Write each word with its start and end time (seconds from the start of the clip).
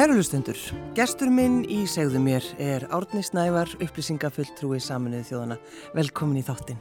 Kæru 0.00 0.14
hlustundur, 0.16 0.56
gestur 0.96 1.28
minn 1.28 1.58
í 1.68 1.82
segðu 1.84 2.22
mér 2.24 2.46
er 2.56 2.86
Árni 2.88 3.20
Snævar, 3.20 3.68
upplýsingafulltrúi 3.84 4.78
saminuð 4.80 5.26
þjóðana. 5.28 5.58
Velkomin 5.92 6.38
í 6.40 6.44
þáttin. 6.46 6.78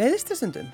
Leiðist 0.00 0.30
þið 0.30 0.38
stundum? 0.38 0.70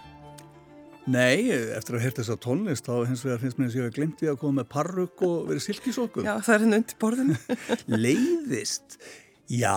Nei, 1.10 1.50
eftir 1.74 1.98
að 1.98 2.04
hérta 2.04 2.22
þess 2.22 2.36
að 2.36 2.40
tónlist 2.44 2.86
þá 2.86 2.94
hins 3.10 3.24
vegar 3.26 3.42
finnst 3.42 3.58
mér 3.58 3.66
að 3.66 3.80
ég 3.80 3.88
hef 3.88 3.96
glemt 3.96 4.22
því 4.22 4.30
að 4.30 4.38
koma 4.44 4.60
með 4.60 4.70
parruk 4.76 5.26
og 5.26 5.34
verið 5.50 5.64
silkisokkum. 5.66 6.28
Já, 6.30 6.36
það 6.38 6.54
er 6.54 6.64
henni 6.68 6.80
undir 6.84 7.00
borðinu. 7.02 7.40
Leiðist? 8.06 9.00
Já, 9.48 9.76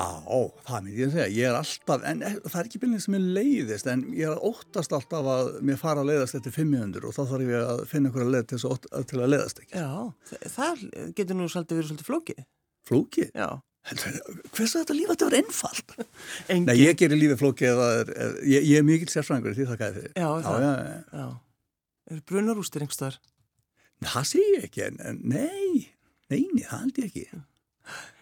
það 0.67 0.83
myndi 0.83 0.97
ég 0.99 1.07
að 1.07 1.13
segja. 1.15 1.25
Ég 1.31 1.47
er 1.47 1.55
alltaf, 1.55 2.01
en 2.09 2.23
eh, 2.27 2.33
það 2.43 2.57
er 2.59 2.67
ekki 2.67 2.79
byrjað 2.81 3.03
sem 3.05 3.15
ég 3.15 3.27
leiðist, 3.37 3.87
en 3.87 4.01
ég 4.17 4.27
er 4.27 4.45
óttast 4.49 4.95
alltaf 4.97 5.27
að 5.31 5.51
mér 5.63 5.77
fara 5.79 6.03
að 6.03 6.09
leiðast 6.09 6.35
eftir 6.39 6.55
500 6.57 7.07
og 7.07 7.13
þá 7.15 7.21
þarf 7.29 7.51
ég 7.53 7.67
að 7.69 7.83
finna 7.87 8.09
einhverja 8.11 8.33
leið 8.35 8.49
til, 8.51 8.59
til 9.07 9.21
að 9.21 9.31
leiðast 9.31 9.61
ekki. 9.63 9.79
Já, 9.79 10.41
það 10.57 10.81
getur 11.19 11.39
nú 11.39 11.47
svolítið 11.47 11.79
verið 11.79 11.91
svolítið 11.93 12.09
flókið. 12.09 12.41
Flókið? 12.91 13.29
Já. 13.31 13.47
Hvers 13.91 14.75
að 14.75 14.83
þetta 14.83 14.97
lífa 14.97 15.15
þetta 15.15 15.29
var 15.29 15.37
einfalt? 15.39 15.95
Nei, 16.67 16.75
ég 16.77 16.99
gerir 16.99 17.17
lífið 17.17 17.39
flókið 17.39 17.71
eða 17.71 17.87
ég, 18.43 18.67
ég 18.67 18.75
er 18.81 18.85
mikil 18.85 19.07
sérfræðingur 19.09 19.55
því 19.55 19.69
það 19.71 19.79
gæði 19.85 20.03
þið. 20.03 20.11
Já, 20.11 20.27
það. 20.45 20.65
Já, 20.65 20.73
já, 20.75 21.21
já. 21.21 21.29
Er 22.11 22.21
brunarústir 22.27 22.83
einhverstaðar? 22.83 23.17
Það 24.01 24.27
sé 24.27 24.43
ég 24.43 24.67
ekki, 24.67 24.83
en, 24.89 24.99
en 25.05 25.23
nei, 25.31 25.87
neini, 26.33 26.65
það 26.67 26.83
held 26.83 27.01
ég 27.01 27.09
ekki. 27.09 27.41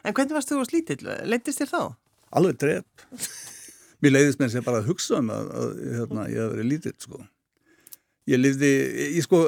En 0.04 0.16
hvernig 0.16 0.36
varst 0.38 0.52
þú 0.52 0.62
að 0.62 0.70
slítill? 0.72 1.02
Leittist 1.28 1.62
þér 1.62 1.72
þá? 1.74 1.82
Alveg 2.40 2.60
drepp. 2.62 3.10
Mér 4.00 4.16
leiðist 4.16 4.40
þess 4.40 4.60
að 4.62 4.70
bara 4.70 4.86
hugsa 4.86 5.20
um 5.20 5.34
að, 5.34 5.50
að 5.60 5.74
hérna, 5.98 6.30
ég 6.32 6.40
hef 6.40 6.54
verið 6.54 6.70
lítill, 6.70 6.96
sko. 7.04 7.26
Ég 8.30 8.40
lifði, 8.40 8.70
ég 9.18 9.26
sko, 9.26 9.42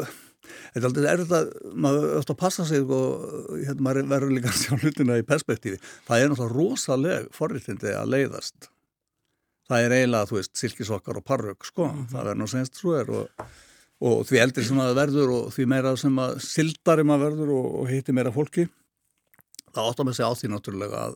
þetta 0.74 0.82
er 0.82 0.88
aldrei 0.90 1.08
erfitt 1.14 1.34
að 1.38 1.52
maður 1.86 2.08
öll 2.18 2.26
að 2.26 2.40
passa 2.42 2.66
sig 2.68 2.84
sko, 2.84 3.00
hérna, 3.62 3.86
maður 3.88 4.10
verður 4.12 4.36
líka 4.36 4.52
að 4.52 4.60
sjá 4.60 4.74
hlutina 4.82 5.20
í 5.22 5.26
perspektífi. 5.30 5.80
Það 6.10 6.26
er 6.26 6.32
náttúrulega 6.34 6.58
rosaleg 6.58 7.32
forriðtindi 7.38 7.96
að 7.96 8.12
leiðast. 8.18 8.70
Það 9.72 9.86
er 9.86 9.98
eiginlega, 10.02 10.28
þú 10.28 10.40
veist, 10.42 10.54
silkisokkar 10.60 11.22
og 11.22 11.28
parrök, 11.32 11.64
sko. 11.64 11.88
Mm 11.88 11.96
-hmm. 11.96 12.12
Það 12.12 12.24
verður 12.26 12.42
náttúrulega 12.42 12.58
senst 12.58 12.82
svo 12.82 12.98
er 13.00 13.10
og, 13.10 13.48
og 14.02 14.28
því 14.28 14.44
eldri 14.44 14.64
sem 14.68 14.84
það 14.84 15.00
verður 15.00 15.34
og 15.38 15.54
því 15.56 15.66
meira 15.66 15.96
sem 15.96 16.20
að 16.20 16.40
sildari 16.44 17.04
maður 17.08 17.26
verður 17.30 17.56
og, 17.56 17.68
og 17.80 17.88
heiti 17.88 18.12
meira 18.12 18.32
fólki 18.32 18.68
það 19.76 19.92
áttum 19.92 20.12
að 20.12 20.18
segja 20.20 20.32
á 20.32 20.40
því 20.40 20.52
náttúrulega 20.52 21.06
að, 21.06 21.16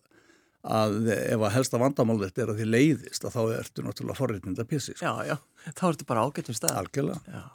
að 0.79 1.11
ef 1.17 1.45
að 1.45 1.53
helsta 1.57 1.81
vandamál 1.81 2.17
þetta 2.23 2.43
er 2.45 2.53
að 2.53 2.61
því 2.61 2.71
leiðist 2.71 3.27
að 3.27 3.37
þá 3.37 3.41
ertu 3.59 3.85
náttúrulega 3.85 4.19
forrétnind 4.19 4.63
að 4.63 4.71
pissi. 4.71 4.95
Sko. 4.95 5.05
Já, 5.05 5.33
já, 5.33 5.71
þá 5.77 5.85
ertu 5.91 6.09
bara 6.09 6.25
ágættum 6.25 6.57
stað. 6.57 6.79
Algjörlega. 6.81 7.37
Já. 7.39 7.45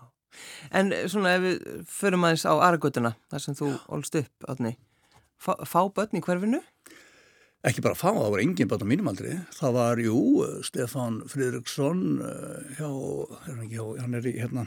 En 0.77 0.93
svona 1.11 1.35
ef 1.37 1.45
við 1.45 1.63
förum 1.91 2.27
aðeins 2.27 2.47
á 2.47 2.55
Aragötuna, 2.55 3.15
þar 3.33 3.45
sem 3.45 3.57
þú 3.59 3.71
ólst 3.93 4.19
upp, 4.21 4.33
átni, 4.51 4.75
fá, 5.41 5.53
fá 5.67 5.81
börn 5.95 6.19
í 6.19 6.25
hverfinu? 6.25 6.61
Ekki 7.67 7.83
bara 7.85 7.99
fá, 7.99 8.09
það 8.09 8.31
voru 8.33 8.45
engin 8.45 8.71
börn 8.71 8.87
á 8.89 8.93
mínum 8.93 9.11
aldri. 9.11 9.35
Það 9.59 9.75
var, 9.77 10.01
jú, 10.01 10.21
Stefan 10.65 11.19
Fridriksson, 11.29 12.05
eh, 12.25 12.77
hjá, 12.79 12.91
hjá, 13.69 13.83
hann 14.01 14.17
er 14.17 14.29
í, 14.31 14.37
hérna, 14.39 14.65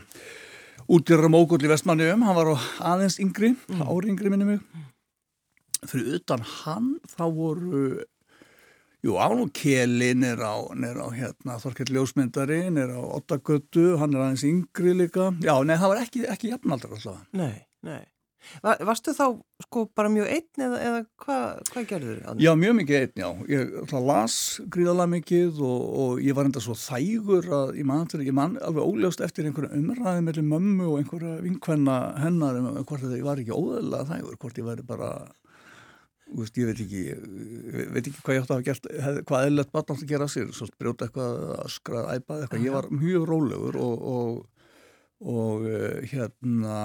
út 0.94 1.09
í 1.09 1.18
Ramókull 1.18 1.63
í 1.63 1.72
Vestmanniðum, 1.72 2.28
hann 2.28 2.38
var 2.38 2.53
á 2.53 2.58
aðeins 2.94 3.18
yngri, 3.24 3.56
mm. 3.72 3.85
ári 3.88 4.13
yngri 4.13 4.34
minnum 4.34 4.53
mig 4.53 4.91
fyrir 5.92 6.18
utan 6.20 6.44
hann 6.64 6.90
þá 7.10 7.24
voru 7.36 7.84
jú 9.04 9.18
án 9.20 9.44
og 9.44 9.52
Kjelin 9.58 10.24
er 10.24 10.40
á, 10.40 10.56
á 10.64 11.08
hérna, 11.12 11.60
Þorkell 11.60 11.92
Ljósmyndari 11.92 12.62
er 12.72 12.96
á 12.96 13.02
Ottagötu, 13.20 13.98
hann 14.00 14.16
er 14.16 14.24
aðeins 14.24 14.48
yngri 14.48 14.96
líka 14.96 15.32
já, 15.44 15.56
nei, 15.68 15.76
það 15.76 15.92
var 15.92 16.04
ekki, 16.06 16.26
ekki 16.32 16.54
jafnaldra 16.54 16.96
alltaf 16.96 17.24
Nei, 17.36 17.66
nei 17.84 18.04
Va, 18.64 18.76
Varstu 18.84 19.14
þá 19.16 19.26
sko 19.64 19.86
bara 19.96 20.12
mjög 20.12 20.30
einn 20.30 20.66
eða, 20.66 20.80
eða 20.88 21.02
hvað 21.24 21.70
hva 21.74 21.84
gerður 21.90 22.18
þér? 22.20 22.42
Já, 22.44 22.50
mjög 22.60 22.76
mikið 22.80 22.98
einn, 23.00 23.14
já. 23.22 23.30
Ég 23.54 23.94
las 24.10 24.38
gríðalega 24.74 25.12
mikið 25.14 25.62
og, 25.64 25.86
og 26.04 26.24
ég 26.24 26.38
var 26.38 26.50
enda 26.50 26.64
svo 26.64 26.76
þægur 26.78 27.50
að 27.60 27.74
ég 27.80 27.88
mann, 27.90 28.10
ég 28.28 28.36
mann 28.36 28.58
alveg 28.64 28.90
óljóst 28.90 29.24
eftir 29.26 29.48
einhverja 29.48 29.80
umræði 29.80 30.26
mellir 30.28 30.48
mömmu 30.50 30.90
og 30.92 31.00
einhverja 31.00 31.38
vinkvenna 31.46 32.00
hennar 32.24 32.60
um 32.60 32.70
hvort 32.82 33.06
þetta, 33.06 33.20
ég 33.22 33.30
var 33.30 33.44
ekki 33.44 33.56
óðurlega 33.56 34.10
þægur, 34.12 34.40
hvort 34.44 34.60
ég 34.60 34.70
væri 34.70 34.88
bara 34.92 35.14
Veist, 36.34 36.58
ég 36.58 36.66
veit 36.70 36.80
ekki, 36.82 37.02
ég 37.14 37.92
veit 37.94 38.08
ekki 38.08 38.24
hvað 38.26 38.36
ég 38.36 38.44
átti 38.44 38.54
að 38.54 38.58
hafa 38.58 38.66
gert, 38.66 38.88
hef, 39.06 39.20
hvað 39.30 39.48
eðlert 39.50 39.72
barn 39.76 39.94
átti 39.94 40.06
að 40.08 40.14
gera 40.14 40.28
sér, 40.32 40.50
svo 40.56 40.68
brjóta 40.82 41.06
eitthvað, 41.06 41.44
öskrað, 41.68 42.10
æpað 42.16 42.42
eitthvað, 42.46 42.66
ég 42.66 42.76
var 42.78 42.90
mjög 42.90 43.28
rólegur 43.30 43.78
og, 43.84 44.08
og, 44.14 44.66
og 45.36 45.68
uh, 45.68 46.00
hérna, 46.10 46.80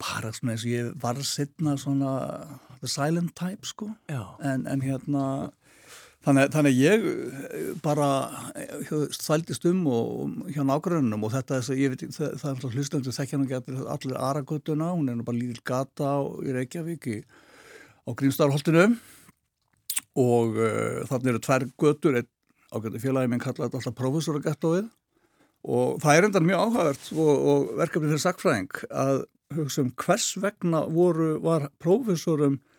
bara 0.00 0.32
svona 0.34 0.56
eins 0.56 0.66
og 0.66 0.72
ég 0.72 0.90
var 1.04 1.22
setna 1.22 1.76
svona 1.78 2.16
the 2.80 2.90
silent 2.90 3.36
type 3.38 3.68
sko, 3.68 3.92
en, 4.10 4.66
en 4.66 4.82
hérna, 4.82 5.24
Þannig, 6.20 6.50
þannig 6.52 6.74
ég 6.76 7.04
eh, 7.08 7.68
bara 7.80 8.06
þvældist 8.84 9.64
um 9.70 9.86
og 9.88 10.50
hjá 10.52 10.60
nákvæmum 10.68 11.22
og 11.24 11.32
þetta 11.32 11.60
þess 11.60 11.72
að 11.72 11.80
ég 11.80 11.94
veit, 11.94 12.04
það, 12.12 12.34
það 12.42 12.50
er 12.50 12.52
alltaf 12.52 12.76
hlustundu 12.76 13.14
þekkja 13.16 13.38
hann 13.38 13.46
ekki 13.46 13.76
allir 13.94 14.18
aðragötuna, 14.26 14.90
hún 14.98 15.08
er 15.08 15.16
nú 15.16 15.24
bara 15.24 15.40
lítil 15.40 15.64
gata 15.64 16.12
í 16.44 16.52
Reykjavík 16.58 17.08
í, 17.08 17.16
á 18.04 18.10
Grímstarholtinu 18.12 18.84
og 20.20 20.60
uh, 20.60 21.00
þannig 21.08 21.32
eru 21.32 21.42
tvær 21.46 21.68
götur, 21.80 22.22
ágættu 22.68 23.00
félagi 23.00 23.32
minn 23.32 23.40
kallaði 23.40 23.70
þetta 23.70 23.80
alltaf 23.80 23.98
profesoragættóið 24.02 24.90
og 25.72 26.00
það 26.04 26.18
er 26.18 26.28
enda 26.28 26.42
mjög 26.44 26.66
áhagart 26.66 27.12
og, 27.16 27.32
og 27.32 27.76
verkefni 27.80 28.12
fyrir 28.12 28.26
sakfræðing 28.26 28.82
að 28.92 29.22
hugsa 29.56 29.86
um 29.86 29.94
hvers 30.04 30.34
vegna 30.42 30.84
voru, 30.92 31.38
var 31.40 31.70
profesorum 31.80 32.60
Eh, 32.60 32.69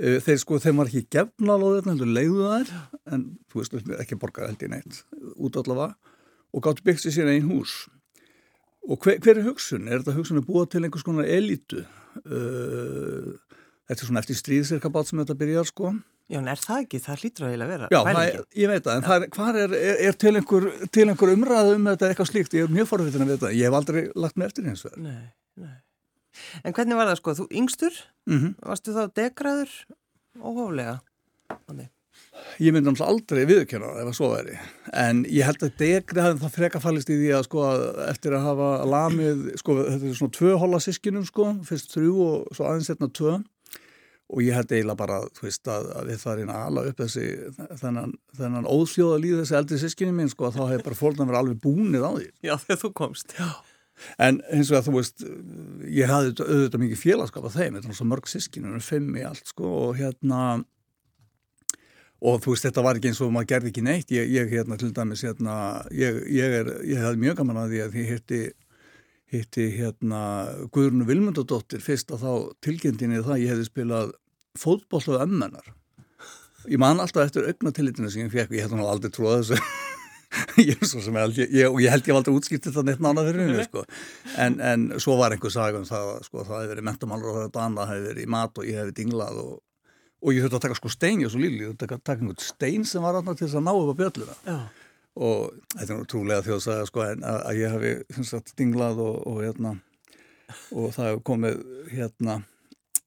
þeir 0.00 0.38
sko, 0.40 0.58
þeim 0.62 0.80
var 0.80 0.90
ekki 0.90 1.04
gefna 1.12 1.56
alveg 1.56 1.84
þetta, 1.84 2.08
leiðu 2.08 2.46
þær, 2.48 2.70
en 3.12 3.24
þú 3.52 3.60
veist 3.60 3.90
ekki 4.00 4.18
borga 4.20 4.48
held 4.48 4.62
í 4.64 4.70
neitt, 4.72 5.02
út 5.36 5.58
allavega 5.60 5.92
og 6.52 6.64
gáttu 6.64 6.84
byggt 6.86 7.04
sér 7.04 7.16
síðan 7.16 7.34
einn 7.34 7.50
hús 7.50 7.74
og 8.82 8.98
hver, 9.04 9.20
hver 9.22 9.38
er 9.38 9.46
hugsun? 9.46 9.86
Er 9.86 10.00
þetta 10.00 10.16
hugsun 10.16 10.40
að 10.40 10.48
búa 10.48 10.64
til 10.66 10.82
einhvers 10.82 11.04
konar 11.06 11.28
elitu? 11.30 11.84
Uh, 12.26 13.36
þetta 13.88 14.00
er 14.00 14.08
svona 14.08 14.24
eftir 14.24 14.40
stríðsirkabát 14.40 15.08
sem 15.08 15.22
þetta 15.22 15.38
byrjar 15.38 15.68
sko 15.68 15.92
Já, 16.30 16.38
en 16.38 16.48
er 16.48 16.60
það 16.60 16.84
ekki? 16.86 17.00
Það 17.02 17.22
hlýtur 17.22 17.46
að 17.46 17.70
vera 17.72 17.88
Já, 17.92 18.00
það, 18.08 18.34
ég 18.56 18.72
veit 18.72 18.84
það, 18.86 18.96
en 18.96 19.06
það 19.06 19.16
er, 19.16 19.30
hvað 19.36 19.60
er, 19.62 19.78
er, 19.78 20.02
er 20.08 20.18
til 20.24 20.34
einhver, 20.38 20.68
einhver 21.04 21.32
umræðu 21.36 21.78
um 21.78 21.88
þetta 21.92 22.10
eitthvað 22.10 22.30
slíkt? 22.30 22.58
Ég 22.58 22.68
er 22.68 22.76
mjög 22.80 22.90
forvitin 22.90 23.24
að 23.24 23.32
vita, 23.34 23.54
ég 23.54 23.68
hef 23.68 23.78
aldrei 23.78 24.04
lagt 24.16 24.38
með 24.40 24.52
eftir 24.52 24.68
og 24.72 24.84
það 24.84 25.00
Nei, 25.02 25.24
nei 25.60 25.74
En 26.62 26.76
hvernig 26.76 26.98
var 26.98 27.10
það 27.10 27.18
sko, 27.20 27.34
þú 27.40 27.48
yngstur, 27.62 27.98
mm 28.26 28.38
-hmm. 28.38 28.54
varstu 28.68 28.94
þá 28.96 29.02
degraður 29.14 29.72
óhóflega? 30.40 31.00
Þannig. 31.66 31.90
Ég 32.60 32.72
myndi 32.72 32.88
náttúrulega 32.88 33.12
aldrei 33.12 33.44
viðkjöna 33.48 33.88
ef 34.00 34.06
það 34.08 34.16
svo 34.16 34.28
væri, 34.32 34.58
en 34.92 35.24
ég 35.24 35.44
held 35.44 35.62
að 35.62 35.76
degraðin 35.80 36.40
það 36.40 36.54
freka 36.56 36.80
fallist 36.80 37.10
í 37.12 37.16
því 37.16 37.30
að 37.36 37.46
sko 37.46 37.64
eftir 38.08 38.36
að 38.36 38.46
hafa 38.46 38.68
lamið, 38.88 39.56
sko 39.60 39.76
þetta 39.78 40.08
er 40.08 40.18
svona 40.18 40.36
tvö 40.36 40.52
hola 40.62 40.80
sískinum 40.80 41.24
sko, 41.24 41.48
fyrst 41.64 41.92
þrjú 41.92 42.14
og 42.26 42.54
svo 42.56 42.68
aðeins 42.68 42.90
etna 42.90 43.08
tvö 43.08 43.38
og 44.32 44.40
ég 44.40 44.56
held 44.56 44.72
eiginlega 44.72 44.96
bara, 44.96 45.18
þú 45.36 45.46
veist, 45.46 45.68
að, 45.68 45.88
að 45.98 46.08
við 46.08 46.22
þarfum 46.22 46.52
að 46.54 46.62
ala 46.68 46.84
upp 46.88 47.02
þessi, 47.02 47.26
þennan, 47.82 48.14
þennan 48.38 48.70
óþjóða 48.70 49.18
líð 49.20 49.42
þessi 49.42 49.58
eldri 49.58 49.80
sískinni 49.82 50.16
minn 50.16 50.32
sko 50.32 50.48
að 50.48 50.56
þá 50.56 50.62
hefur 50.70 50.86
bara 50.88 51.00
fólkna 51.02 51.26
verið 51.28 51.40
alveg 51.42 51.60
búnið 51.66 52.06
á 52.08 52.10
því. 52.14 52.28
Já, 52.48 52.54
þegar 52.64 52.80
þú 52.80 52.90
komst, 53.02 53.34
já. 53.36 53.50
En 54.22 54.40
eins 54.52 54.70
og 54.72 54.78
að 54.78 54.88
þú 54.88 54.94
veist, 54.98 55.24
ég 55.88 56.10
hafði 56.10 56.34
auðvitað 56.44 56.84
mikið 56.84 57.00
félagskap 57.00 57.48
af 57.48 57.56
þeim, 57.56 57.78
þetta 57.78 57.92
er 57.92 57.98
svo 57.98 58.06
mörg 58.10 58.30
sískinu, 58.30 58.80
fimm 58.84 59.18
í 59.18 59.26
allt 59.26 59.52
sko 59.52 59.72
og 59.86 59.98
hérna, 60.00 60.40
og 62.22 62.40
þú 62.44 62.54
veist 62.54 62.68
þetta 62.68 62.86
var 62.86 62.98
ekki 62.98 63.12
eins 63.12 63.22
og 63.24 63.32
maður 63.34 63.50
gerði 63.52 63.72
ekki 63.72 63.86
neitt, 63.86 64.14
ég, 64.14 64.32
ég 64.32 64.50
hérna 64.52 64.78
til 64.80 64.92
dæmis 64.94 65.24
hérna, 65.26 65.54
ég, 65.94 66.22
ég 66.30 66.58
er, 66.62 66.72
ég 66.86 67.02
hafði 67.02 67.22
mjög 67.26 67.38
gaman 67.42 67.62
að 67.64 67.74
því 67.74 67.84
að 67.84 68.00
ég 68.00 68.10
hitti, 68.14 68.42
hitti 69.32 69.68
hérna 69.78 70.24
Guðrunu 70.74 71.08
Vilmundadóttir 71.08 71.84
fyrst 71.84 72.12
að 72.14 72.26
þá 72.26 72.32
tilkynntinni 72.66 73.22
það 73.26 73.44
ég 73.44 73.54
hefði 73.54 73.70
spilað 73.70 74.12
fótboll 74.58 75.16
á 75.16 75.24
ömmennar. 75.24 75.72
Ég 76.70 76.78
man 76.78 77.00
alltaf 77.02 77.24
eftir 77.26 77.48
augnatilitinu 77.48 78.10
sem 78.12 78.28
ég 78.28 78.34
fekk 78.34 78.52
og 78.52 78.58
ég 78.58 78.68
hef 78.68 78.84
aldrei 78.86 79.10
trúið 79.10 79.40
þessu 79.40 79.90
ég, 80.62 80.78
held, 80.80 81.38
ég, 81.38 81.66
og 81.68 81.80
ég 81.82 81.92
held 81.92 82.08
ég 82.08 82.16
aldrei 82.16 82.36
útskiptið 82.36 82.76
það 82.76 82.88
neitt 82.88 83.02
nána 83.04 83.24
fyrir 83.26 83.44
henni 83.46 83.66
sko. 83.66 83.84
en, 84.40 84.58
en 84.64 84.86
svo 85.02 85.16
var 85.20 85.34
einhver 85.34 85.52
saga 85.52 85.80
um 85.80 85.88
það 85.88 86.12
sko, 86.26 86.44
það 86.46 86.56
hefði 86.56 86.72
verið 86.72 86.86
mentamálur 86.88 87.30
og 87.30 87.36
það 87.36 87.44
hefði 87.46 87.64
annað 87.66 87.92
hefði 87.92 88.08
verið 88.08 88.24
í 88.24 88.32
mat 88.36 88.60
og 88.60 88.68
ég 88.68 88.80
hefði 88.80 88.96
dinglað 89.00 89.40
og, 89.42 89.52
og 90.22 90.36
ég 90.36 90.44
þurfti 90.44 90.58
að 90.58 90.64
taka 90.66 90.78
sko 90.80 90.92
stein, 90.94 91.24
ég 91.24 91.36
ég 91.36 91.66
þurfti 91.66 91.88
að 91.88 92.04
taka 92.08 92.24
einhvern 92.24 92.46
stein 92.46 92.88
sem 92.88 93.04
var 93.04 93.18
alltaf 93.18 93.38
til 93.38 93.48
þess 93.48 93.60
að 93.60 93.66
ná 93.68 93.72
upp 93.74 93.92
á 93.92 94.00
bjölluna 94.00 94.38
Já. 94.46 94.58
og 95.28 95.40
þetta 95.76 95.88
er 95.88 96.00
nú 96.00 96.08
trúlega 96.14 96.46
þjóðsaga 96.48 96.88
sko, 96.88 97.06
að, 97.08 97.24
að 97.42 97.60
ég 97.60 97.76
hefði 97.76 98.28
sagt, 98.32 98.54
dinglað 98.58 99.02
og, 99.04 99.18
og, 99.28 99.42
hérna, 99.44 99.76
og 100.72 100.94
það 100.96 101.10
hefði 101.10 101.26
komið 101.28 101.64
hérna 101.92 102.38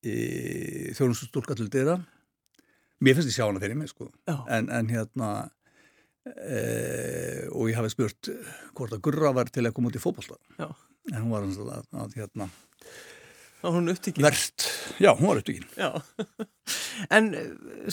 í 0.06 0.19
þjóðnustúrka 0.94 1.57
til 1.57 1.72
dýra 1.74 1.98
mér 3.01 3.18
finnst 3.18 3.31
ég 3.31 3.38
sjá 3.39 3.48
hana 3.48 3.62
fyrir 3.62 3.77
mig 3.77 3.89
sko. 3.92 4.12
en, 4.30 4.69
en 4.69 4.89
hérna 4.92 5.31
Eh, 6.25 7.45
og 7.54 7.69
ég 7.69 7.77
hafi 7.77 7.92
spurt 7.94 8.31
hvort 8.74 8.95
að 8.95 9.01
Gurra 9.06 9.30
var 9.36 9.51
til 9.54 9.62
að 9.68 9.75
koma 9.77 9.92
út 9.92 9.98
í 10.00 10.01
fókbalta 10.01 10.39
en 10.57 11.19
hún 11.19 11.33
var 11.36 11.44
að, 11.45 11.83
að 12.01 12.16
hérna 12.18 12.48
verðt 14.25 14.66
já, 14.98 15.12
hún 15.12 15.30
var 15.30 15.42
upptökin. 15.42 15.68
Já, 15.77 15.92
en 17.16 17.30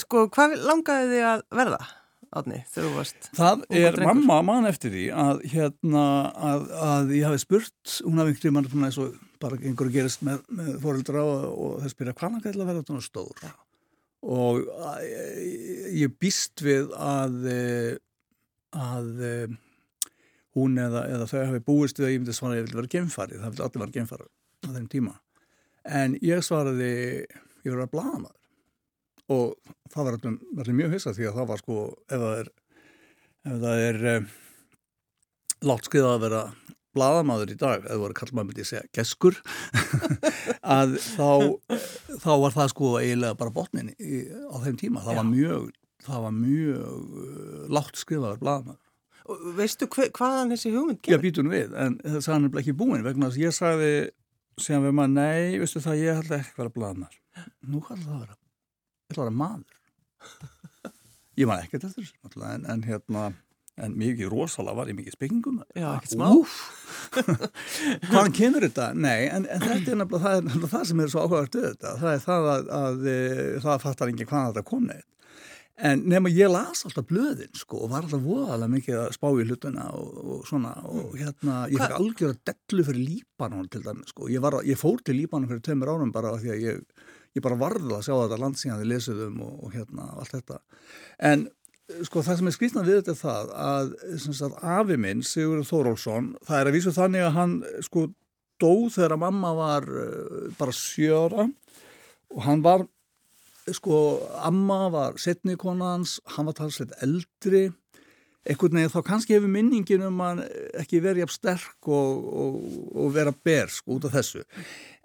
sko, 0.01 0.25
hvað 0.33 0.55
langaði 0.65 1.11
þið 1.11 1.27
að 1.29 1.43
verða, 1.59 1.79
Átni, 2.33 2.63
þegar 2.73 2.87
þú 2.87 2.93
varst? 2.97 3.27
Það 3.37 3.63
er 3.77 3.97
mamma 4.07 4.39
mann 4.45 4.65
eftir 4.65 4.93
því 4.95 5.03
að, 5.21 5.43
hérna, 5.51 6.05
að, 6.33 6.63
að 6.87 7.11
ég 7.13 7.27
hafi 7.29 7.41
spurt, 7.43 7.97
hún 8.01 8.21
hafi 8.21 8.33
einhverjum 8.33 8.57
mann 8.57 8.69
svona 8.71 8.89
eins 8.89 8.97
og 9.03 9.19
bara 9.43 9.59
einhverju 9.59 9.93
gerist 9.93 10.23
með, 10.25 10.39
með 10.49 10.71
fóröldra 10.81 11.21
og, 11.21 11.43
og 11.51 11.75
þess 11.83 11.99
byrja 11.99 12.15
hvað 12.17 12.33
langaði 12.37 12.63
að 12.63 12.71
verða 12.71 12.85
svona 12.87 13.05
stór. 13.05 13.43
Já. 13.43 13.53
Og 14.33 14.65
að, 14.89 15.05
ég 15.99 16.17
býst 16.23 16.63
við 16.65 16.89
að, 16.97 17.37
að 18.73 19.09
hún 20.57 20.77
eða, 20.77 21.07
eða 21.09 21.27
þau 21.29 21.39
hafi 21.41 21.63
búist 21.65 21.99
við 21.99 22.07
að 22.07 22.13
ég 22.13 22.21
myndi 22.21 22.35
svara 22.37 22.53
að 22.53 22.59
ég 22.59 22.67
vildi 22.67 22.79
vera 22.79 22.93
gemfarið, 22.95 23.41
það 23.41 23.53
vildi 23.53 23.65
allir 23.65 23.83
vera 23.83 23.97
gemfarið 23.97 24.31
á 24.63 24.69
þeim 24.75 24.87
tíma. 24.91 25.15
En 25.83 26.15
ég 26.23 26.45
svaraði, 26.45 26.93
ég 27.65 27.69
verði 27.71 27.87
að 27.87 27.93
blaða 27.95 28.19
maður 28.21 28.39
og 29.33 29.73
það 29.93 30.07
var 30.07 30.17
allir 30.17 30.77
mjög 30.77 30.95
hissa 30.97 31.13
því 31.15 31.29
að 31.29 31.37
það 31.39 31.49
var 31.51 31.61
sko, 31.63 31.79
ef 32.11 32.23
það 32.23 32.39
er, 32.41 32.49
ef 33.47 33.59
það 33.63 33.83
er 33.87 33.99
eh, 34.11 34.31
látt 35.63 35.87
skriða 35.87 36.15
að 36.17 36.25
vera 36.25 36.41
blaðamadur 36.93 37.53
í 37.53 37.57
dag, 37.57 37.85
eða 37.87 38.01
voru 38.03 38.17
kallmaður 38.17 38.49
myndi 38.49 38.61
ég 38.61 38.69
segja 38.69 38.89
geskur, 38.93 39.39
að 40.77 40.97
þá, 41.01 41.31
þá 42.21 42.31
var 42.43 42.57
það 42.57 42.73
sko 42.75 42.91
eiginlega 42.99 43.39
bara 43.39 43.55
botnin 43.55 43.93
í, 43.97 44.25
á 44.29 44.55
þeim 44.65 44.77
tíma. 44.81 45.01
Það 45.05 45.15
Já. 45.15 45.19
var 45.21 45.29
mjög, 45.31 45.71
það 46.05 46.25
var 46.25 46.35
mjög 46.37 47.13
uh, 47.23 47.61
látt 47.73 47.99
skriðaður 48.01 48.41
blaðamadur. 48.43 48.79
Og 49.23 49.43
veistu 49.55 49.87
hva, 49.87 50.09
hvaðan 50.17 50.51
þessi 50.51 50.73
hugmynd 50.73 50.99
kemur? 50.99 51.15
Já, 51.15 51.23
býtum 51.23 51.51
við, 51.53 51.75
en 51.79 51.95
það 52.03 52.19
sagði 52.25 52.35
hann 52.35 52.59
ekki 52.59 52.75
búin 52.75 53.05
vegna 53.05 53.29
þess 53.29 53.39
að 53.39 53.45
ég 53.45 53.55
sagði 53.55 53.93
síðan 54.61 54.87
við 54.87 54.97
maður, 54.97 55.13
nei, 55.15 55.61
veistu 55.61 55.81
það, 55.83 56.01
ég 56.01 56.19
ætla 56.19 56.39
ekki 56.41 56.51
að 56.53 56.59
vera 56.59 56.73
blaðnar. 56.75 57.15
Nú 57.63 57.79
ætla 57.79 58.01
það 58.01 58.17
að 58.17 58.25
vera, 58.25 58.35
ég 58.35 59.13
ætla 59.15 59.23
að 59.23 59.29
vera 59.29 59.39
maður. 59.39 59.79
Ég 61.39 61.49
maður 61.49 61.65
ekkert 61.65 61.87
eftir 61.87 62.05
þessu, 62.05 62.43
en, 62.45 62.65
en 62.69 62.83
hérna, 62.85 63.23
en 63.81 63.95
mikið 63.97 64.29
rosalega 64.29 64.77
var 64.77 64.91
ég 64.91 64.97
mikið 64.99 65.15
spengum. 65.15 65.63
Já, 65.73 65.87
ekkert 65.95 66.13
smá. 66.13 66.27
Hvaðan 68.11 68.35
kemur 68.37 68.67
þetta? 68.67 68.91
Nei, 68.93 69.31
en, 69.31 69.47
en 69.47 69.63
þetta 69.63 69.95
er 69.95 70.01
nefnilega 70.03 70.21
það, 70.27 70.35
er 70.35 70.45
nefnilega 70.49 70.73
það 70.75 70.85
sem 70.91 71.01
er 71.01 71.15
svo 71.15 71.23
áhugavert 71.23 71.57
auðvitað. 71.57 71.97
Það 72.03 72.11
er 72.11 72.21
það 72.27 72.51
að, 72.51 72.53
að, 72.59 72.69
að 72.83 73.09
eh, 73.15 73.57
það 73.63 73.81
En 75.73 76.03
nema 76.05 76.29
ég 76.29 76.51
las 76.53 76.83
alltaf 76.85 77.07
blöðin 77.09 77.55
sko 77.57 77.79
og 77.85 77.89
var 77.89 78.03
alltaf 78.05 78.21
voðalega 78.21 78.69
mikið 78.75 78.99
að 79.01 79.15
spá 79.15 79.25
í 79.31 79.45
hlutuna 79.47 79.87
og, 79.97 80.19
og 80.21 80.43
svona 80.45 80.75
og 80.85 80.99
mm. 80.99 81.15
hérna 81.17 81.55
ég 81.71 81.81
fikk 81.81 81.95
algjör 81.97 82.35
að 82.35 82.43
dellu 82.51 82.85
fyrir 82.89 83.07
Líbanon 83.07 83.71
til 83.73 83.81
dæmi 83.81 84.05
sko. 84.11 84.29
Ég, 84.29 84.43
var, 84.43 84.59
ég 84.67 84.77
fór 84.77 85.01
til 85.01 85.17
Líbanon 85.17 85.49
fyrir 85.49 85.65
tömur 85.65 85.95
árum 85.95 86.13
bara 86.13 86.35
því 86.37 86.53
að 86.53 86.63
ég, 86.67 87.09
ég 87.33 87.45
bara 87.45 87.57
varði 87.57 87.89
að 87.97 88.05
sjá 88.05 88.13
þetta 88.13 88.39
land 88.43 88.61
síðan 88.61 88.83
þið 88.83 88.91
lesuðum 88.93 89.43
og, 89.47 89.57
og 89.65 89.73
hérna 89.73 90.07
allt 90.13 90.37
þetta. 90.37 90.61
En 91.31 91.47
sko 92.05 92.23
það 92.23 92.39
sem 92.39 92.49
er 92.49 92.55
skritnað 92.55 92.89
við 92.89 92.99
þetta 92.99 93.13
er 93.13 93.21
það 93.23 93.53
að, 93.65 93.93
að 94.47 94.57
afi 94.77 94.99
minn, 95.01 95.23
Sigur 95.25 95.65
Þórólfsson, 95.67 96.33
það 96.45 96.59
er 96.59 96.69
að 96.69 96.77
vísu 96.77 96.93
þannig 96.95 97.25
að 97.25 97.37
hann 97.39 97.57
sko 97.89 98.07
dóð 98.61 98.87
þegar 98.95 99.15
að 99.17 99.23
mamma 99.25 99.53
var 99.57 99.87
uh, 99.89 100.49
bara 100.59 100.75
sjöra 100.77 101.47
og 102.33 102.45
hann 102.45 102.63
var 102.65 102.85
sko, 103.71 103.97
Amma 104.43 104.89
var 104.91 105.17
setni 105.21 105.55
konans, 105.59 106.19
hann 106.35 106.49
var 106.49 106.57
talsveit 106.57 106.95
eldri. 107.05 107.69
Einhvern 108.43 108.75
veginn 108.75 108.91
þá 108.91 109.03
kannski 109.07 109.37
hefur 109.37 109.51
minningin 109.51 110.03
um 110.03 110.19
að 110.23 110.43
ekki 110.81 110.99
verið 111.03 111.23
jafn 111.23 111.37
sterk 111.37 111.87
og, 111.87 112.25
og, 112.43 112.57
og 113.05 113.13
vera 113.15 113.31
ber 113.31 113.71
sko 113.71 113.95
út 113.95 114.09
af 114.09 114.17
þessu. 114.17 114.43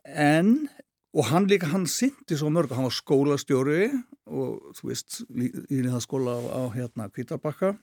En 0.09 0.67
og 1.15 1.29
hann 1.31 1.47
líka, 1.49 1.71
hann 1.73 1.87
syndi 1.89 2.37
svo 2.37 2.51
mörg 2.53 2.73
hann 2.75 2.87
var 2.89 2.95
skólastjóri 2.95 3.89
og 4.29 4.75
þú 4.77 4.91
veist, 4.91 5.23
í 5.33 5.83
það 5.87 6.03
skóla 6.05 6.35
á, 6.37 6.41
á 6.45 6.63
hérna 6.75 7.09
Kvítarbakka 7.13 7.77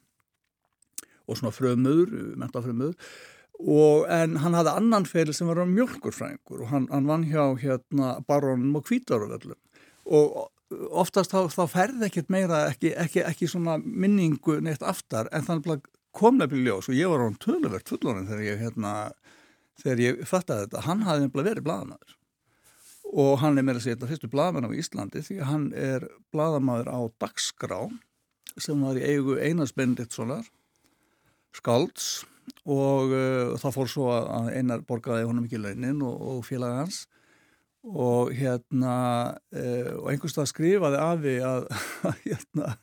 og 1.25 1.39
svona 1.39 1.53
fröðmöður, 1.55 2.35
mentafröðmöður 2.37 2.97
og 3.55 4.05
en 4.11 4.35
hann 4.43 4.57
hafði 4.57 4.73
annan 4.75 5.07
feil 5.09 5.31
sem 5.33 5.47
var 5.47 5.63
mjölkurfrængur 5.69 6.65
og 6.65 6.69
hann, 6.69 6.89
hann 6.91 7.07
vann 7.09 7.25
hjá 7.29 7.55
hérna 7.61 8.17
barónum 8.27 8.77
og 8.77 8.85
Kvítaröðlum 8.89 9.57
og 10.05 10.51
oftast 10.73 11.33
þá, 11.33 11.45
þá 11.53 11.63
ferði 11.69 12.07
ekkert 12.07 12.31
meira 12.33 12.65
ekki, 12.71 12.93
ekki, 12.97 13.21
ekki 13.25 13.49
svona 13.49 13.77
minningu 13.83 14.59
neitt 14.65 14.83
aftar 14.85 15.29
en 15.35 15.45
þannig 15.45 15.85
kom 16.15 16.39
nefnilega 16.39 16.77
ljós 16.77 16.89
og 16.89 16.97
ég 16.97 17.11
var 17.11 17.23
á 17.23 17.27
hann 17.27 17.39
töluvert 17.43 17.91
fullónin 17.91 18.27
þegar 18.29 18.45
ég 18.47 18.61
hérna, 18.63 18.91
þegar 19.81 20.03
ég 20.03 20.21
fattaði 20.29 20.67
þetta. 20.67 20.83
Hann 20.87 21.03
hafði 21.05 21.25
nefnilega 21.25 21.49
verið 21.51 21.67
bladamæður 21.67 22.15
og 23.15 23.39
hann 23.41 23.59
er 23.61 23.75
að 23.75 23.83
segja 23.83 23.97
þetta 23.97 24.11
fyrstu 24.11 24.29
bladamæður 24.31 24.75
á 24.75 24.79
Íslandi 24.81 25.23
því 25.25 25.39
að 25.39 25.49
hann 25.51 25.65
er 25.77 26.07
bladamæður 26.33 26.91
á 26.91 26.99
Dagskrá 27.21 27.81
sem 28.55 28.81
var 28.81 28.97
í 28.99 29.03
eigu 29.05 29.35
Einars 29.37 29.75
Benditssonar 29.75 30.47
Skalds 31.55 32.23
og 32.65 33.13
uh, 33.13 33.53
það 33.61 33.75
fór 33.75 33.91
svo 33.91 34.09
að 34.15 34.49
Einar 34.55 34.83
borgaði 34.87 35.27
honum 35.27 35.45
ekki 35.47 35.61
launin 35.61 36.01
og, 36.05 36.15
og 36.15 36.41
félagi 36.47 36.81
hans 36.81 37.03
og 37.85 38.33
hérna 38.33 38.95
uh, 39.35 39.91
og 39.99 40.09
einhverstað 40.11 40.49
skrifaði 40.49 41.01
afi 41.01 41.35
að 41.51 41.67
hérna, 42.25 42.75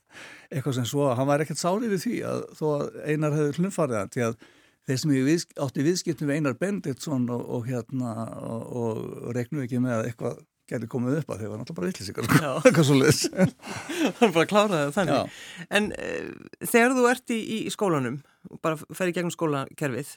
eitthvað 0.49 0.79
sem 0.79 0.89
svo 0.89 1.09
að 1.09 1.17
hann 1.21 1.31
var 1.33 1.45
ekkert 1.45 1.63
sárið 1.63 1.97
við 1.97 2.05
því 2.07 2.17
að 2.31 2.43
þó 2.59 2.67
að 2.77 2.85
Einar 3.09 3.39
hefði 3.39 3.59
hlumfarið 3.59 3.99
hann 3.99 4.13
til 4.15 4.27
að 4.29 4.37
þeir 4.83 5.03
sem 5.03 5.13
við, 5.15 5.45
átti 5.63 5.85
viðskiptum 5.87 6.31
við 6.31 6.41
Einar 6.41 6.57
Benditsson 6.59 7.29
og, 7.33 7.45
og 7.57 7.69
hérna 7.69 8.15
og, 8.43 8.65
og 8.83 9.37
reiknuði 9.37 9.69
ekki 9.69 9.83
með 9.83 9.99
að 9.99 10.09
eitthvað 10.11 10.41
gerði 10.73 10.89
komið 10.91 11.19
upp 11.21 11.33
að 11.33 11.43
þeir 11.43 11.51
var 11.53 11.61
náttúrulega 11.61 11.79
bara 11.79 11.91
vittlýsingar 11.91 12.29
sko. 12.29 12.53
eitthvað 12.67 12.89
svo 12.89 12.99
leiðis 12.99 13.23
er 13.33 13.55
bara 14.21 14.45
að 14.45 14.51
klára 14.53 14.75
það 14.75 14.93
þannig 14.97 15.17
Já. 15.19 15.41
En 15.79 15.89
uh, 15.97 16.29
þegar 16.63 16.97
þú 16.99 17.09
ert 17.13 17.35
í, 17.35 17.41
í 17.43 17.59
skólanum 17.75 18.21
bara 18.63 18.79
fer 18.79 19.11
í 19.11 19.15
gegnum 19.15 19.33
skólakerfið 19.33 20.09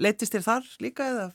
leytist 0.00 0.32
þér 0.34 0.44
þar 0.46 0.68
líka 0.82 1.08
eða 1.12 1.26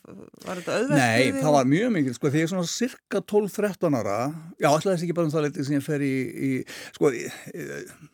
var 0.44 0.60
þetta 0.60 0.78
auðvelt? 0.78 0.98
Nei, 0.98 1.38
það 1.38 1.54
var 1.54 1.68
mjög 1.70 1.92
mikil 1.94 2.14
sko, 2.16 2.30
því 2.32 2.42
ég 2.42 2.48
er 2.48 2.52
svona 2.52 2.70
cirka 2.70 3.22
12-13 3.22 3.98
ára 4.00 4.16
já, 4.58 4.68
alltaf 4.70 4.88
þess 4.88 5.06
ekki 5.06 5.16
bara 5.18 5.30
um 5.30 5.34
það 5.34 5.46
leytið 5.46 5.68
sem 5.68 5.76
ég 5.76 5.86
fer 5.86 6.04
í, 6.04 6.12
í 6.34 6.50
sko, 6.96 7.12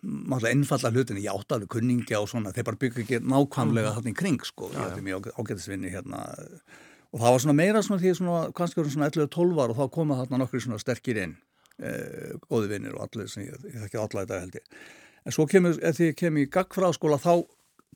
maður 0.05 0.51
ennfalla 0.53 0.93
hlutin 0.93 1.23
ég 1.23 1.33
átti 1.33 1.57
alveg 1.57 1.73
kunningi 1.77 2.21
á 2.21 2.23
svona 2.29 2.55
þeir 2.57 2.69
bara 2.69 2.83
byggja 2.85 3.05
ekki 3.07 3.23
nákvæmlega 3.25 3.91
mm. 3.91 3.99
þarna 3.99 4.15
í 4.15 4.21
kring 4.21 4.47
sko, 4.47 4.71
já, 4.75 4.79
ég 4.79 4.87
ætti 4.91 5.07
mjög 5.09 5.31
ágættisvinni 5.37 5.95
hérna 5.97 6.25
og 7.11 7.23
það 7.23 7.31
var 7.35 7.45
svona 7.45 7.59
meira 7.59 7.85
svona 7.85 8.03
því 8.05 8.17
svona, 8.21 8.41
kannski 8.57 8.83
voru 8.83 8.93
svona 8.93 9.11
11-12 9.11 9.63
ára 9.65 9.75
og 9.75 9.81
þá 9.81 9.95
koma 9.97 10.19
þarna 10.21 10.45
nokkri 10.45 10.63
svona 10.63 10.81
sterkir 10.83 11.25
inn 11.25 11.39
eh, 11.83 12.37
góði 12.47 12.75
vinnir 12.75 12.99
og 12.99 13.09
allir 13.09 13.31
sem 13.33 13.49
ég, 13.49 13.57
ég 13.73 13.87
þekki 13.87 14.03
allar 14.03 14.29
þetta 14.29 14.43
held 14.45 14.61
ég 14.61 14.83
en 15.25 15.35
svo 15.35 15.47
kemur, 15.51 15.77
ef 15.85 15.99
því 15.99 16.13
ég 16.13 16.21
kemur 16.21 16.45
í 16.45 16.51
gagfráskóla 16.53 17.19
þá 17.21 17.33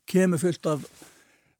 kemur 0.09 0.41
fullt 0.41 0.69
af 0.69 0.85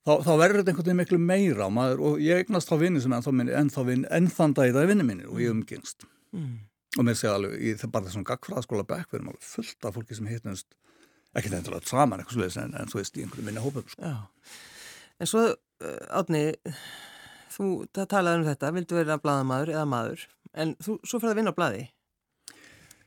þá, 0.05 0.13
þá 0.25 0.31
verður 0.41 0.61
þetta 0.61 0.71
einhvern 0.71 0.85
veginn 0.85 1.01
miklu 1.01 1.19
meira 1.21 1.69
maður, 1.73 2.03
og 2.09 2.23
ég 2.23 2.43
eignast 2.43 2.71
þá 2.71 2.77
vinni 2.81 3.03
sem 3.03 3.15
ennþá 3.17 3.35
minni 3.35 3.57
ennþá 3.57 3.85
vinn, 3.89 4.07
ennþann 4.19 4.55
dag 4.57 4.71
í 4.71 4.75
það 4.75 4.89
vinni 4.93 5.07
minni 5.07 5.27
og 5.29 5.41
ég 5.43 5.53
umgengst 5.53 6.07
mm. 6.35 6.55
og 6.99 7.07
mér 7.07 7.19
segja 7.19 7.35
alveg, 7.39 7.57
er 7.73 7.93
bara 7.93 8.09
þessum 8.09 8.25
gagfráskóla 8.27 8.87
bekk 8.87 9.11
við 9.11 9.21
erum 9.21 9.31
alveg 9.33 9.49
fullt 9.49 9.89
af 9.89 9.97
fólki 9.97 10.17
sem 10.17 10.29
hitnust 10.29 10.77
ekki 11.35 11.51
þetta 11.51 11.81
saman 11.89 12.21
eitthvað 12.21 12.39
sluðis 12.39 12.59
en, 12.61 12.75
en 12.79 12.91
þú 12.91 13.01
veist 13.01 13.17
í 13.17 13.25
einhverju 13.25 13.47
minni 13.47 13.63
hópum 13.63 13.87
sko. 13.91 14.13
En 15.19 15.29
svo, 15.29 15.41
Átni 16.15 16.45
þú 17.51 17.67
talaði 17.95 18.39
um 18.39 18.47
þetta, 18.47 18.71
vildu 18.75 18.97
vera 18.97 19.19
bladamadur 19.19 19.73
eða 19.73 19.85
maður, 19.89 20.23
en 20.55 20.73
þú 20.83 20.97
svo 21.03 21.19
fyrir 21.19 21.33
að 21.33 21.39
vinna 21.41 21.51
á 21.55 21.57
bladi 21.57 21.83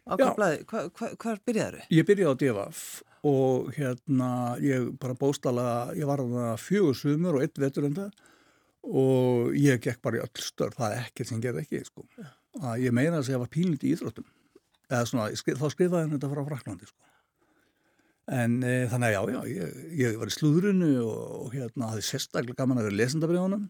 á 0.08 0.12
hvað 0.16 0.34
bladi, 0.36 0.60
hva, 0.68 0.82
hva, 0.96 1.10
hvað 1.20 1.40
byrjaður 1.48 1.78
þau? 1.78 1.88
Ég 1.96 2.08
byrjaði 2.08 2.32
á 2.32 2.40
DFF 2.42 2.82
og 3.26 3.72
hérna 3.74 4.30
ég 4.62 4.90
bara 5.00 5.16
bóstala 5.18 5.90
ég 5.96 6.06
var 6.06 6.22
á 6.22 6.54
fjögur 6.60 6.96
sumur 6.96 7.38
og 7.38 7.44
eitt 7.46 7.58
vetur 7.58 7.88
enda 7.88 8.08
og 8.88 9.54
ég 9.58 9.80
gekk 9.82 10.00
bara 10.02 10.20
í 10.20 10.22
öll 10.22 10.42
störf, 10.42 10.78
það 10.78 10.94
er 10.94 11.08
ekkert 11.08 11.30
sem 11.30 11.40
gerði 11.42 11.64
ekki 11.64 11.84
sko. 11.84 12.06
að 12.62 12.84
ég 12.86 12.94
meina 12.94 13.18
þess 13.18 13.30
að 13.30 13.36
ég 13.36 13.44
var 13.44 13.54
pílind 13.56 13.84
í 13.84 13.92
íþróttum 13.94 14.28
eða 14.88 15.04
svona, 15.10 15.30
þá 15.34 15.66
skrifaði 15.72 16.04
henni 16.04 16.16
þetta 16.16 16.32
frá 16.32 16.44
Fraklandi 16.46 16.88
sko. 16.88 17.02
en 18.38 18.62
e, 18.62 18.76
þannig 18.92 19.08
að 19.08 19.16
já, 19.16 19.22
já 19.34 19.56
ég, 19.56 19.82
ég 20.04 20.20
var 20.20 20.30
í 20.30 20.36
slúðrunu 20.36 20.92
og, 21.02 21.26
og 21.42 21.52
hérna 21.56 21.90
hafði 21.92 22.06
sérstaklega 22.06 22.62
gaman 22.62 22.80
að 22.80 22.90
vera 22.90 23.00
lesendabriðunum 23.02 23.68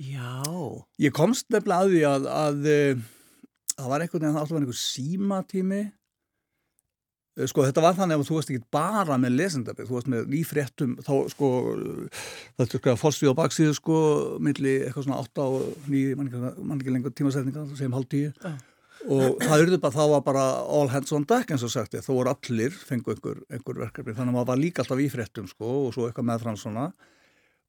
Já. 0.00 0.40
Ég 0.96 1.12
komst 1.12 1.50
nefnilega 1.52 1.84
að 1.84 1.90
því 1.92 2.04
að, 2.08 2.26
að, 2.32 2.36
að 2.40 2.68
eh, 2.72 3.00
það 3.74 3.90
var 3.92 4.04
einhvern 4.04 4.22
veginn 4.22 4.30
að 4.30 4.38
það 4.38 4.54
var 4.54 4.62
einhver 4.62 4.78
símatími. 4.80 5.80
Eh, 7.40 7.48
sko 7.48 7.64
þetta 7.64 7.84
var 7.84 7.96
þannig 7.96 8.18
að 8.20 8.28
þú 8.28 8.38
varst 8.38 8.52
ekki 8.52 8.66
bara 8.74 9.16
með 9.20 9.36
lesendabið, 9.38 9.88
þú 9.88 9.96
varst 9.96 10.10
með 10.12 10.32
lífréttum, 10.34 10.96
þá 11.04 11.12
sko 11.32 11.50
þetta 12.58 12.66
er 12.66 12.72
sko 12.72 12.96
fórsvíð 13.00 13.32
á 13.32 13.40
baksíðu 13.40 13.76
sko 13.78 14.00
milli 14.42 14.74
eitthvað 14.86 15.06
svona 15.06 15.20
8 15.22 15.46
og 15.46 15.86
9, 15.90 16.18
mann 16.18 16.80
ekki 16.80 16.94
lengur 16.94 17.14
tímasetninga, 17.16 17.68
segjum 17.78 17.96
halv 17.96 18.10
10 18.12 18.42
uh. 18.50 18.58
og 19.16 19.44
það 19.44 19.64
urði 19.66 19.80
bara, 19.84 19.96
þá 19.96 20.02
var 20.14 20.26
bara 20.26 20.48
all 20.80 20.90
hands 20.92 21.14
on 21.16 21.28
deck 21.28 21.54
eins 21.54 21.64
og 21.66 21.72
sagt 21.72 21.96
ég, 21.96 22.04
þó 22.04 22.12
voru 22.18 22.34
allir 22.34 22.74
fengu 22.74 23.14
einhver, 23.14 23.40
einhver 23.48 23.80
verkefni, 23.86 24.16
þannig 24.18 24.34
að 24.34 24.38
maður 24.40 24.52
var 24.52 24.60
líka 24.64 24.84
alltaf 24.84 25.00
í 25.00 25.08
fréttum 25.12 25.48
sko 25.50 25.72
og 25.86 25.96
svo 25.96 26.08
eitthvað 26.08 26.28
meðfram 26.32 26.60
svona. 26.60 26.90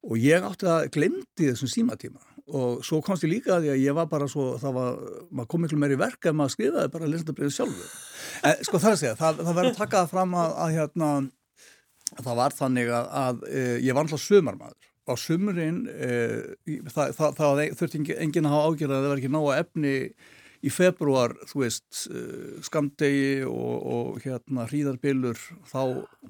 Og 0.02 0.18
ég 0.18 0.42
átti 0.42 0.66
að 0.66 0.88
glemdi 0.96 1.46
þessum 1.46 1.70
símatíma 1.70 2.31
og 2.50 2.82
svo 2.86 3.00
komst 3.04 3.26
ég 3.26 3.32
líka 3.36 3.56
að 3.56 3.66
því 3.66 3.72
að 3.74 3.82
ég 3.84 3.96
var 3.96 4.08
bara 4.10 4.28
svo, 4.30 4.52
það 4.60 4.74
var, 4.76 4.96
maður 5.30 5.50
kom 5.52 5.62
miklu 5.64 5.78
meir 5.80 5.94
í 5.94 6.00
verk 6.00 6.26
ef 6.26 6.36
maður 6.36 6.54
skrifaði 6.56 6.92
bara 6.94 7.10
lesendabriðið 7.12 7.54
sjálfur. 7.56 7.94
En 8.48 8.64
sko 8.66 8.80
það 8.82 8.88
er 8.88 8.96
að 8.96 9.02
segja, 9.02 9.18
það, 9.20 9.42
það 9.42 9.58
verður 9.58 9.70
að 9.70 9.80
taka 9.80 10.02
það 10.02 10.12
fram 10.16 10.36
að, 10.42 10.54
að 10.64 10.76
hérna, 10.76 11.10
það 12.18 12.40
var 12.42 12.56
þannig 12.58 12.92
að, 12.98 13.10
að 13.22 13.44
e, 13.48 13.64
ég 13.86 13.96
var 13.96 14.06
alltaf 14.06 14.24
sömarmadur. 14.26 14.90
Á 15.02 15.12
sömurinn, 15.18 15.80
e, 15.90 16.12
það, 16.90 17.16
það, 17.18 17.40
það 17.40 17.64
þurfti 17.80 18.04
enginn 18.18 18.48
að 18.48 18.56
hafa 18.56 18.70
ágjörðað 18.70 18.96
að 18.96 19.02
það 19.02 19.12
var 19.12 19.22
ekki 19.22 19.34
náða 19.34 19.58
efni 19.64 19.96
í 20.62 20.70
februar, 20.70 21.32
þú 21.50 21.62
veist, 21.64 22.04
skamdegi 22.68 23.42
og, 23.50 23.86
og 23.94 24.18
hérna 24.22 24.68
hríðarbylur, 24.70 25.40
þá 25.66 25.80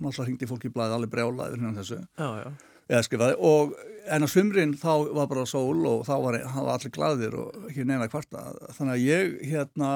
náttúrulega 0.00 0.28
hringdi 0.28 0.48
fólk 0.48 0.68
í 0.68 0.72
blæði 0.72 0.96
alveg 0.96 1.12
brjálaður 1.12 1.60
hérna 1.60 1.74
þessu. 1.82 2.00
Já, 2.16 2.30
já. 2.46 2.71
Eða 2.92 3.06
skrifaði 3.06 3.38
og 3.48 3.72
en 4.12 4.26
á 4.26 4.28
svumrin 4.28 4.74
þá 4.76 4.92
var 5.14 5.30
bara 5.30 5.46
sól 5.48 5.86
og 5.88 6.04
þá 6.08 6.14
var, 6.24 6.38
var 6.52 6.74
allir 6.74 6.92
gladir 6.94 7.38
og 7.38 7.70
ekki 7.70 7.86
neina 7.88 8.10
kvarta. 8.12 8.50
Þannig 8.76 8.94
að 8.94 9.06
ég 9.06 9.34
hérna, 9.52 9.90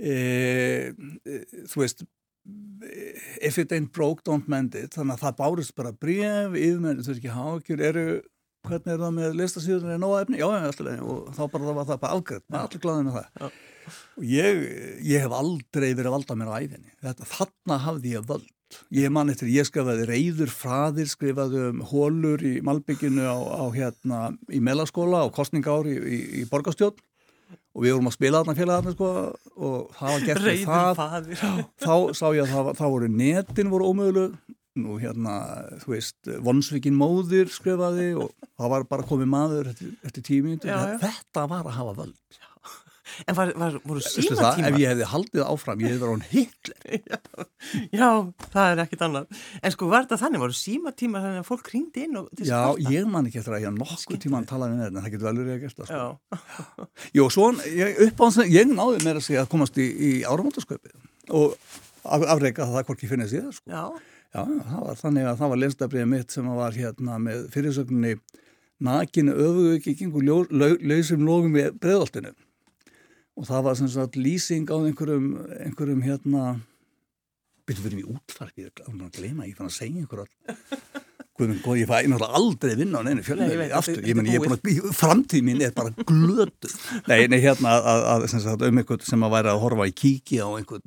e, 0.00 0.14
e, 1.22 1.40
þú 1.70 1.84
veist, 1.84 2.04
if 3.40 3.58
it 3.60 3.72
ain't 3.72 3.92
broke, 3.94 4.24
don't 4.26 4.48
mend 4.50 4.74
it. 4.74 4.96
Þannig 4.96 5.18
að 5.18 5.26
það 5.26 5.40
bárist 5.42 5.76
bara 5.76 5.92
bref, 5.92 6.56
yfirmenni, 6.56 7.04
þú 7.04 7.12
veist 7.12 7.22
ekki, 7.22 7.36
hákjur 7.36 7.84
eru 7.90 8.06
hvernig 8.64 8.94
er 8.94 9.02
það 9.02 9.14
með 9.18 9.38
listasíðunni 9.38 9.94
er 9.94 10.00
nóga 10.00 10.22
efni, 10.24 10.40
já, 10.40 10.46
já, 10.48 10.68
alltaf 10.70 11.00
og 11.04 11.30
þá 11.36 11.42
bara 11.52 11.66
það 11.66 11.78
var 11.78 11.88
það 11.90 12.02
bara 12.04 12.18
afgrætt, 12.18 12.44
maður 12.48 12.68
allir 12.68 12.82
gláðið 12.84 13.06
með 13.06 13.16
það 13.16 13.26
já. 13.40 13.48
og 14.16 14.26
ég, 14.30 14.60
ég 15.10 15.24
hef 15.24 15.36
aldrei 15.38 15.88
verið 15.90 16.14
valdað 16.14 16.40
mér 16.40 16.52
á 16.52 16.56
æfinni 16.56 16.94
þetta, 17.04 17.28
þarna 17.34 17.78
hafði 17.84 18.14
ég 18.14 18.28
völd 18.30 18.53
ég 18.94 19.12
man 19.14 19.32
eftir, 19.32 19.50
ég 19.52 19.66
skrifaði 19.68 20.06
reyður 20.08 20.52
fraðir 20.52 21.10
skrifaði 21.10 21.64
um 21.70 21.82
hólur 21.90 22.44
í 22.44 22.58
Malbygginu 22.64 23.24
á, 23.26 23.36
á 23.36 23.64
hérna 23.74 24.20
í 24.52 24.60
melaskóla 24.64 25.24
og 25.26 25.34
kostningári 25.36 25.96
í, 25.96 26.00
í, 26.04 26.20
í 26.42 26.46
borgastjórn 26.50 26.98
og 27.74 27.82
við 27.82 27.96
vorum 27.96 28.10
að 28.10 28.16
spila 28.16 28.42
þarna 28.42 28.56
félagarna 28.58 28.94
sko 28.94 29.10
og 29.54 29.94
það 29.98 30.12
var 30.14 30.26
gert 30.28 30.44
með 30.46 31.00
það. 31.00 31.30
Þá 31.82 31.94
sá 32.14 32.26
ég 32.36 32.44
að 32.44 32.52
það, 32.52 32.70
það 32.80 32.94
voru 32.96 33.10
netin 33.10 33.72
voru 33.72 33.90
ómöguleg. 33.90 34.36
Nú 34.74 34.96
hérna, 34.98 35.34
þú 35.84 35.92
veist, 35.92 36.16
vonsvikinn 36.42 36.96
móðir 36.98 37.50
skrifaði 37.54 38.08
og 38.18 38.32
það 38.58 38.72
var 38.72 38.86
bara 38.90 39.06
komið 39.06 39.28
maður 39.30 39.68
eftir, 39.70 39.92
eftir 40.02 40.24
tími 40.26 40.56
þetta 40.58 41.44
var 41.50 41.68
að 41.70 41.76
hafa 41.78 41.94
völd. 42.00 42.16
Já. 42.34 42.53
En 43.28 43.36
var, 43.38 43.52
var, 43.60 43.76
voru 43.86 44.02
síma 44.04 44.52
tíma? 44.56 44.70
Ef 44.70 44.78
ég 44.80 44.92
hefði 44.92 45.08
haldið 45.10 45.44
áfram, 45.46 45.82
ég 45.84 45.92
hefði 45.92 46.02
verið 46.02 46.14
án 46.14 46.26
hitler. 46.32 46.82
Já, 47.94 48.04
já, 48.04 48.08
það 48.52 48.70
er 48.70 48.82
ekkit 48.84 49.04
annað. 49.06 49.38
En 49.64 49.72
sko 49.74 49.88
var 49.90 50.04
þetta 50.04 50.18
þannig, 50.20 50.42
voru 50.42 50.56
síma 50.58 50.92
tíma 50.94 51.22
þannig 51.24 51.40
að 51.40 51.48
fólk 51.48 51.70
ringdi 51.72 52.04
inn 52.04 52.18
Já, 52.44 52.60
ég 52.90 53.08
man 53.10 53.28
ekki 53.28 53.40
eftir 53.40 53.56
að 53.56 53.64
ég 53.64 53.70
haf 53.70 53.78
nokkuð 53.78 54.20
tíma 54.24 54.40
að 54.42 54.50
tala 54.50 54.68
við 54.70 54.82
neðin, 54.82 54.98
en 54.98 55.06
það 55.06 55.14
getur 55.14 55.28
vel 55.28 55.38
verið 55.40 55.54
að 55.54 55.64
gesta 55.64 55.88
sko. 55.88 56.88
Jó, 57.16 57.24
svo 57.32 57.48
ég, 57.72 58.02
upp 58.08 58.22
á 58.22 58.26
að 58.28 58.52
ég 58.52 58.70
náði 58.70 59.00
mér 59.06 59.20
að 59.20 59.26
segja 59.28 59.44
að 59.44 59.50
komast 59.54 59.80
í, 59.80 59.88
í 59.88 60.12
áramótasköpið 60.28 61.34
og 61.34 61.56
afreika 62.04 62.68
það 62.68 62.86
hvort 62.90 63.04
ég 63.06 63.14
finnist 63.14 63.36
ég 63.36 63.48
það 63.48 63.58
sko. 63.58 63.72
Já. 63.72 64.14
Já, 64.34 64.42
það 64.42 64.80
var 64.88 64.96
þannig 64.98 65.28
að 65.30 65.36
það 65.40 65.52
var 65.52 65.60
leinstabriðið 65.62 66.08
mitt 66.10 66.34
sem 66.34 66.46
var 66.58 66.74
hérna 66.74 67.18
með 67.22 67.44
fyrirsögninni 67.54 68.16
nakinu 68.82 69.34
öfuguðkikking 69.38 70.16
og 70.18 70.50
lausum 70.82 71.22
lógum 71.26 71.54
við 71.54 71.76
breðoltinu 71.78 72.32
og 73.34 73.48
það 73.48 73.66
var 73.66 73.80
sem 73.80 73.90
sagt 73.90 74.18
lýsing 74.20 74.70
á 74.70 74.76
einhverjum, 74.78 75.32
einhverjum 75.64 76.04
hérna 76.04 76.54
byrju 77.64 77.86
verið 77.86 78.02
við 78.02 78.12
útfarkið 78.14 78.84
að 78.84 79.18
gleyma, 79.18 79.48
ég 79.48 79.58
fann 79.58 79.70
að 79.70 79.78
segja 79.78 80.04
einhverjum 80.04 80.30
Guðmund 81.34 81.64
góð, 81.64 81.80
ég 81.80 81.88
fæ 81.90 81.96
náttúrulega 82.06 82.38
aldrei 82.38 82.74
vinna 82.78 83.00
á 83.02 83.06
neinu 83.08 83.22
fjölmiðli 83.26 83.64
aftur, 83.74 84.04
ég 84.06 84.14
menn 84.14 84.28
ég 84.30 84.38
er 84.38 84.44
búin 84.44 84.54
að 84.54 84.92
framtíð 84.94 85.42
mín 85.42 85.62
er 85.66 85.72
bara 85.74 85.90
glötu 86.06 86.70
Nei, 87.10 87.26
nei 87.26 87.40
hérna 87.42 87.72
að, 87.74 88.06
að, 88.12 88.26
að 88.52 88.66
um 88.68 88.78
einhvern 88.82 89.06
sem 89.08 89.26
að 89.26 89.34
væri 89.34 89.50
að 89.50 89.62
horfa 89.64 89.88
í 89.90 89.94
kíki 89.98 90.38
á 90.38 90.48
einhvern 90.54 90.86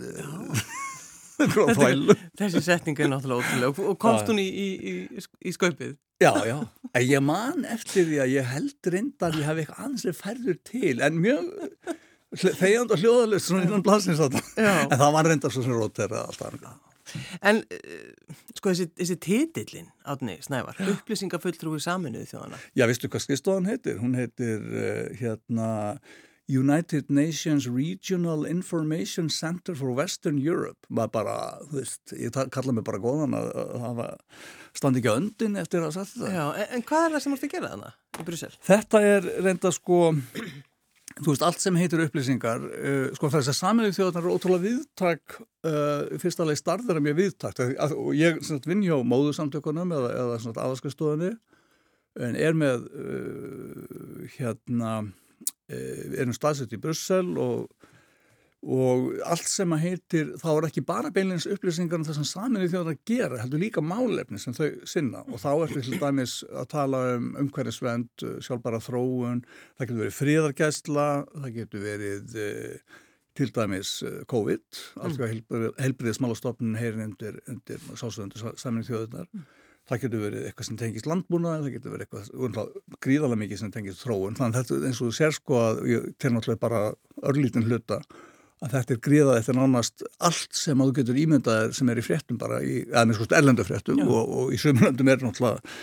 þessi 2.40 2.64
setning 2.64 2.96
er 2.96 3.12
náttúrulega 3.12 3.44
ótrúlega 3.44 3.92
og 3.92 4.00
komst 4.02 4.32
hún 4.32 4.40
í, 4.40 4.48
í, 4.48 4.70
í, 4.80 5.26
í 5.44 5.54
skaupið? 5.54 5.98
Já, 6.24 6.32
já, 6.48 6.56
en 6.96 7.04
ég 7.06 7.22
man 7.22 7.68
eftir 7.68 8.08
því 8.08 8.24
að 8.24 8.32
ég 8.38 8.48
held 8.56 8.92
reyndar 8.96 9.36
ég 9.36 9.46
hef 9.52 9.60
eitthvað 9.66 9.84
ansið 9.90 10.18
færður 10.18 10.62
til 10.72 10.96
en 11.04 11.20
mjög 11.28 11.52
þegjand 12.36 12.92
og 12.92 13.02
hljóðalist 13.02 13.50
svona 13.50 13.64
innan 13.68 13.86
blansins 13.86 14.20
en 14.20 14.94
það 14.94 15.16
var 15.16 15.32
reyndar 15.32 15.54
svo 15.54 15.64
sem 15.66 15.76
rót 15.76 15.98
þeirra 16.00 16.28
alltaf 16.28 16.68
En 17.40 17.62
uh, 17.64 18.38
sko 18.52 18.74
þessi, 18.74 18.90
þessi 19.00 19.16
titillin 19.24 19.86
átni 20.04 20.34
snævar, 20.44 20.76
upplýsingafulltrúi 20.92 21.80
saminuði 21.80 22.28
þjóðana 22.34 22.60
Já, 22.76 22.84
veistu 22.90 23.08
hvað 23.08 23.24
skristofan 23.24 23.70
heitir? 23.70 24.02
Hún 24.02 24.18
heitir 24.20 24.60
uh, 24.60 25.06
hérna 25.16 25.70
United 26.48 27.10
Nations 27.10 27.68
Regional 27.68 28.46
Information 28.46 29.30
Center 29.30 29.76
for 29.76 29.92
Western 29.92 30.38
Europe 30.38 30.88
var 30.90 31.10
bara, 31.12 31.36
þú 31.68 31.82
veist, 31.82 32.14
ég 32.16 32.38
kalla 32.52 32.76
mig 32.76 32.86
bara 32.88 33.02
góðan 33.04 33.36
að 33.36 33.50
það 33.84 34.00
standi 34.78 35.02
ekki 35.02 35.12
öndin 35.12 35.60
eftir 35.60 35.84
að 35.84 35.98
setja 35.98 36.22
þetta. 36.22 36.32
Já, 36.32 36.46
en, 36.62 36.70
en 36.78 36.86
hvað 36.88 37.08
er 37.08 37.16
það 37.16 37.24
sem 37.24 37.34
þú 37.34 37.38
ert 37.38 37.48
að 37.48 37.54
gera 37.56 37.72
þannig 37.74 38.22
í 38.24 38.28
Bryssel? 38.30 38.52
Þetta 38.70 39.04
er 39.12 39.30
reynda 39.44 39.74
sko, 39.76 40.00
þú 41.18 41.34
veist, 41.34 41.44
allt 41.46 41.62
sem 41.64 41.78
heitir 41.80 42.04
upplýsingar, 42.06 42.64
uh, 42.64 43.04
sko 43.18 43.32
þess 43.34 43.52
að 43.52 43.60
saminuð 43.60 43.98
þjóðarnar 43.98 44.26
eru 44.26 44.38
ótrúlega 44.38 44.66
viðtak, 44.68 45.38
uh, 45.68 46.18
fyrstulega 46.22 46.62
starður 46.62 47.00
er 47.00 47.06
mjög 47.08 47.20
viðtakt 47.22 47.62
og 47.98 48.10
ég 48.18 48.42
vinn 48.70 48.86
hjá 48.86 48.98
móðusamtökunum 49.02 49.94
eða, 49.98 50.12
eða 50.24 50.66
aðskristofunni 50.68 51.36
en 52.24 52.38
er 52.40 52.58
með 52.58 52.88
uh, 52.88 54.26
hérna 54.38 54.94
eh, 55.70 56.18
erum 56.18 56.36
staðsett 56.36 56.74
í 56.74 56.82
Brussel 56.82 57.36
og, 57.42 57.68
og 58.66 59.12
allt 59.30 59.48
sem 59.50 59.74
að 59.76 59.84
heitir, 59.84 60.30
þá 60.42 60.48
er 60.52 60.68
ekki 60.68 60.84
bara 60.86 61.12
beinleins 61.14 61.46
upplýsingar 61.50 62.00
um 62.00 62.06
það 62.08 62.18
sem 62.18 62.28
saminni 62.28 62.70
þjóðar 62.72 62.96
að 62.96 63.04
gera, 63.12 63.42
heldur 63.44 63.62
líka 63.62 63.84
málefni 63.86 64.42
sem 64.42 64.56
þau 64.58 64.70
sinna 64.90 65.22
og 65.28 65.42
þá 65.44 65.50
er 65.54 65.76
til 65.76 66.00
dæmis 66.02 66.40
að 66.50 66.70
tala 66.74 67.02
um 67.16 67.28
umhverjusvend, 67.44 68.26
sjálfbara 68.46 68.82
þróun, 68.84 69.44
það 69.78 69.92
getur 69.92 70.02
verið 70.02 70.18
fríðargæsla, 70.18 71.10
það 71.36 71.54
getur 71.60 71.86
verið 71.86 72.40
eh, 72.48 72.98
til 73.38 73.52
dæmis 73.54 73.94
eh, 74.08 74.18
COVID, 74.34 74.82
allt 75.06 75.22
hvað 75.22 75.38
mm. 75.38 75.70
helbriðismálastofnun 75.86 76.82
heyrin 76.82 77.12
undir, 77.12 77.40
undir 77.46 77.88
sásöðundur 77.94 78.58
saminni 78.58 78.90
þjóðunar. 78.90 79.30
Mm 79.32 79.48
það 79.88 80.04
getur 80.04 80.24
verið 80.24 80.48
eitthvað 80.48 80.68
sem 80.68 80.80
tengist 80.80 81.08
landbúnaði, 81.08 81.64
það 81.64 81.76
getur 81.78 81.94
verið 81.94 82.08
eitthvað 82.08 82.96
gríðalega 83.04 83.42
mikið 83.44 83.62
sem 83.62 83.74
tengist 83.74 84.04
þróun, 84.04 84.36
þannig 84.36 84.60
að 84.60 84.72
þetta 84.72 84.90
eins 84.90 85.02
og 85.02 85.12
þú 85.12 85.16
sér 85.16 85.36
sko 85.38 85.60
að 85.62 85.80
ég 85.92 86.10
til 86.20 86.32
náttúrulega 86.34 86.64
bara 86.64 86.82
örlítinn 87.32 87.68
hluta 87.68 88.02
að 88.64 88.74
þetta 88.74 88.96
er 88.96 89.02
gríðað 89.06 89.40
eftir 89.42 89.58
nánast 89.58 90.04
allt 90.26 90.58
sem 90.58 90.82
að 90.82 90.90
þú 90.90 90.98
getur 91.00 91.22
ímyndaðir 91.22 91.74
sem 91.78 91.90
er 91.94 92.02
í 92.02 92.06
fréttum 92.06 92.40
bara, 92.42 92.60
í, 92.66 92.82
eða 92.88 93.06
með 93.06 93.20
sko 93.20 93.28
erlendafréttum 93.38 94.04
og, 94.08 94.36
og 94.42 94.54
í 94.56 94.60
sömurlöndum 94.62 95.12
er 95.14 95.26
náttúrulega 95.26 95.76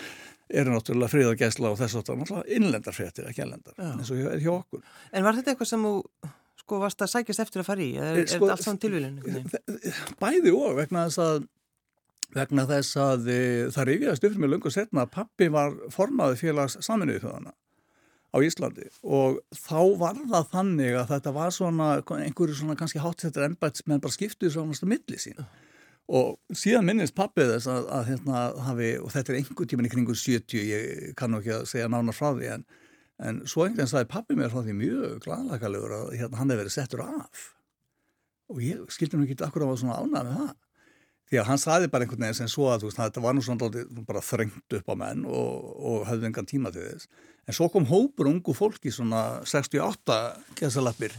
er 0.59 0.69
náttúrulega 0.69 1.11
fríðargæsla 1.13 1.71
og 1.71 1.79
þess 1.79 1.97
að 1.97 2.03
það 2.03 2.15
er 2.15 2.21
náttúrulega 2.21 2.59
innlendarfréttir, 2.59 3.29
ekki 3.31 3.45
erlendar, 3.45 3.77
eins 3.79 4.11
og 4.13 4.21
er 4.29 4.43
hjá 4.43 4.51
okkur. 4.57 4.83
En 5.11 5.25
var 5.25 5.39
þetta 5.39 5.55
eitthvað 5.55 5.71
sem 5.71 5.87
þú 5.87 5.93
sko 6.65 6.79
varst 6.81 7.03
að 7.05 7.11
sækjast 7.13 7.43
eftir 7.45 7.63
að 7.63 7.69
fara 7.69 7.85
í, 7.85 7.91
eða 7.95 8.11
er, 8.11 8.29
sko, 8.29 8.37
er 8.37 8.41
þetta 8.43 8.55
allt 8.55 8.65
saman 8.65 8.81
tilvílun? 8.83 9.19
Bæði 10.21 10.55
og 10.55 10.79
vegna 10.79 11.07
þess 11.07 11.23
að 11.25 11.43
vegna 12.35 12.65
þess 12.67 12.97
að 12.99 13.27
það 13.75 13.87
rifjaðist 13.91 14.25
upp 14.27 14.39
með 14.41 14.51
lungu 14.51 14.71
setna 14.73 15.05
að 15.05 15.13
pappi 15.15 15.47
var 15.53 15.75
formaði 15.93 16.39
félags 16.41 16.75
saminuði 16.83 17.21
þjóðana 17.23 17.53
á 18.35 18.37
Íslandi. 18.43 18.89
Og 19.03 19.39
þá 19.55 19.79
var 19.99 20.17
það 20.31 20.49
þannig 20.51 20.97
að 20.99 21.11
þetta 21.13 21.33
var 21.35 21.53
svona 21.55 21.91
einhverju 22.01 22.57
svona 22.59 22.75
kannski 22.79 23.03
hátsettur 23.03 23.47
ennbæts 23.47 23.85
menn 23.87 24.03
bara 24.03 24.15
skiptuði 24.15 24.51
svona 24.53 24.75
stað 24.75 24.91
milli 24.91 25.21
sín. 25.21 25.39
Og 26.05 26.35
síðan 26.53 26.85
minnist 26.85 27.15
pappið 27.17 27.55
þess 27.55 27.69
að, 27.71 27.87
að 27.97 28.09
hérna 28.11 28.41
hafi, 28.67 28.89
og 29.01 29.13
þetta 29.15 29.31
er 29.31 29.39
einhver 29.39 29.69
tíman 29.69 29.87
í 29.87 29.93
kringu 29.93 30.13
70, 30.13 30.67
ég 30.69 31.15
kannu 31.17 31.39
ekki 31.41 31.55
að 31.55 31.69
segja 31.71 31.87
nánar 31.89 32.17
frá 32.17 32.29
því 32.35 32.51
en, 32.57 32.65
en 33.25 33.41
svo 33.49 33.63
einhvern 33.63 33.79
veginn 33.79 33.93
sagði 33.95 34.11
pappið 34.11 34.41
mér 34.41 34.53
frá 34.53 34.61
því 34.61 34.75
mjög 34.83 35.15
gladlakalegur 35.25 35.95
að 35.97 36.13
hérna, 36.19 36.41
hann 36.41 36.53
hefði 36.53 36.61
verið 36.61 36.75
settur 36.75 37.05
af. 37.07 37.47
Og 38.53 38.61
ég 38.61 38.85
skildi 38.93 39.17
nú 39.17 39.25
ekki 39.25 39.39
akkur 39.39 39.65
að 39.65 39.71
það 39.71 39.73
var 39.73 39.81
svona 39.81 39.97
ánað 40.03 40.29
með 40.29 40.39
það 40.43 40.53
því 41.29 41.39
að 41.41 41.47
hann 41.49 41.61
saði 41.61 41.91
bara 41.91 42.05
einhvern 42.05 42.25
veginn 42.27 42.37
sem 42.37 42.49
svo 42.51 42.67
að 42.71 42.87
veist, 42.87 42.99
þetta 42.99 43.23
var 43.23 43.35
nú 43.35 43.43
svona 43.45 43.69
bara 44.07 44.23
þrengt 44.25 44.77
upp 44.79 44.91
á 44.91 44.95
menn 45.01 45.23
og, 45.25 45.69
og 45.91 46.03
höfðu 46.09 46.29
engan 46.29 46.49
tíma 46.49 46.73
til 46.73 46.85
þess. 46.85 47.09
En 47.45 47.53
svo 47.53 47.69
kom 47.69 47.85
hópur 47.89 48.29
ungu 48.29 48.55
fólki 48.57 48.93
svona 48.93 49.41
68 49.45 50.19
gæsalappir 50.59 51.13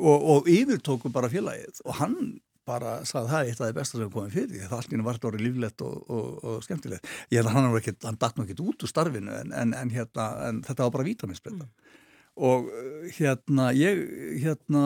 og, 0.00 0.16
og 0.16 0.50
yfirtóku 0.52 1.12
bara 1.12 1.32
félagið. 1.32 1.82
Og 1.84 1.98
hann 2.00 2.16
bara 2.66 2.96
sagði 3.06 3.30
það 3.30 3.38
er 3.38 3.50
eitt 3.50 3.60
af 3.60 3.66
það 3.66 3.76
besta 3.76 3.98
sem 4.00 4.08
komið 4.12 4.32
fyrir 4.36 4.48
því 4.52 4.62
það 4.64 4.78
allt 4.78 4.94
í 4.94 5.02
var 5.06 5.20
orðið 5.28 5.44
líflegt 5.44 5.84
og, 5.86 6.16
og 6.16 6.64
skemmtilegt. 6.66 7.12
Ég 7.30 7.38
held 7.38 7.50
að 7.50 7.58
hann 7.58 7.68
var 7.70 7.82
ekkert, 7.82 8.06
hann 8.08 8.18
datt 8.22 8.40
ekkert 8.42 8.64
út 8.64 8.82
úr 8.82 8.90
starfinu 8.90 9.36
en, 9.36 9.52
en, 9.54 9.74
en, 9.76 9.92
hérna, 9.94 10.26
en 10.48 10.58
þetta 10.66 10.88
var 10.88 10.96
bara 10.96 11.06
vítaminsbreyta 11.06 11.68
mm. 11.68 12.00
og 12.48 12.72
hérna 13.18 13.68
ég 13.76 14.02
hérna 14.42 14.82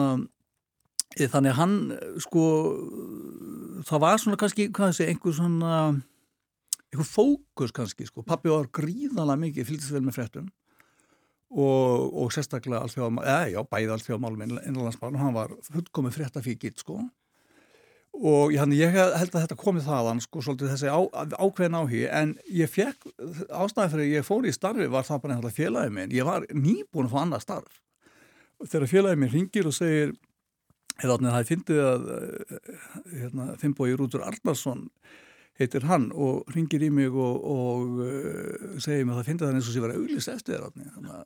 þannig 1.19 1.51
að 1.51 1.59
hann 1.59 1.75
sko 2.23 2.45
það 3.87 4.03
var 4.05 4.21
svona 4.21 4.39
kannski, 4.39 4.69
sé, 4.95 5.09
einhver 5.09 5.35
svona 5.35 5.75
einhver 6.91 7.07
fókus 7.07 7.71
kannski, 7.75 8.07
sko. 8.07 8.23
Pappi 8.27 8.51
var 8.51 8.67
gríðalega 8.73 9.39
mikið, 9.39 9.67
fylgist 9.67 9.95
vel 9.95 10.03
með 10.05 10.19
fréttum 10.19 10.49
og, 11.51 12.11
og 12.15 12.29
sérstaklega 12.31 12.85
alþjóðamál, 12.85 13.25
eða 13.27 13.47
já, 13.51 13.59
bæði 13.67 13.95
alþjóðamálum 13.95 14.45
innanlandsmálum, 14.45 15.19
hann 15.19 15.35
var 15.35 15.55
fullkomið 15.67 16.15
fréttafíkitt 16.15 16.79
sko. 16.79 17.01
Og 18.11 18.55
hann, 18.59 18.73
ég 18.75 18.91
held 18.91 19.31
að 19.31 19.37
þetta 19.37 19.57
komið 19.59 19.85
þaðan 19.87 20.19
sko 20.23 20.43
svolítið 20.43 20.73
þessi 20.73 20.91
á, 20.91 20.99
ákveðin 21.39 21.77
áhí 21.79 22.01
en 22.11 22.33
ég 22.51 22.71
fekk, 22.71 23.07
ástæði 23.55 23.93
fyrir 23.93 24.09
ég 24.17 24.27
fór 24.27 24.47
í 24.47 24.51
starfi 24.55 24.87
var 24.91 25.07
það 25.07 25.21
bara 25.23 25.37
einhverja 25.37 25.57
félagið 25.57 25.95
minn. 25.95 26.15
Ég 26.15 26.27
var 26.27 26.47
nýbúin 26.51 27.07
að 27.07 27.13
fá 27.13 27.21
annað 27.21 27.45
starf. 27.45 27.79
Og 28.59 28.67
þegar 28.67 28.91
félagið 28.91 29.21
minn 29.23 29.31
ringir 29.31 29.69
og 29.71 29.75
segir 29.75 30.11
hérna 31.01 31.35
það 31.35 31.49
finnst 31.51 31.73
að 31.75 32.07
hérna, 33.11 33.49
Finnbói 33.61 33.91
Rútur 33.97 34.25
Arnarsson 34.27 34.87
heitir 35.59 35.85
hann 35.89 36.09
og 36.15 36.47
ringir 36.55 36.83
í 36.85 36.89
mig 36.93 37.11
og, 37.11 37.41
og 37.43 37.99
uh, 38.01 38.77
segir 38.81 39.05
mig 39.05 39.15
að 39.15 39.19
það 39.19 39.27
finnst 39.29 39.43
það 39.43 39.57
eins 39.57 39.67
og 39.67 39.75
sé 39.75 39.83
verið 39.83 39.97
að 39.97 40.05
auglýsa 40.05 40.35
eftir 40.37 40.55
þér 40.55 40.63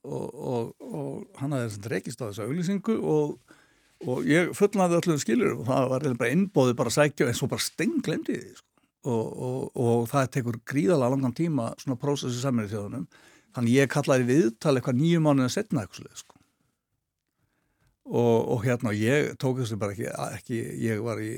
og, 0.04 0.26
og, 0.34 0.74
og 0.82 1.40
hann 1.40 1.56
hafði 1.56 1.94
rekist 1.94 2.24
á 2.24 2.28
þessu 2.28 2.48
auglýsingu 2.48 2.98
og 3.06 4.28
ég 4.28 4.52
fullnaði 4.58 5.00
öllum 5.00 5.22
skilur 5.22 5.60
og 5.60 5.68
það 5.70 5.90
var 5.94 6.08
bara 6.20 6.34
innbóðið 6.36 6.80
bara 6.82 6.92
að 6.92 6.98
sækja 6.98 7.30
eins 7.32 7.44
og 7.46 7.52
bara 7.54 7.66
stenglemdi 7.66 8.40
því 8.42 8.56
sko. 8.58 8.72
og 9.06 10.08
það 10.12 10.32
tekur 10.36 10.60
gríðalega 10.68 11.14
langan 11.14 11.38
tíma 11.38 11.72
svona 11.82 12.00
prósessi 12.02 12.42
saman 12.42 12.68
í 12.68 12.74
þjóðunum 12.74 13.08
þannig 13.56 13.78
ég 13.80 13.92
kallaði 13.94 14.28
viðtal 14.30 14.76
eitthvað 14.76 15.00
nýju 15.00 15.22
mánuðin 15.24 15.54
setna 15.54 15.86
eitthvað 15.86 16.12
sko. 16.20 16.35
Og 18.06 18.64
hérna 18.66 18.94
ég 18.94 19.34
tók 19.42 19.62
þessu 19.62 19.80
bara 19.82 19.96
ekki, 19.96 20.10
ekki 20.38 20.62
ég 20.86 21.04
var 21.06 21.22
í 21.24 21.34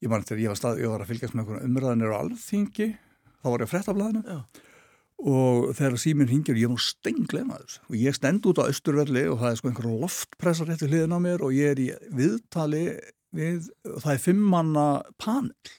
ég 0.00 0.08
man 0.08 0.24
þegar 0.24 0.42
ég 0.44 0.52
var, 0.52 0.58
stað, 0.60 0.82
ég 0.84 0.92
var 0.92 1.04
að 1.04 1.10
fylgjast 1.10 1.36
með 1.36 1.54
umræðanir 1.66 2.14
á 2.14 2.20
alþingi 2.22 2.90
þá 3.40 3.48
var 3.48 3.62
ég 3.64 3.66
að 3.66 3.72
fretta 3.72 3.96
blæðinu 3.96 4.40
og 5.20 5.70
þegar 5.76 6.00
síminn 6.00 6.30
hingir 6.30 6.56
ég 6.56 6.68
er 6.68 6.72
nú 6.72 6.80
stengleinaður 6.80 7.76
og 7.88 7.96
ég 7.98 8.16
stend 8.16 8.46
út 8.48 8.60
á 8.62 8.68
austurvelli 8.68 9.26
og 9.28 9.40
það 9.42 9.50
er 9.50 9.58
sko 9.60 9.70
einhverjum 9.70 10.04
loftpressar 10.04 10.70
rétti 10.70 10.88
hliðin 10.88 11.16
á 11.16 11.20
mér 11.20 11.44
og 11.44 11.56
ég 11.56 11.74
er 11.74 11.82
í 11.82 11.88
viðtali 12.16 12.84
við, 13.36 13.68
það 13.84 14.12
er 14.14 14.22
fimmanna 14.24 14.88
panel. 15.20 15.74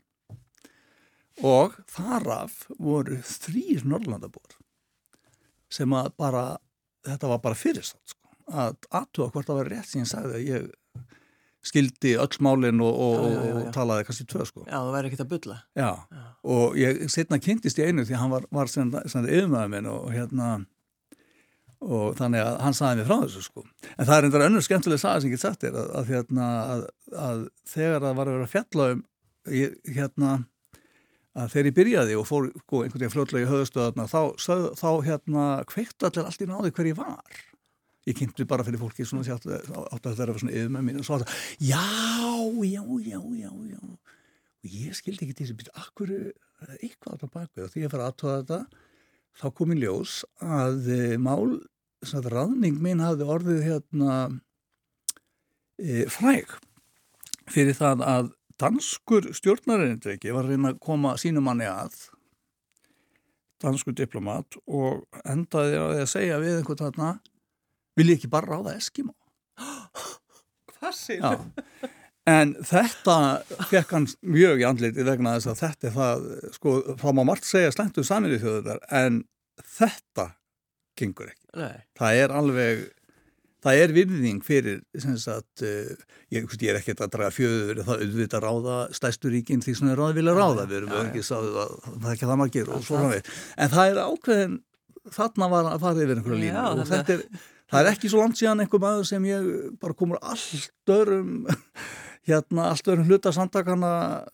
Og 1.41 1.73
þaraf 1.89 2.67
voru 2.77 3.17
þrýr 3.25 3.87
Norrlandabor 3.89 4.59
sem 5.71 5.93
að 5.95 6.11
bara 6.19 6.43
þetta 7.07 7.31
var 7.31 7.41
bara 7.41 7.57
fyrirstátt 7.57 8.13
sko, 8.13 8.20
að 8.51 8.77
aðtúa 8.89 9.31
hvort 9.31 9.49
það 9.49 9.59
var 9.61 9.71
rétt 9.73 9.89
sem 9.89 10.03
ég 10.03 10.11
sagði 10.11 10.37
að 10.37 10.47
ég 10.49 10.69
skildi 11.61 12.15
öll 12.17 12.41
málinn 12.41 12.81
og, 12.81 12.91
og, 13.05 13.15
já, 13.21 13.37
já, 13.37 13.45
já, 13.45 13.55
og 13.59 13.73
talaði 13.75 14.05
kannski 14.07 14.27
tvö 14.31 14.45
sko. 14.49 14.63
Já, 14.65 14.77
það 14.79 14.93
væri 14.95 15.09
ekkert 15.11 15.23
að 15.23 15.31
bylla. 15.35 15.57
Já, 15.77 15.89
og 16.55 16.77
ég 16.81 17.01
setna 17.13 17.41
kynntist 17.41 17.81
í 17.81 17.85
einu 17.85 18.05
því 18.07 18.17
hann 18.17 18.33
var, 18.33 18.47
var 18.53 18.71
sem 18.71 18.93
yfirmæðið 18.93 19.73
minn 19.75 19.89
og 19.91 20.07
hérna 20.15 20.51
og 21.81 22.17
þannig 22.17 22.43
að 22.45 22.57
hann 22.61 22.77
saði 22.77 22.99
mig 22.99 23.07
frá 23.09 23.17
þessu 23.23 23.43
sko. 23.45 23.65
En 23.95 24.07
það 24.07 24.15
er 24.15 24.27
einhverja 24.27 24.49
önnur 24.51 24.65
skemmtileg 24.65 25.01
saga 25.01 25.21
sem 25.21 25.31
ég 25.31 25.37
get 25.37 25.43
sagt 25.45 25.63
þér 25.65 25.77
að, 25.81 25.93
að, 25.97 26.11
hérna, 26.13 26.49
að, 26.61 26.83
að 27.27 27.43
þegar 27.71 28.03
það 28.05 28.17
var 28.19 28.29
að 28.31 28.37
vera 28.37 28.51
fjalla 28.51 28.89
um 28.95 29.05
ég, 29.57 29.77
hérna 29.89 30.33
að 31.31 31.53
þegar 31.53 31.69
ég 31.69 31.77
byrjaði 31.77 32.17
og 32.19 32.27
fór 32.27 32.49
sko, 32.51 32.83
einhvern 32.83 32.99
veginn 32.99 33.13
fljóðlega 33.15 33.45
í 33.45 33.49
höðustöðarna 33.49 34.07
þá, 34.11 34.21
þá 34.77 34.89
hérna 35.07 35.45
kveikt 35.69 36.05
allir 36.05 36.27
allt 36.27 36.43
í 36.43 36.49
náði 36.49 36.73
hver 36.75 36.91
ég 36.91 36.99
var 36.99 37.41
ég 38.09 38.17
kynnti 38.17 38.47
bara 38.49 38.65
fyrir 38.65 38.81
fólki 38.81 39.05
svona 39.05 39.25
því 39.25 39.35
að 39.35 39.43
þetta 39.93 40.13
er 40.25 40.31
svona 40.41 40.55
yfir 40.55 40.71
með 40.73 40.87
mín 40.87 41.01
og 41.01 41.07
svo 41.07 41.17
að 41.17 41.25
það, 41.25 41.41
já, 41.69 41.83
já, 42.65 42.83
já, 43.05 43.19
já, 43.41 43.51
já. 43.75 43.81
Og 44.61 44.77
ég 44.77 44.97
skildi 44.97 45.25
ekki 45.25 45.37
þessi 45.41 45.57
byrju, 45.57 45.75
akkur 45.81 46.15
eitthvað 46.79 47.17
á 47.17 47.21
það 47.21 47.33
bakvið 47.35 47.65
og 47.65 47.73
því 47.73 47.85
að 47.85 47.93
fara 47.93 48.09
aðtóða 48.09 48.39
þetta 48.41 48.59
þá 49.41 49.45
kom 49.57 49.73
í 49.73 49.77
ljós 49.81 50.15
að 50.43 50.89
e, 50.91 51.01
mál, 51.21 51.57
svona 52.01 52.23
að 52.25 52.33
ráðning 52.35 52.81
mín 52.83 53.03
hafði 53.03 53.27
orðið 53.35 53.63
hérna 53.65 54.15
e, 55.81 56.05
fræg 56.11 56.57
fyrir 57.51 57.77
það 57.77 58.05
að 58.05 58.31
danskur 58.61 59.31
stjórnarindriki 59.33 60.33
var 60.35 60.45
að 60.45 60.55
reyna 60.55 60.73
að 60.73 60.81
koma 60.83 61.15
sínum 61.21 61.47
manni 61.47 61.65
að 61.69 61.95
danskur 63.61 63.95
diplomat 63.97 64.57
og 64.65 65.05
endaði 65.25 65.79
að 65.81 66.07
segja 66.09 66.39
við 66.41 66.59
einhvern 66.59 66.81
þarna 66.81 67.11
vil 67.99 68.11
ég 68.11 68.19
ekki 68.19 68.31
bara 68.31 68.55
ráða 68.55 68.77
Eskimo 68.77 69.15
hvað 70.77 70.95
sér 70.97 71.25
þau? 71.25 71.89
En 72.29 72.53
þetta 72.61 73.17
fekk 73.71 73.93
hann 73.95 74.07
mjög 74.21 74.61
í 74.61 74.65
andliti 74.67 75.05
vegna 75.05 75.35
þess 75.37 75.49
að 75.49 75.61
þetta 75.63 75.87
er 75.87 75.93
það, 75.95 76.25
sko, 76.53 76.73
þá 77.01 77.07
má 77.17 77.21
margt 77.25 77.47
segja 77.49 77.73
slengt 77.73 77.97
um 77.97 78.05
saminni 78.05 78.37
þjóðunar, 78.41 78.81
en 78.93 79.23
þetta 79.77 80.27
gengur 80.99 81.31
ekki. 81.31 81.47
Nei. 81.57 81.79
Það 81.97 82.19
er 82.21 82.33
alveg, 82.37 82.83
það 83.65 83.81
er 83.81 83.93
virðing 83.95 84.43
fyrir, 84.45 84.83
sem 85.01 85.15
sagt, 85.21 85.63
uh, 85.65 86.17
ég, 86.33 86.45
ég 86.45 86.67
er 86.69 86.77
ekkert 86.77 87.01
að 87.01 87.13
draga 87.15 87.33
fjöður, 87.33 87.81
það 87.87 88.03
auðvita 88.05 88.41
ráða 88.45 88.77
stæsturíkinn 88.99 89.65
því 89.65 89.77
sem 89.79 89.89
er 89.89 90.01
ráði 90.03 90.19
vilja 90.19 90.35
ráða, 90.37 90.67
við 90.69 90.83
erum 90.83 90.97
ekki 91.01 91.23
sáðu 91.25 91.55
að 91.63 91.73
það 91.87 92.05
er 92.05 92.11
ekki 92.13 92.29
það 92.29 92.41
maður 92.43 92.57
gerur 92.59 92.77
og 92.77 92.85
svo 92.85 93.01
frá 93.01 93.15
við. 93.15 93.33
En 93.57 93.73
það 93.73 93.95
er 93.95 94.03
ákveðin, 94.05 94.59
þarna 95.17 95.49
var 95.55 95.71
að 95.71 95.87
fara 95.87 96.05
yfir 96.05 96.21
einhverja 96.21 96.43
línu 96.45 96.67
og 96.69 96.85
þetta 96.91 97.17
er 97.17 97.25
það 97.71 97.81
er 97.81 97.91
ekki 97.93 98.11
svo 98.11 98.21
langt 98.21 98.39
síðan 98.39 98.63
einhver 98.63 98.83
maður 98.83 99.07
sem 99.07 99.25
ég 99.29 99.49
bara 99.81 99.97
komur 99.97 100.19
allt 100.21 100.91
örum 100.91 101.47
hérna 102.29 102.69
allt 102.69 102.91
örum 102.91 103.07
hluta 103.09 103.33
samtakana 103.35 103.93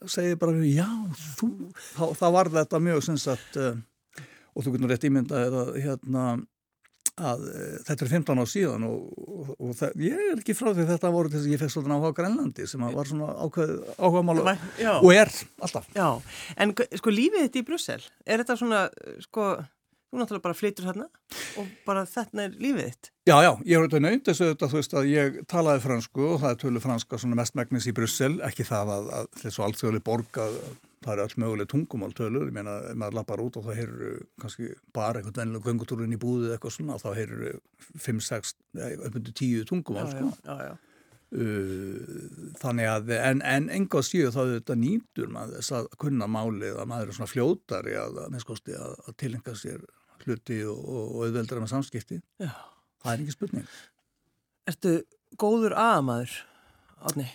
segir 0.10 0.40
bara 0.42 0.58
já 0.66 0.90
þú 1.38 1.52
þá, 1.94 2.04
þá 2.18 2.28
var 2.36 2.52
þetta 2.58 2.84
mjög 2.84 3.02
uh, 3.08 3.40
eh, 3.64 3.74
og 4.54 4.66
þú 4.66 4.76
getur 4.76 4.94
rétt 4.94 5.10
ímyndað 5.10 5.60
að 5.62 5.74
hérna 5.86 6.28
að 7.18 7.46
uh, 7.50 7.78
þetta 7.88 8.06
er 8.06 8.12
15 8.12 8.42
á 8.42 8.46
síðan 8.50 8.90
og, 8.90 9.06
og, 9.18 9.54
og 9.56 9.78
það, 9.78 9.96
ég 10.06 10.26
er 10.26 10.42
ekki 10.42 10.58
frá 10.58 10.70
því 10.74 10.90
þetta 10.92 11.14
voru 11.14 11.32
þess 11.34 11.46
að 11.48 11.54
ég 11.54 11.64
fekk 11.64 11.74
svolítið 11.74 11.96
áhuga 11.96 12.18
Grænlandi 12.20 12.68
sem 12.70 12.86
var 12.98 13.10
svona 13.10 13.32
áhuga, 13.38 14.26
mála 14.28 14.58
og 15.00 15.10
er 15.14 15.32
alltaf. 15.64 15.88
Já, 15.96 16.10
en 16.58 16.76
sko 16.76 17.14
lífið 17.14 17.48
þetta 17.48 17.62
í 17.62 17.66
Brussel 17.70 18.00
er 18.26 18.44
þetta 18.44 18.60
svona 18.60 18.84
sko 19.26 19.50
þú 20.08 20.20
náttúrulega 20.22 20.46
bara 20.48 20.58
flytur 20.58 20.88
hérna 20.88 21.08
og 21.60 21.72
bara 21.88 22.04
þetta 22.08 22.44
er 22.46 22.58
lífið 22.58 22.90
þitt. 22.90 23.10
Já, 23.28 23.36
já, 23.44 23.52
ég 23.68 23.74
er 23.76 23.84
auðvitað 23.84 24.04
nöynd 24.06 24.28
þess 24.28 24.44
að 24.46 24.66
þú 24.66 24.80
veist 24.80 24.98
að 24.98 25.10
ég 25.12 25.40
talaði 25.52 25.84
fransku 25.84 26.28
og 26.32 26.42
það 26.44 26.54
er 26.54 26.62
tölu 26.64 26.84
franska 26.84 27.20
svona 27.22 27.40
mestmægnis 27.42 27.90
í 27.90 27.96
Brussel, 27.98 28.38
ekki 28.48 28.68
það 28.68 28.94
að, 28.96 29.10
að 29.20 29.32
þessu 29.44 29.66
allþjóðli 29.68 30.04
borg 30.08 30.42
að 30.44 30.60
það 31.04 31.14
eru 31.14 31.24
alls 31.24 31.38
möguleg 31.40 31.70
tungumál 31.72 32.14
tölur, 32.16 32.48
ég 32.50 32.56
meina, 32.56 32.80
ef 32.90 32.98
maður 33.00 33.20
lappar 33.20 33.44
út 33.44 33.60
og 33.60 33.68
þá 33.68 33.72
heyrur 33.78 34.18
kannski 34.42 34.72
bara 34.96 35.22
einhvern 35.22 35.38
vennilega 35.38 35.70
göngutúrin 35.70 36.16
í 36.16 36.20
búðið 36.20 36.56
eitthvað 36.56 36.76
svona 36.78 36.98
og 36.98 37.04
þá 37.04 37.10
heyrur 37.20 37.60
5-6, 38.04 38.56
upp 38.98 39.20
undir 39.20 39.38
10 39.38 39.70
tungumál, 39.70 40.08
já, 40.08 40.16
sko. 40.16 40.32
Já, 40.44 40.56
já, 40.58 40.72
já. 40.72 40.87
Uh, 41.28 42.54
þannig 42.56 42.88
að 42.88 43.10
en, 43.18 43.42
en 43.44 43.66
enga 43.76 44.00
síðu 44.06 44.30
þá 44.32 44.40
þetta 44.54 44.78
nýtur 44.80 45.28
maður 45.34 45.58
þess 45.58 45.74
að 45.76 45.90
kunna 46.00 46.30
málið 46.32 46.78
að 46.80 46.88
maður 46.88 47.12
er 47.12 47.18
svona 47.18 47.32
fljótari 47.34 47.98
að, 48.00 48.22
að, 48.24 48.38
að, 48.78 48.94
að 49.04 49.18
tilenga 49.20 49.56
sér 49.60 49.82
hluti 50.24 50.62
og, 50.72 50.80
og 50.88 51.26
auðveldra 51.26 51.60
með 51.64 51.74
samskipti. 51.74 52.22
Já. 52.40 52.54
það 53.04 53.12
er 53.12 53.26
ekki 53.26 53.36
spurning. 53.36 53.68
Ertu 54.72 54.94
góður 55.40 55.76
aðamaður, 55.76 56.38
Átni? 57.08 57.28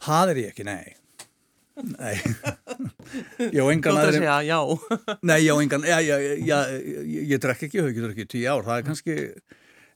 Það 0.00 0.32
er 0.32 0.40
ég 0.40 0.52
ekki, 0.52 0.66
nei. 0.68 0.96
Nei. 1.80 2.16
Já, 3.56 3.62
engan 3.72 3.96
aðri 3.96 4.20
Nei, 5.24 5.38
já, 5.46 5.54
engan 5.56 5.86
já, 5.86 5.96
já, 6.04 6.16
já, 6.44 6.58
Ég, 6.76 7.22
ég 7.32 7.40
drekk 7.40 7.64
ekki, 7.66 7.80
ég 7.80 7.96
drekk 7.96 8.18
ekki 8.18 8.26
tíu 8.34 8.50
ár. 8.52 8.66
Það 8.66 8.76
er 8.76 8.86
kannski, 8.86 9.16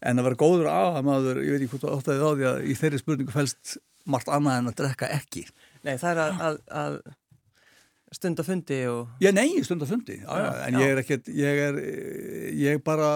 en 0.04 0.20
að 0.20 0.28
vera 0.28 0.40
góður 0.44 0.70
aðamaður 0.70 1.42
ég 1.44 1.54
veit 1.54 1.64
ekki 1.64 1.72
hvort 1.74 1.84
það 1.86 1.98
óttaði 1.98 2.24
á 2.24 2.30
því 2.30 2.48
að 2.50 2.64
í 2.64 2.78
þeirri 2.80 3.00
spurningu 3.00 3.34
fælst 3.34 3.76
margt 4.04 4.30
annað 4.32 4.60
en 4.60 4.70
að 4.70 4.78
drekka 4.82 5.10
ekki. 5.14 5.44
Nei, 5.84 5.94
það 6.00 6.10
er 6.10 6.20
að, 6.24 6.42
að, 6.48 6.58
að 6.82 6.98
stundafundi 8.14 8.78
og... 8.90 9.14
Já, 9.22 9.30
nei, 9.34 9.48
stundafundi, 9.66 10.20
já, 10.20 10.28
já, 10.28 10.50
en 10.66 10.76
já. 10.76 10.82
ég 10.82 10.92
er 10.92 11.00
ekkert, 11.02 11.32
ég 11.34 11.62
er, 11.68 11.80
ég 12.60 12.84
bara 12.84 13.10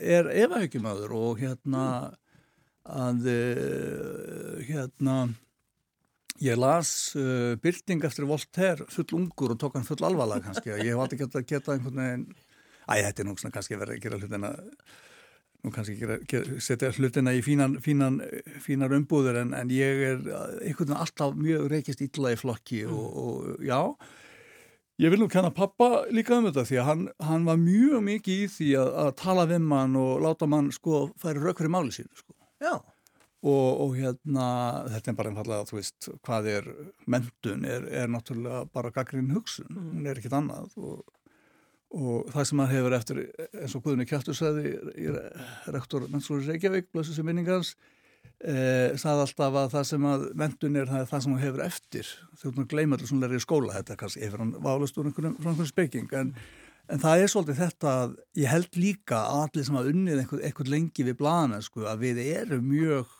er 0.00 0.30
efahyggjumadur 0.46 1.14
og 1.18 1.42
hérna 1.42 1.84
að, 2.82 3.28
eh, 3.30 4.64
hérna, 4.66 5.16
ég 6.42 6.58
las 6.58 7.12
uh, 7.18 7.54
byrting 7.62 8.02
eftir 8.08 8.26
Voltaire 8.26 8.88
full 8.90 9.06
ungur 9.20 9.54
og 9.54 9.60
tók 9.62 9.78
hann 9.78 9.86
full 9.86 10.02
alvarlega 10.02 10.48
kannski, 10.48 10.72
ég 10.74 10.90
hef 10.90 11.04
aldrei 11.04 11.22
gett 11.22 11.38
að 11.38 11.48
geta 11.52 11.76
einhvern 11.76 12.02
veginn, 12.02 12.26
æ, 12.88 12.94
þetta 12.96 13.22
er 13.22 13.28
nú 13.28 13.36
svona 13.38 13.54
kannski 13.54 13.78
verið 13.78 14.00
að 14.00 14.06
gera 14.06 14.18
hlutina 14.18 14.54
nú 15.62 15.70
kannski 15.70 15.94
setja 16.62 16.90
hlutina 16.96 17.34
í 17.36 17.42
fínan, 17.44 17.76
fínan, 17.82 18.18
fínar 18.64 18.94
umbúður 18.96 19.38
en, 19.44 19.52
en 19.54 19.70
ég 19.70 20.02
er 20.08 20.18
einhvern 20.18 20.88
veginn 20.88 20.98
alltaf 20.98 21.36
mjög 21.38 21.68
reykist 21.70 22.02
illa 22.02 22.32
í 22.34 22.38
flokki 22.40 22.82
mm. 22.86 22.96
og, 22.96 23.20
og 23.22 23.62
já, 23.66 23.78
ég 25.02 25.14
vil 25.14 25.22
nú 25.22 25.28
kenna 25.30 25.52
pappa 25.54 26.04
líka 26.10 26.38
um 26.38 26.48
þetta 26.48 26.66
því 26.66 26.80
að 26.82 26.88
hann, 26.90 27.04
hann 27.22 27.46
var 27.46 27.62
mjög 27.62 28.02
mikið 28.08 28.42
í 28.42 28.50
því 28.56 28.72
að, 28.82 28.90
að 29.04 29.12
tala 29.22 29.46
við 29.52 29.62
mann 29.74 29.94
og 30.02 30.26
láta 30.26 30.50
mann 30.50 30.72
sko 30.74 31.04
færi 31.22 31.42
rauk 31.42 31.62
fyrir 31.62 31.74
máli 31.76 31.94
sínu 31.94 32.10
sko. 32.18 32.34
Já. 32.62 32.74
Og, 33.42 33.70
og 33.82 33.96
hérna, 33.98 34.44
þetta 34.86 35.10
er 35.10 35.16
bara 35.18 35.30
einfallega, 35.32 35.66
þú 35.66 35.78
veist, 35.80 36.10
hvað 36.22 36.44
er 36.52 36.68
mentun, 37.10 37.64
er, 37.66 37.88
er 37.90 38.10
náttúrulega 38.10 38.68
bara 38.70 38.92
gaggrinn 38.94 39.32
hugsun, 39.34 39.66
mm. 39.70 39.88
hún 39.94 40.10
er 40.10 40.18
ekkit 40.20 40.36
annað 40.38 40.76
og 40.78 41.02
og 41.92 42.28
það 42.32 42.46
sem 42.48 42.62
hann 42.62 42.70
hefur 42.72 42.94
eftir 42.96 43.18
eins 43.52 43.74
og 43.76 43.84
Guðunni 43.84 44.06
Kjartusæði 44.08 44.72
rektor 45.74 46.06
Mennsóri 46.08 46.46
Reykjavík 46.48 46.88
blössu 46.92 47.16
sem 47.16 47.26
minningans 47.28 47.74
eh, 48.40 48.96
sagði 48.96 49.26
alltaf 49.26 49.60
að 49.60 49.70
það 49.76 49.86
sem 49.90 50.08
að 50.08 50.26
mentun 50.40 50.80
er 50.80 50.90
það, 50.90 51.06
það 51.12 51.24
sem 51.24 51.36
hann 51.36 51.44
hefur 51.44 51.64
eftir 51.66 52.10
þegar 52.40 52.58
hann 52.58 52.70
gleymur 52.72 52.98
allir 52.98 53.12
svona 53.12 53.28
lærið 53.28 53.44
skóla 53.44 53.78
þetta 53.78 53.98
kannski 54.00 54.24
hefur 54.24 54.44
hann 54.44 54.52
válast 54.64 55.00
úr 55.00 55.10
einhvern, 55.10 55.36
einhvern 55.36 55.68
speking 55.68 56.16
en, 56.16 56.34
en 56.88 57.04
það 57.04 57.24
er 57.24 57.32
svolítið 57.34 57.60
þetta 57.60 57.96
að 58.02 58.16
ég 58.40 58.54
held 58.54 58.80
líka 58.80 59.22
að 59.22 59.46
allir 59.46 59.68
sem 59.68 59.80
að 59.82 59.90
unnið 59.92 60.22
einhvern, 60.24 60.46
einhvern 60.48 60.74
lengi 60.76 61.08
við 61.10 61.18
blana 61.20 61.60
sko, 61.64 61.84
að 61.92 62.06
við 62.06 62.24
erum 62.24 62.68
mjög 62.72 63.18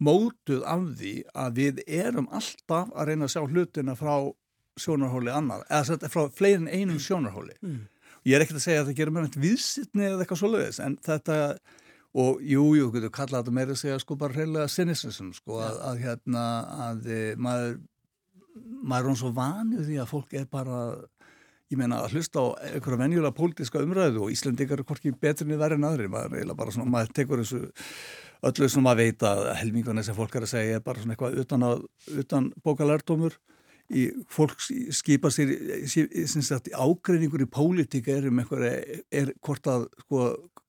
mótuð 0.00 0.64
af 0.64 0.84
því 0.96 1.14
að 1.36 1.58
við 1.60 1.82
erum 1.84 2.28
alltaf 2.32 2.92
að 2.96 3.10
reyna 3.10 3.28
að 3.28 3.34
sjá 3.34 3.42
hlutina 3.44 3.96
frá 3.98 4.14
sjónarhóli 4.80 5.32
annar, 5.34 5.64
eða 5.68 6.08
frá 6.08 6.22
fleirin 6.32 6.70
einum 6.70 7.00
sjónarhóli. 7.02 7.56
Mm. 7.60 7.82
Ég 8.28 8.36
er 8.36 8.44
ekkert 8.44 8.60
að 8.60 8.66
segja 8.66 8.80
að 8.82 8.90
það 8.90 8.98
gerir 8.98 9.14
mér 9.14 9.26
eitthvað 9.26 9.46
viðsittni 9.46 10.06
eða 10.06 10.24
eitthvað 10.24 10.40
svoleiðis, 10.42 10.80
en 10.84 10.96
þetta, 11.06 11.36
og 12.20 12.42
jú, 12.44 12.64
jú, 12.76 12.88
þú 12.88 12.96
getur 12.96 13.14
kallað 13.16 13.44
þetta 13.44 13.54
meira 13.56 13.76
að 13.76 13.80
segja 13.80 14.00
sko 14.02 14.16
bara 14.20 14.36
reyðlega 14.36 14.72
cynicism, 14.74 15.30
sko, 15.36 15.60
að, 15.64 15.78
að 15.88 16.02
hérna, 16.04 16.44
að 16.88 17.08
eh, 17.14 17.30
maður, 17.40 17.78
maður 18.82 19.00
er 19.00 19.10
hún 19.10 19.20
svo 19.22 19.32
vanið 19.36 19.86
því 19.88 20.00
að 20.02 20.10
fólk 20.12 20.36
er 20.36 20.48
bara, 20.52 20.80
ég 21.72 21.80
meina, 21.80 22.02
að 22.04 22.18
hlusta 22.18 22.44
á 22.44 22.46
einhverja 22.74 23.02
venjulega 23.04 23.38
pólitíska 23.38 23.84
umræðu 23.86 24.26
og 24.26 24.34
Íslandikar 24.34 24.82
er 24.82 24.90
hvorki 24.90 25.14
betrinni 25.16 25.60
verið 25.60 25.80
en 25.80 25.88
aðri, 25.88 26.10
maður 26.12 26.42
er 26.42 26.58
bara 26.58 26.76
svona, 26.76 26.92
maður 26.92 27.16
tekur 27.16 27.40
þessu 27.40 27.62
öllu 28.50 28.68
sem 28.72 28.84
maður 28.84 29.04
veit 29.04 29.24
að 29.30 29.46
helmingunni 29.60 30.04
sem 30.04 30.16
fólk 30.16 30.36
er 30.36 30.44
að 30.44 30.52
segja 30.54 30.76
er 30.76 30.84
bara 30.84 31.00
svona 31.00 31.16
eitthvað 31.16 31.40
utan, 31.42 31.66
utan 32.20 32.52
bókalærdómur 32.64 33.36
í 33.90 34.06
fólk 34.30 34.60
skipa 34.94 35.30
sér 35.34 35.52
ágreiningur 36.78 37.42
í 37.42 37.48
pólitíka 37.50 38.14
er 38.14 38.28
um 38.30 38.38
einhverja, 38.42 39.00
er 39.10 39.32
hvort 39.42 39.66
að 39.70 39.88
sko, 40.04 40.26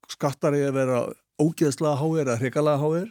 skattar 0.09 0.57
er 0.57 0.71
að 0.71 0.79
vera 0.79 1.01
ógeðslega 1.41 1.99
háir 2.01 2.23
eða 2.25 2.39
hrigalega 2.41 2.81
háir 2.81 3.09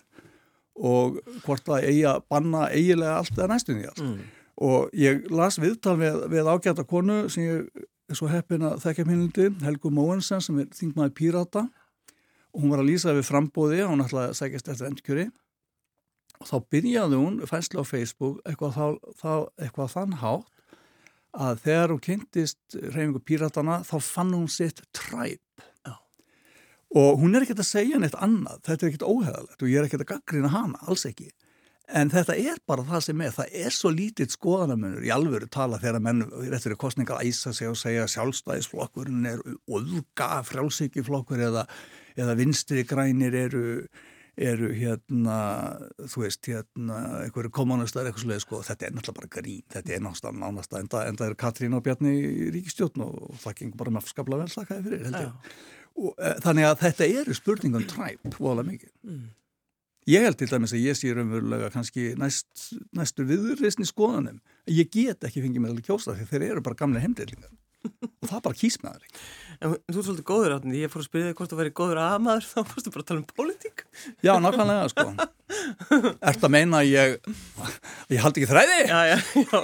og 0.80 1.20
hvort 1.44 1.68
að 1.68 1.88
eigi 1.90 2.04
að 2.08 2.22
banna 2.32 2.66
eigilega 2.72 3.18
allt 3.20 3.36
eða 3.36 3.50
næstunni 3.54 3.88
allt. 3.90 4.04
Mm. 4.04 4.20
og 4.60 4.90
ég 4.92 5.28
las 5.32 5.56
viðtal 5.60 5.96
við, 6.00 6.16
við 6.32 6.48
ágæta 6.52 6.84
konu 6.84 7.22
sem 7.32 7.46
ég 7.46 7.84
er 8.10 8.18
svo 8.18 8.28
heppin 8.28 8.66
að 8.66 8.80
þekka 8.82 9.06
minnundi, 9.06 9.46
Helgu 9.64 9.92
Móensen 9.94 10.42
sem 10.42 10.58
er 10.60 10.66
þingmaði 10.74 11.14
Pírata. 11.16 11.68
Og 12.50 12.64
hún 12.64 12.72
var 12.72 12.82
að 12.82 12.88
lýsa 12.90 13.14
við 13.14 13.28
frambóði 13.28 13.84
hún 13.86 14.02
ætlaði 14.02 14.32
að 14.32 14.38
sækjast 14.40 14.70
eftir 14.72 14.88
endkjöri 14.88 15.26
og 16.40 16.48
þá 16.48 16.56
byrjaði 16.72 17.20
hún 17.20 17.40
fæslu 17.48 17.82
á 17.82 17.84
Facebook 17.84 18.40
eitthvað, 18.48 18.76
þá, 18.76 18.86
þá, 19.20 19.32
eitthvað 19.60 19.92
þann 19.94 20.16
hátt 20.22 20.56
að 21.30 21.60
þegar 21.64 21.92
hún 21.94 22.04
kynntist 22.06 22.78
reyfingu 22.80 23.20
píratana 23.22 23.80
þá 23.86 23.96
fann 24.02 24.32
hún 24.34 24.48
sitt 24.50 24.82
træp 24.96 25.66
Já. 25.86 25.94
og 26.96 27.20
hún 27.20 27.36
er 27.36 27.46
ekkert 27.46 27.62
að 27.62 27.70
segja 27.70 28.00
neitt 28.00 28.16
annað, 28.18 28.64
þetta 28.66 28.86
er 28.86 28.90
ekkert 28.90 29.06
óheðalegt 29.06 29.62
og 29.62 29.70
ég 29.70 29.78
er 29.78 29.86
ekkert 29.86 30.06
að 30.06 30.12
gaggrina 30.14 30.50
hana, 30.54 30.80
alls 30.88 31.06
ekki. 31.06 31.30
En 31.90 32.10
þetta 32.10 32.36
er 32.38 32.58
bara 32.70 32.84
það 32.86 33.00
sem 33.02 33.22
er. 33.24 33.32
Það 33.34 33.54
er 33.64 33.74
svo 33.74 33.90
lítið 33.90 34.34
skoðanamunur. 34.36 35.02
Í 35.02 35.10
alvöru 35.10 35.48
tala 35.50 35.80
þegar 35.82 36.04
menn 36.04 36.22
réttur 36.52 36.76
í 36.76 36.78
kostningar 36.78 37.24
æsa 37.26 37.50
sig 37.56 37.66
og 37.66 37.78
segja 37.78 38.06
sjálfstæðisflokkurinn 38.12 39.26
er 39.26 39.42
öðga 39.66 40.28
frjálsíkiflokkur 40.46 41.42
eða, 41.48 41.64
eða 42.14 42.36
vinstri 42.38 42.84
grænir 42.86 43.34
eru 43.42 43.64
eru 44.36 44.70
hérna, 44.74 45.38
þú 46.10 46.24
veist, 46.24 46.46
hérna, 46.46 47.00
einhverju 47.24 47.52
kommunistar 47.54 48.06
eitthvað 48.06 48.26
sluðið, 48.26 48.44
sko, 48.44 48.62
þetta 48.66 48.86
er 48.86 48.94
náttúrulega 48.96 49.18
bara 49.18 49.32
grín, 49.34 49.66
þetta 49.74 49.96
er 49.96 50.04
náttúrulega 50.04 50.44
nánast 50.44 50.74
að 50.74 50.84
enda, 50.84 51.02
enda 51.10 51.26
er 51.26 51.36
Katrín 51.40 51.76
og 51.76 51.84
Bjarni 51.86 52.14
í 52.20 52.48
ríkistjótn 52.54 53.04
og 53.06 53.36
það 53.42 53.58
gengur 53.60 53.82
bara 53.82 53.94
með 53.96 54.04
afskapla 54.04 54.40
velslakaði 54.44 54.86
fyrir, 54.86 55.04
held 55.08 55.20
ég. 55.20 55.52
Og, 56.00 56.14
e, 56.14 56.32
þannig 56.46 56.68
að 56.68 56.80
þetta 56.84 57.10
eru 57.20 57.36
spurningum 57.36 57.86
træp, 57.90 58.34
vola 58.38 58.64
mikið. 58.66 58.92
Mm. 59.06 59.28
Ég 60.10 60.24
held 60.24 60.38
til 60.40 60.48
dæmis 60.48 60.72
að 60.74 60.84
ég 60.86 60.96
sé 60.96 61.10
raunverulega 61.14 61.68
kannski 61.74 62.12
næst, 62.18 62.70
næstur 62.96 63.28
viðurreysni 63.28 63.84
skoðanum. 63.86 64.40
Ég 64.70 64.88
get 64.90 65.26
ekki 65.28 65.42
fengið 65.44 65.66
með 65.66 65.74
að 65.76 65.88
kjósta 65.90 66.16
því 66.16 66.28
þeir 66.30 66.46
eru 66.46 66.62
bara 66.64 66.78
gamlega 66.78 67.04
heimdeilingar 67.04 67.52
og 67.84 68.28
það 68.28 68.42
bara 68.46 68.58
kýs 68.60 68.78
með 68.82 68.96
það. 68.96 69.20
En 69.60 69.74
þú 69.92 69.98
er 70.00 70.04
svolítið 70.06 70.24
góður 70.24 70.52
átni, 70.54 70.78
ég 70.80 70.88
fór 70.88 71.02
að 71.02 71.06
spyrja 71.10 71.26
þig 71.28 71.36
hvort 71.36 71.50
þú 71.52 71.56
væri 71.58 71.72
góður 71.76 71.98
aðmaður, 72.00 72.46
þá 72.48 72.60
fórstu 72.70 72.92
bara 72.94 73.02
að 73.02 73.08
tala 73.10 73.20
um 73.20 73.26
pólitík. 73.28 73.82
Já, 74.24 74.30
nákvæmlega, 74.40 74.86
sko. 74.88 75.04
Ert 76.30 76.46
að 76.46 76.52
meina 76.54 76.78
að 76.78 76.88
ég, 76.88 77.28
ég 78.14 78.22
haldi 78.24 78.40
ekki 78.40 78.48
þræði? 78.48 78.78
Já, 78.88 79.00
já, 79.10 79.18
já. 79.44 79.60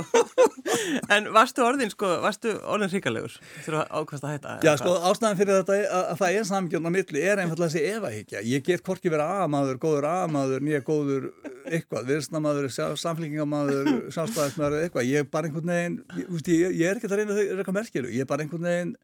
En 1.16 1.30
varstu 1.32 1.64
orðin, 1.64 1.94
sko, 1.94 2.10
varstu 2.20 2.52
orðin 2.68 2.92
hrikalegur 2.92 3.38
að 3.70 3.96
ákvæmst 3.96 4.26
að 4.26 4.34
hætta? 4.34 4.58
Já, 4.68 4.72
sko, 4.82 4.92
ástæðan 5.08 5.40
fyrir 5.40 5.62
þetta 5.62 5.78
að, 5.80 6.04
að 6.12 6.20
það 6.20 6.36
er 6.42 6.46
samgjörn 6.50 6.92
á 6.92 6.96
milli 6.98 7.24
er 7.24 7.44
einfallega 7.46 7.72
þessi 7.72 7.96
evahyggja. 7.96 8.44
Ég 8.52 8.68
get 8.68 8.84
hvorki 8.84 9.16
verið 9.16 9.34
aðmaður, 9.38 9.80
góður 9.86 10.10
aðmaður, 10.12 10.68
nýja 10.68 10.84
góður 10.84 11.30
eitthvað, 11.64 12.12
viðstnamaður, 12.12 12.68
samflingingamaður, 13.00 13.92
sjálfstæðismæður, 14.12 14.80
eitthvað. 14.84 15.08
Ég 15.08 15.24
er 15.24 15.32
bara 15.32 15.48
einhvern 15.48 15.72
veginn, 15.72 16.00
ég, 16.20 16.80
ég 16.82 16.88
er 16.90 16.98
ekki 17.00 17.08
að 17.08 17.20
reyna 17.22 17.38
þau 17.38 17.44
eitthvað 17.46 17.78
merkjulu. 17.80 18.12
Ég 18.12 18.26
er 18.26 18.34
bara 18.34 18.44
einhvern 18.44 18.68
veginn 18.68 18.96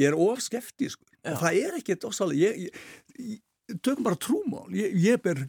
ég 0.00 0.10
er 0.10 0.18
of 0.18 0.42
skeftískur 0.44 1.08
og 1.32 1.40
það 1.42 1.58
er 1.62 1.80
ekkert 1.80 2.06
ofsalega 2.08 2.52
ég, 2.52 2.68
ég, 3.18 3.40
ég 3.72 3.80
tökum 3.84 4.06
bara 4.06 4.20
trúmál 4.20 4.70
ég, 4.76 4.94
ég 4.98 5.22
ber 5.24 5.44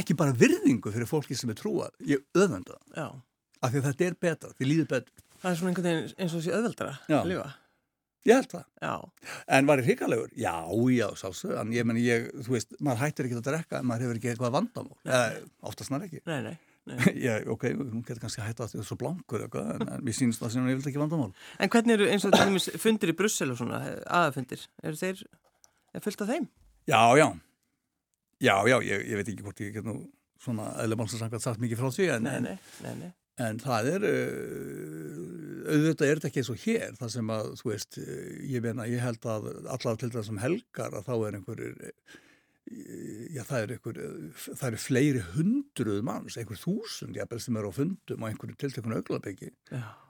ekki 0.00 0.16
bara 0.18 0.36
virðingu 0.36 0.92
fyrir 0.94 1.10
fólki 1.10 1.36
sem 1.38 1.52
er 1.52 1.58
trúar, 1.60 1.94
ég 2.04 2.24
öðvenda 2.36 2.78
það 2.94 3.20
af 3.64 3.72
því 3.72 3.80
að 3.80 3.90
þetta 3.90 4.08
er 4.08 4.16
betra, 4.20 4.54
því 4.58 4.70
líður 4.70 4.90
betur 4.96 5.20
Það 5.44 5.50
er 5.50 5.58
svona 5.60 5.70
einhvern 5.70 5.86
veginn 5.90 6.16
eins 6.16 6.32
og 6.32 6.40
þessi 6.40 6.56
öðveldra 6.56 6.92
að 7.12 7.30
lifa 7.32 7.52
Ég 8.24 8.38
held 8.38 8.52
það. 8.54 8.62
Já. 8.80 8.92
En 9.52 9.66
var 9.68 9.80
ég 9.82 9.88
hrikalegur? 9.90 10.30
Já, 10.40 10.54
já, 10.94 11.08
sálsög. 11.20 11.50
En 11.60 11.72
ég 11.76 11.84
menn, 11.84 11.98
ég, 12.00 12.30
þú 12.46 12.54
veist, 12.54 12.70
maður 12.80 13.02
hættir 13.02 13.28
ekki 13.28 13.36
að 13.36 13.48
drekka 13.50 13.80
en 13.80 13.90
maður 13.90 14.06
hefur 14.06 14.20
ekki 14.20 14.30
eitthvað 14.32 14.54
vandamál. 14.54 14.96
Eða, 15.04 15.42
oftast 15.68 15.92
nær 15.92 16.06
ekki. 16.06 16.22
Nei, 16.30 16.38
nei. 16.46 16.54
Já, 17.24 17.38
ok, 17.48 17.64
hún 17.78 18.02
getur 18.04 18.20
kannski 18.20 18.44
hægt 18.44 18.60
að 18.60 18.74
það 18.74 18.82
er 18.82 18.88
svo 18.88 18.98
blankur 19.00 19.46
eitthvað, 19.46 19.70
en, 19.80 20.02
mér 20.04 20.16
sínst 20.16 20.42
það 20.42 20.52
sem 20.52 20.68
ég 20.68 20.78
vildi 20.78 20.90
ekki 20.90 21.00
vandamál. 21.00 21.30
En 21.56 21.72
hvernig 21.72 21.96
eru 21.96 22.08
eins 22.12 22.26
og 22.28 22.34
það 22.34 22.80
fundir 22.82 23.12
í 23.12 23.16
Brussel 23.16 23.54
og 23.54 23.60
svona, 23.60 23.80
aðafundir, 24.04 24.66
eru 24.84 25.00
þeir, 25.00 25.22
er 25.96 26.04
fullt 26.04 26.24
af 26.24 26.32
þeim? 26.34 26.48
Já, 26.90 27.00
já, 27.16 27.26
já, 28.44 28.54
já, 28.68 28.76
ég, 28.84 29.06
ég 29.08 29.20
veit 29.20 29.32
ekki 29.32 29.46
hvort 29.46 29.64
ég 29.64 29.76
get 29.78 29.88
nú 29.88 29.96
svona 30.44 30.74
eðlumálsarsangat 30.84 31.44
sagt 31.44 31.62
mikið 31.62 31.80
frá 31.80 31.94
því, 31.94 32.10
en, 32.18 32.28
nei, 32.28 32.58
nei, 32.84 32.92
nei, 33.00 33.12
en 33.46 33.62
það 33.62 33.88
er, 33.94 34.04
auðvitað 35.64 36.10
er 36.10 36.20
þetta 36.20 36.28
ekki 36.28 36.42
eins 36.42 36.52
og 36.52 36.60
hér, 36.66 37.00
það 37.00 37.14
sem 37.16 37.32
að, 37.38 37.50
þú 37.62 37.72
veist, 37.72 38.00
ég 38.52 38.66
meina, 38.66 38.90
ég 38.92 39.00
held 39.00 39.24
að 39.32 39.48
allar 39.72 39.98
til 40.04 40.12
það 40.12 40.28
sem 40.28 40.44
helgar 40.44 41.00
að 41.00 41.08
þá 41.08 41.14
er 41.16 41.40
einhverjir 41.40 41.80
já 43.34 43.42
það 43.46 43.64
eru 43.64 43.76
einhver, 43.76 43.98
það 44.44 44.68
eru 44.68 44.80
fleiri 44.82 45.24
hundruð 45.34 46.00
manns, 46.06 46.38
einhver 46.40 46.60
þúsund 46.60 47.18
jafnveg 47.18 47.42
sem 47.44 47.58
eru 47.60 47.70
á 47.70 47.74
fundum 47.76 48.24
og 48.24 48.30
einhverju 48.30 48.58
tiltökun 48.60 48.96
auglabegi 48.98 49.50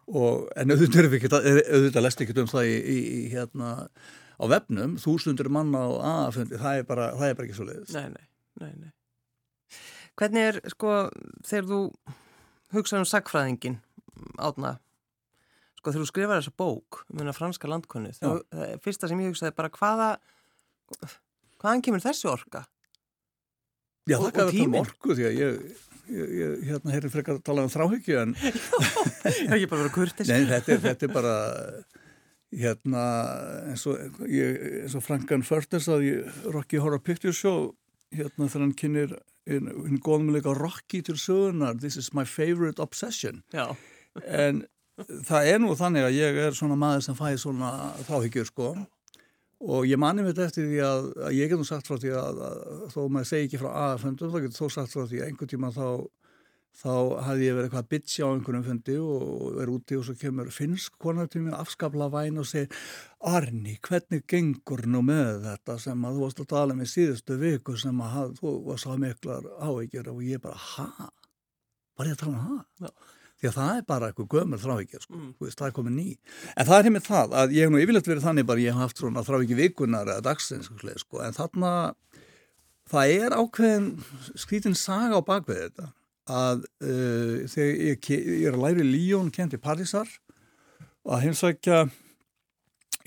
og 0.09 0.50
en 0.57 0.74
auðvitað 0.74 1.48
er 1.48 1.62
auðvitað 1.68 2.07
lest 2.07 2.22
ekki 2.24 2.37
um 2.42 2.50
það 2.50 2.68
í, 2.70 2.77
í, 2.77 2.98
í 3.18 3.22
hérna 3.33 3.70
á 4.35 4.44
vefnum, 4.50 4.96
þúsundur 5.00 5.50
manna 5.53 5.85
á 5.87 5.90
aðfundi, 6.27 6.59
það 6.61 6.81
er 6.81 6.87
bara, 6.88 7.09
það 7.18 7.29
er 7.29 7.37
bara 7.38 7.48
ekki 7.48 7.59
svo 7.59 7.66
leiðist. 7.68 7.94
Nei, 7.94 8.09
nei, 8.11 8.27
nei, 8.62 8.72
nei. 8.83 9.81
Hvernig 10.18 10.48
er, 10.48 10.61
sko, 10.70 10.94
þegar 11.46 11.68
þú 11.70 11.81
hugsaður 12.74 13.05
um 13.05 13.11
sagfræðingin 13.11 13.79
átna, 14.42 14.77
sko, 15.79 15.92
þegar 15.92 16.00
þú 16.00 16.09
skrifar 16.11 16.40
þessa 16.40 16.57
bók 16.64 17.05
um 17.07 17.22
hennar 17.22 17.37
franska 17.37 17.70
landkunni, 17.70 18.14
þá, 18.18 18.29
fyrsta 18.85 19.11
sem 19.11 19.22
ég 19.22 19.33
hugsaði 19.35 19.57
bara 19.59 19.72
hvaða 19.74 20.11
hvaðan 21.64 21.85
kemur 21.87 22.05
þessi 22.05 22.31
orka? 22.31 22.64
Já, 24.05 24.18
það 24.20 24.31
gafur 24.37 24.53
það 24.53 24.64
um 24.68 24.79
orku 24.83 25.16
því 25.16 25.27
að 25.27 25.37
ég, 25.40 25.61
ég, 26.12 26.33
ég 26.38 26.64
hérna 26.68 26.92
heyri 26.92 27.11
frekar 27.12 27.38
að 27.38 27.44
tala 27.46 27.64
um 27.64 27.72
þráhyggju 27.72 28.18
en 28.20 28.35
Já, 29.48 29.55
ég 29.57 29.64
er 29.64 29.70
bara 29.70 29.81
verið 29.81 29.88
að 29.88 29.94
kurtis 29.96 30.33
Nei, 30.33 30.42
þetta 30.50 30.74
er, 30.74 30.83
þetta 30.85 31.09
er 31.09 31.14
bara 31.14 31.37
hérna 32.55 33.05
eins 33.72 33.87
og, 33.90 34.20
ég, 34.29 34.59
eins 34.85 34.96
og 34.98 35.07
Frankan 35.07 35.46
Förters 35.46 35.88
að 35.90 36.05
Rocky 36.53 36.83
Horror 36.83 37.00
Picture 37.03 37.35
Show 37.35 37.72
hérna 38.14 38.46
þegar 38.46 38.66
hann 38.66 38.77
kynir 38.79 39.16
hinn 39.48 39.98
góðumleika 40.05 40.55
Rocky 40.57 41.00
til 41.05 41.16
sögunar 41.20 41.81
This 41.81 41.96
is 42.00 42.12
my 42.16 42.24
favorite 42.29 42.81
obsession. 42.83 43.42
Já. 43.53 43.74
en 44.29 44.62
það 45.27 45.48
er 45.50 45.59
nú 45.59 45.74
þannig 45.74 46.07
að 46.07 46.16
ég 46.16 46.37
er 46.44 46.55
svona 46.55 46.77
maður 46.79 47.09
sem 47.09 47.16
fæði 47.18 47.40
svona 47.42 47.70
þráhyggjur 48.07 48.50
sko 48.53 48.68
og 49.61 49.87
ég 49.88 50.01
manni 50.01 50.27
þetta 50.27 50.49
eftir 50.49 50.69
því 50.69 50.83
að, 50.85 51.09
að 51.29 51.38
ég 51.38 51.53
getur 51.53 51.69
sagt 51.69 51.88
frá 51.88 51.97
því 52.01 52.12
að, 52.19 52.43
að 52.49 52.85
þó 52.95 53.01
maður 53.07 53.31
segi 53.31 53.49
ekki 53.49 53.62
frá 53.62 53.71
aðfundum 53.85 54.35
þá 54.35 54.38
getur 54.45 54.61
þó 54.61 54.77
sagt 54.77 54.95
frá 54.95 55.07
því 55.07 55.23
að 55.23 55.27
einhvern 55.29 55.53
tíma 55.55 55.73
þá 55.75 55.88
þá 56.75 56.95
hafði 57.23 57.47
ég 57.47 57.55
verið 57.55 57.69
eitthvað 57.69 57.85
að 57.85 57.90
bitcha 57.93 58.27
á 58.27 58.33
einhvern 58.35 58.64
fundi 58.67 58.95
og 58.99 59.59
er 59.62 59.71
úti 59.71 59.99
og 59.99 60.07
svo 60.09 60.14
kemur 60.19 60.51
finnsk 60.55 60.97
konar 61.01 61.29
til 61.31 61.45
mér 61.45 61.59
afskapla 61.61 62.09
væn 62.11 62.40
og 62.43 62.49
segir 62.51 62.73
Arni, 63.25 63.77
hvernig 63.85 64.25
gengur 64.29 64.83
nú 64.90 65.05
með 65.07 65.47
þetta 65.47 65.79
sem 65.81 66.03
að 66.05 66.19
þú 66.19 66.25
varst 66.25 66.43
að 66.43 66.51
tala 66.51 66.77
með 66.77 66.90
síðustu 66.90 67.38
viku 67.40 67.77
sem 67.81 68.01
að 68.05 68.35
þú 68.40 68.55
varst 68.67 68.90
að 68.90 69.05
miklar 69.07 69.47
áhyggjur 69.62 70.11
og 70.12 70.25
ég 70.27 70.43
bara, 70.43 70.59
ha? 70.75 71.11
Var 71.95 72.11
ég 72.11 72.19
að 72.19 72.25
tala 72.25 72.40
um 72.40 72.49
það? 72.49 72.88
Já. 72.88 73.23
Því 73.45 73.51
að 73.51 73.59
það 73.59 73.79
er 73.79 73.89
bara 73.91 74.09
eitthvað 74.11 74.31
gömur 74.35 74.63
þráhíkja 74.63 75.03
sko, 75.03 75.19
mm. 75.19 75.33
það 75.45 75.67
er 75.69 75.75
komið 75.77 75.97
ný. 75.99 76.07
En 76.55 76.69
það 76.69 76.79
er 76.79 76.89
heiminn 76.89 77.07
það 77.09 77.37
að 77.41 77.57
ég 77.57 77.67
hef 77.67 77.75
nú 77.75 77.83
yfirlegt 77.83 78.11
verið 78.11 78.29
þannig 78.29 78.49
bara 78.49 78.65
ég 78.65 78.75
hef 78.75 78.85
haft 78.85 79.03
svona 79.03 79.27
þráhíkja 79.27 79.61
vikunar 79.61 80.13
eða 80.15 80.25
dagsins 80.29 80.71
sko, 81.03 81.21
en 81.25 81.37
þarna 81.37 81.75
það 82.91 83.13
er 83.19 83.37
ákveðin 83.39 83.91
skrítin 84.39 84.79
saga 84.79 85.21
á 85.21 85.23
bakvið 85.25 85.61
þetta 85.63 85.91
að 86.35 86.65
uh, 86.85 87.45
þegar 87.53 87.75
ég, 87.91 88.09
ég 88.09 88.49
er 88.49 88.57
að 88.57 88.65
læri 88.65 88.87
Líón 88.89 89.31
kent 89.35 89.57
í 89.57 89.61
Parísar 89.61 90.09
og 91.05 91.17
að 91.17 91.27
heimsækja 91.27 91.85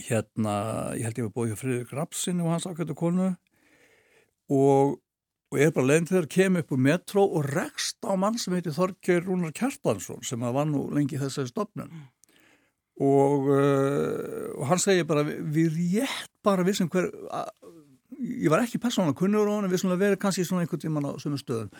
hérna, 0.05 0.53
ég 0.97 1.07
held 1.07 1.21
ég 1.21 1.27
að 1.29 1.33
búið 1.33 1.51
hjá 1.51 1.59
Friðrik 1.61 1.93
Rapsin 1.97 2.41
og 2.43 2.53
hans 2.53 2.67
ákveðtu 2.69 2.97
konu 2.97 3.31
og 4.53 4.97
og 5.47 5.61
ég 5.61 5.69
er 5.69 5.73
bara 5.75 5.87
leiðin 5.87 6.09
til 6.09 6.17
þér 6.17 6.29
kem 6.33 6.59
upp 6.59 6.75
úr 6.75 6.83
metro 6.89 7.23
og 7.23 7.47
rekst 7.47 8.03
á 8.03 8.11
mann 8.19 8.39
sem 8.41 8.55
heiti 8.57 8.73
Þorger 8.75 9.23
Rúnar 9.25 9.55
Kjartansson 9.55 10.23
sem 10.27 10.43
var 10.43 10.67
nú 10.67 10.87
lengi 10.91 11.19
þessari 11.21 11.51
stopnum 11.51 11.91
og, 12.97 13.47
uh, 13.53 14.57
og 14.57 14.67
hann 14.71 14.81
segir 14.81 15.07
bara 15.07 15.23
við 15.27 15.77
rétt 15.77 16.33
bara 16.45 16.65
vissum 16.65 16.89
hver 16.91 17.09
að, 17.29 17.51
ég 18.17 18.49
var 18.51 18.63
ekki 18.63 18.81
persónulega 18.81 19.19
kunnur 19.19 19.49
á 19.49 19.53
hann 19.57 19.71
við 19.71 19.83
svona 19.83 19.99
verið 19.99 20.21
kannski 20.21 20.45
svona 20.47 20.65
einhvern 20.65 20.81
tíman 20.81 21.09
á 21.09 21.11
sömu 21.21 21.39
stöðum. 21.39 21.71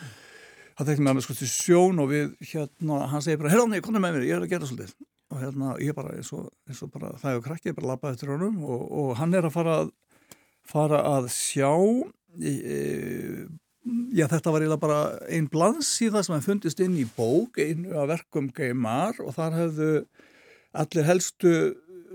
Það 0.78 0.90
tekti 0.90 1.02
mig 1.02 1.10
að 1.10 1.16
með 1.18 1.24
sko 1.26 1.34
til 1.34 1.48
sjón 1.50 2.02
og 2.02 2.10
við 2.12 2.26
hérna, 2.52 2.98
hann 3.10 3.24
segir 3.24 3.40
bara 3.40 3.50
herra 3.50 3.64
á 3.66 3.70
mig, 3.70 3.82
kom 3.82 3.96
með 3.98 4.04
mér, 4.04 4.26
ég 4.28 4.36
er 4.36 4.44
að 4.44 4.52
gera 4.52 4.68
svolítið. 4.68 4.92
Og 5.28 5.40
hérna, 5.42 5.72
ég 5.82 5.96
bara, 5.96 6.12
eins 6.14 6.30
og, 6.36 6.46
eins 6.68 6.82
og 6.86 6.92
bara 6.92 7.10
það 7.18 7.34
er 7.34 7.42
krakki, 7.44 7.72
ég 7.72 7.78
bara 7.80 7.90
lappa 7.90 8.12
eftir 8.14 8.30
honum 8.30 8.62
og, 8.62 8.84
og 9.00 9.10
hann 9.18 9.34
er 9.34 9.48
að 9.48 9.56
fara 9.56 9.74
að 9.82 9.90
fara 10.68 11.02
að 11.16 11.26
sjá 11.34 11.72
já, 12.36 14.26
þetta 14.28 14.52
var 14.52 14.64
eiginlega 14.64 14.82
bara 14.82 15.00
einn 15.32 15.48
blansíða 15.52 16.22
sem 16.24 16.34
hann 16.36 16.44
fundist 16.44 16.80
inn 16.84 16.96
í 16.98 17.06
bók, 17.16 17.58
einu 17.58 17.96
af 17.98 18.10
verkum 18.12 18.50
Geimar 18.54 19.18
og 19.24 19.34
þar 19.36 19.56
hefðu 19.62 19.92
allir 20.78 21.08
helstu 21.08 21.52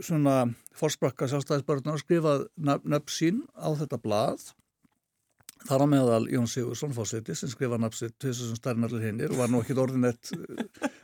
svona 0.02 0.44
fórsprakka 0.78 1.28
sjálfstæðisbörnar 1.30 2.02
skrifað 2.02 2.48
nöfn 2.58 3.14
sín 3.14 3.42
á 3.58 3.70
þetta 3.78 4.00
blað. 4.02 4.52
Þar 5.64 5.86
á 5.86 5.88
meðal 5.88 6.24
Jón 6.28 6.50
Sigursson 6.52 6.96
fórseti 6.96 7.36
sem 7.38 7.52
skrifaði 7.52 7.86
nöfn 7.86 8.00
sitt 8.00 8.16
til 8.20 8.34
þessum 8.34 8.58
stærn 8.60 8.88
allir 8.88 9.06
hinnir 9.06 9.32
og 9.32 9.40
var 9.40 9.52
nú 9.52 9.62
ekki 9.64 9.78
orðin 9.80 10.10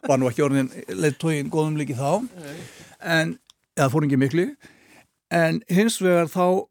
var 0.09 0.19
nú 0.19 0.27
ekki 0.27 0.43
orðin 0.43 0.71
leitt 0.99 1.19
tógin 1.21 1.51
góðum 1.53 1.77
líki 1.79 1.95
þá. 1.95 2.25
En, 2.99 3.37
eða 3.77 3.91
fór 3.93 4.07
ekki 4.09 4.19
miklu. 4.19 4.49
En 5.31 5.61
hins 5.69 5.99
vegar 6.01 6.27
þá 6.33 6.65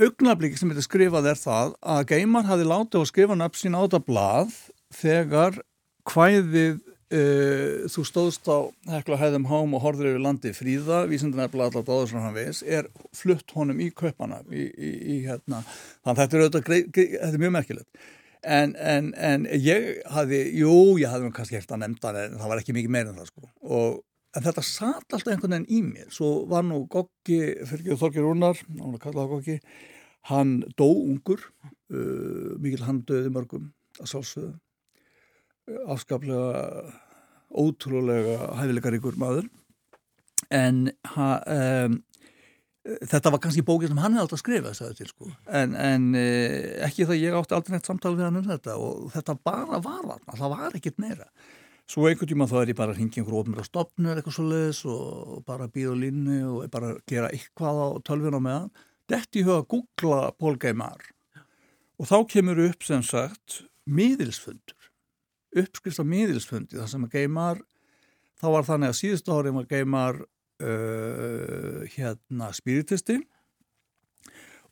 augnablík 0.00 0.56
sem 0.58 0.70
þetta 0.72 0.86
skrifað 0.86 1.28
er 1.32 1.40
það 1.40 1.74
að 1.94 2.06
Geimar 2.12 2.48
hafi 2.48 2.64
látið 2.66 3.02
að 3.02 3.10
skrifa 3.10 3.36
nöfn 3.38 3.60
sín 3.60 3.76
á 3.76 3.84
þetta 3.84 4.02
blað 4.06 4.56
þegar 4.96 5.58
hvæðið 6.08 6.80
uh, 7.12 7.84
þú 7.92 8.06
stóðst 8.08 8.48
á 8.48 8.58
hekla 8.94 9.20
hæðum 9.20 9.48
hám 9.50 9.76
og 9.76 9.84
horður 9.84 10.12
yfir 10.12 10.24
landi 10.24 10.54
fríða, 10.56 11.04
vísindin 11.10 11.44
er 11.44 11.52
blað 11.52 11.76
alltaf 11.76 11.92
áður 11.92 12.10
sem 12.12 12.24
hann 12.24 12.36
veist, 12.36 12.64
er 12.64 12.88
flutt 13.16 13.54
honum 13.56 13.82
í 13.82 13.90
kaupana 13.94 14.42
í, 14.50 14.66
í, 14.70 14.92
í 15.16 15.20
hérna. 15.26 15.62
Þannig 16.02 16.24
að 16.24 16.34
þetta 16.36 16.62
er, 16.62 16.86
þetta 16.96 17.32
er 17.32 17.42
mjög 17.44 17.56
merkilegt. 17.58 18.08
En, 18.42 18.72
en, 18.74 19.12
en 19.14 19.44
ég 19.54 20.00
hafi 20.10 20.40
jú, 20.58 20.72
ég 20.98 21.12
hafi 21.12 21.30
kannski 21.34 21.60
hert 21.60 21.76
að 21.76 21.84
nefnda 21.84 22.14
en 22.24 22.40
það 22.40 22.50
var 22.50 22.62
ekki 22.62 22.74
mikið 22.74 22.96
meira 22.96 23.12
en 23.12 23.20
það 23.20 23.28
sko. 23.30 23.50
Og 23.62 24.00
En 24.32 24.44
þetta 24.46 24.62
satt 24.64 25.12
alltaf 25.12 25.28
einhvern 25.34 25.52
veginn 25.58 25.68
í 25.68 25.80
mér, 25.84 26.08
svo 26.12 26.46
var 26.48 26.64
nú 26.64 26.86
Gokki, 26.92 27.40
fyrir 27.68 27.98
Þorgir 28.00 28.24
Rúnar, 28.24 28.60
hann 28.78 28.94
var 28.94 29.02
kallað 29.02 29.34
Gokki, 29.34 29.56
hann 30.30 30.54
dó 30.78 30.86
ungur, 30.88 31.42
uh, 31.92 32.54
mikil 32.62 32.86
hann 32.86 33.02
döði 33.08 33.32
mörgum 33.34 33.68
að 34.00 34.08
sálsögðu, 34.14 34.54
uh, 35.68 35.82
afskaplega, 35.92 36.86
ótrúlega 37.52 38.38
hæfileikaríkur 38.56 39.20
maður, 39.20 39.50
en 40.48 40.86
ha, 41.12 41.28
um, 41.52 42.00
þetta 43.04 43.34
var 43.34 43.42
kannski 43.44 43.66
bókið 43.68 43.92
sem 43.92 44.00
hann 44.00 44.16
hefði 44.16 44.30
átt 44.30 44.36
að 44.38 44.44
skrifa 44.46 44.72
þess 44.72 44.86
að 44.86 44.98
til 45.02 45.10
sko, 45.10 45.32
en, 45.60 45.76
en 45.76 46.12
uh, 46.16 46.86
ekki 46.88 47.04
það 47.10 47.20
ég 47.20 47.36
átti 47.36 47.58
aldrei 47.58 47.76
neitt 47.76 47.92
samtal 47.92 48.16
við 48.16 48.30
hann 48.30 48.40
um 48.40 48.48
þetta 48.48 48.80
og 48.80 49.12
þetta 49.12 49.36
bara 49.44 49.82
var 49.84 50.06
þarna, 50.08 50.38
það 50.40 50.56
var 50.56 50.80
ekkit 50.80 51.04
meira. 51.04 51.28
Svo 51.90 52.06
einhvern 52.08 52.30
tíma 52.30 52.46
þá 52.48 52.56
er 52.62 52.70
ég 52.72 52.78
bara 52.78 52.94
að 52.94 53.00
ringja 53.00 53.20
einhverjum 53.20 53.40
ofnir 53.42 53.64
á 53.64 53.66
stopnu 53.66 54.10
eða 54.10 54.20
eitthvað 54.20 54.36
svo 54.36 54.44
leiðis 54.48 54.82
og 54.88 55.42
bara 55.48 55.70
býða 55.72 55.96
línu 55.98 56.38
og 56.52 56.70
bara 56.72 56.94
gera 57.10 57.32
eitthvað 57.34 57.80
á 57.82 57.88
tölvun 58.06 58.38
á 58.38 58.40
meðan. 58.42 58.70
Þetta 59.10 59.38
í 59.38 59.42
huga 59.44 59.58
að 59.60 59.68
googla 59.74 60.20
Pól 60.38 60.56
Geimar 60.62 61.02
og 62.02 62.08
þá 62.08 62.16
kemur 62.32 62.62
upp 62.64 62.86
sem 62.86 63.02
sagt 63.06 63.60
miðilsfundur, 63.86 64.88
uppskrift 65.58 66.00
af 66.02 66.08
miðilsfundi 66.08 66.78
þar 66.78 66.90
sem 66.90 67.06
að 67.06 67.16
Geimar, 67.18 67.60
þá 68.40 68.46
var 68.56 68.66
þannig 68.66 68.92
að 68.92 68.98
síðustu 68.98 69.34
árið 69.34 69.58
var 69.58 69.68
Geimar 69.70 70.22
uh, 70.22 71.82
hérna 71.94 72.50
spiritisti 72.56 73.18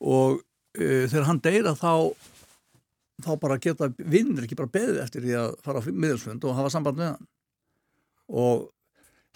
og 0.01 0.41
uh, 0.41 1.05
þegar 1.05 1.27
hann 1.29 1.43
deyra 1.43 1.75
þá 1.77 1.93
þá 3.25 3.31
bara 3.41 3.59
geta 3.61 3.89
vinnir 3.97 4.45
ekki 4.45 4.59
bara 4.59 4.73
beðið 4.73 5.01
eftir 5.03 5.25
því 5.25 5.33
að 5.39 5.57
fara 5.65 5.81
á 5.81 5.87
miðelsfund 5.87 6.45
og 6.47 6.57
hafa 6.57 6.71
samband 6.73 7.01
með 7.01 7.11
hann. 7.13 7.27
Og 8.31 8.69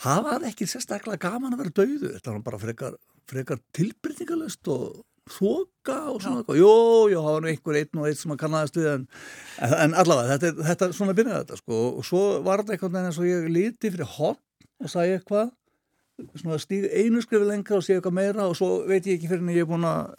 það 0.02 0.22
var 0.30 0.48
ekki 0.52 0.70
sérstaklega 0.70 1.30
gaman 1.30 1.56
að 1.56 1.64
vera 1.64 1.76
dauðu 1.82 2.14
þetta 2.14 2.36
var 2.36 2.46
bara 2.46 2.62
frekar, 2.62 2.96
frekar 3.30 3.62
tilbyrningalist 3.76 4.72
og 4.72 5.04
þoka 5.26 5.96
og 6.12 6.20
svona 6.22 6.42
eitthvað, 6.42 6.60
jú, 6.60 6.74
jú, 7.10 7.22
það 7.26 7.36
var 7.36 7.48
einhver 7.50 7.78
einn 7.80 8.02
og 8.02 8.08
einn 8.10 8.18
sem 8.20 8.34
að 8.36 8.42
kannast 8.44 8.76
við 8.78 8.90
en, 8.92 9.06
en 9.66 9.96
allavega, 9.98 10.36
þetta, 10.36 10.66
þetta 10.68 10.88
er 10.88 10.98
svona 11.00 11.16
byrjaði 11.18 11.40
þetta 11.42 11.62
sko. 11.62 11.80
Og 11.98 12.06
svo 12.06 12.26
var 12.46 12.62
þetta 12.62 12.76
eitthvað 12.76 13.00
eins 13.02 13.22
og 13.22 13.30
ég 13.30 13.48
líti 13.50 13.94
fyrir 13.94 14.12
hot 14.18 14.68
og 14.84 14.92
sagði 14.92 15.16
eitthvað 15.18 15.54
svona 16.40 16.60
stíg 16.62 16.86
einu 16.94 17.24
skrifi 17.24 17.48
lengra 17.48 17.80
og 17.80 17.86
sé 17.86 17.98
eitthvað 17.98 18.18
meira 18.20 18.46
og 18.48 18.56
svo 18.58 18.84
veit 18.88 19.08
ég 19.08 19.18
ekki 19.18 19.32
fyrir 19.32 19.44
en 19.44 19.56
ég 19.56 19.66
er 19.66 19.70
búin 19.70 19.88
að 19.90 20.14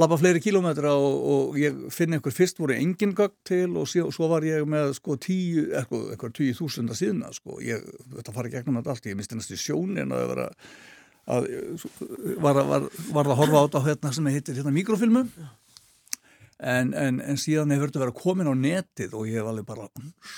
lappa 0.00 0.16
fleiri 0.20 0.40
kilómetra 0.40 0.94
og, 0.96 1.16
og 1.32 1.58
ég 1.60 1.76
finn 1.92 2.16
einhver 2.16 2.34
fyrst 2.34 2.60
voru 2.60 2.76
engin 2.76 3.12
gögg 3.16 3.34
til 3.48 3.76
og 3.76 3.88
svo, 3.90 4.08
svo 4.14 4.28
var 4.30 4.46
ég 4.46 4.64
með 4.68 4.94
sko 4.96 5.18
tíu, 5.20 5.66
eitthvað, 5.76 6.32
tíu 6.38 6.56
þúsunda 6.56 6.96
síðna 6.96 7.32
sko, 7.36 7.58
ég, 7.64 7.84
þetta 8.16 8.34
fari 8.36 8.52
gegnum 8.54 8.80
þetta 8.80 8.94
allt, 8.94 9.10
ég 9.10 9.18
misti 9.18 9.36
næstu 9.36 9.58
sjónin 9.60 10.14
að 10.16 10.28
vera 10.32 10.48
að, 11.32 11.50
var, 12.42 12.62
var, 12.70 12.88
var 13.12 13.28
það 13.28 13.34
að 13.34 13.40
horfa 13.42 13.60
á 13.60 13.64
þetta 13.66 13.84
hérna 13.88 14.14
sem 14.16 14.32
heitir 14.32 14.58
hérna 14.58 14.74
mikrofilmu 14.74 15.26
en, 16.62 16.94
en, 16.94 17.20
en 17.20 17.40
síðan 17.40 17.74
hefur 17.74 17.90
þetta 17.90 18.04
verið 18.06 18.14
að 18.14 18.22
komin 18.22 18.50
á 18.50 18.54
netið 18.56 19.16
og 19.18 19.28
ég 19.28 19.40
hef 19.40 19.50
alveg 19.52 19.68
bara 19.68 19.88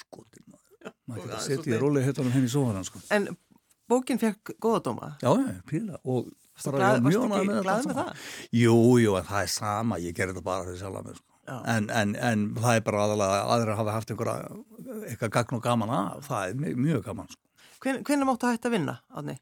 skotin 0.01 0.45
maður. 1.09 1.35
Að 1.37 1.43
setja 1.47 1.77
í 1.77 1.81
róli 1.81 2.05
hittanum 2.05 2.35
henni 2.35 2.51
í 2.51 2.53
sóðan 2.53 2.87
sko. 2.87 3.01
En 3.15 3.29
bókin 3.91 4.21
fekk 4.21 4.57
góðadóma? 4.63 5.15
Já, 5.23 5.31
píla. 5.69 6.01
Og 6.05 6.33
Varst 6.55 6.69
þú 6.71 6.73
ekki 6.79 7.63
glad 7.67 7.87
með 7.89 7.97
það? 7.99 8.27
Jú, 8.55 8.75
jú, 9.03 9.15
en 9.19 9.27
það 9.27 9.41
er 9.43 9.53
sama, 9.55 9.99
ég 10.03 10.15
ger 10.15 10.31
þetta 10.31 10.45
bara 10.47 10.67
fyrir 10.69 10.79
sjálf 10.79 11.01
að 11.01 11.17
sko. 11.19 11.57
en, 11.75 11.89
en, 11.91 12.15
en 12.15 12.45
það 12.57 12.79
er 12.79 12.85
bara 12.87 13.07
aðalega 13.09 13.41
aðra 13.57 13.79
hafa 13.81 13.97
haft 13.97 14.13
einhverja 14.15 14.53
eitthvað 15.11 15.33
gagn 15.35 15.59
og 15.59 15.65
gaman 15.65 15.95
að, 15.95 16.21
það 16.29 16.45
er 16.47 16.61
mjög, 16.63 16.77
mjög 16.87 17.03
gaman 17.09 17.33
sko. 17.33 17.43
Hvern, 17.85 18.05
Hvernig 18.07 18.29
máttu 18.31 18.49
að 18.49 18.55
hætta 18.57 18.71
að 18.71 18.77
vinna, 18.79 18.95
Átni? 19.13 19.35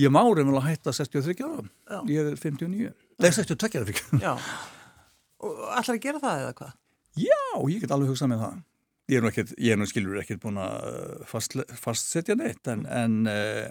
Ég 0.00 0.12
má 0.12 0.20
reynilega 0.24 0.60
að 0.60 0.68
hætta 0.68 0.94
63 0.96 1.46
ára 1.46 2.02
ég 2.10 2.32
er 2.32 2.36
59, 2.40 2.90
nei 3.20 3.30
62 3.30 3.80
ára 3.80 4.24
Já, 4.24 4.32
og 5.46 5.62
ætlar 5.76 5.96
að 5.96 6.02
gera 6.04 6.22
það 6.24 6.42
eða 6.44 6.56
hvað? 6.58 6.74
Já, 7.20 7.40
ég 7.70 7.84
get 7.84 7.94
alveg 7.94 8.12
hugsað 8.12 8.34
með 8.34 8.44
það 8.44 8.58
Ég 9.10 9.18
er 9.18 9.24
nú, 9.24 9.30
ekkert, 9.32 9.54
ég 9.58 9.78
nú 9.78 9.86
skilur 9.90 10.20
ekkert 10.20 10.42
búin 10.44 10.58
að 10.62 11.24
fast, 11.26 11.56
fastsetja 11.82 12.36
neitt 12.38 12.68
en, 12.70 12.84
en 12.86 13.16
uh, 13.26 13.64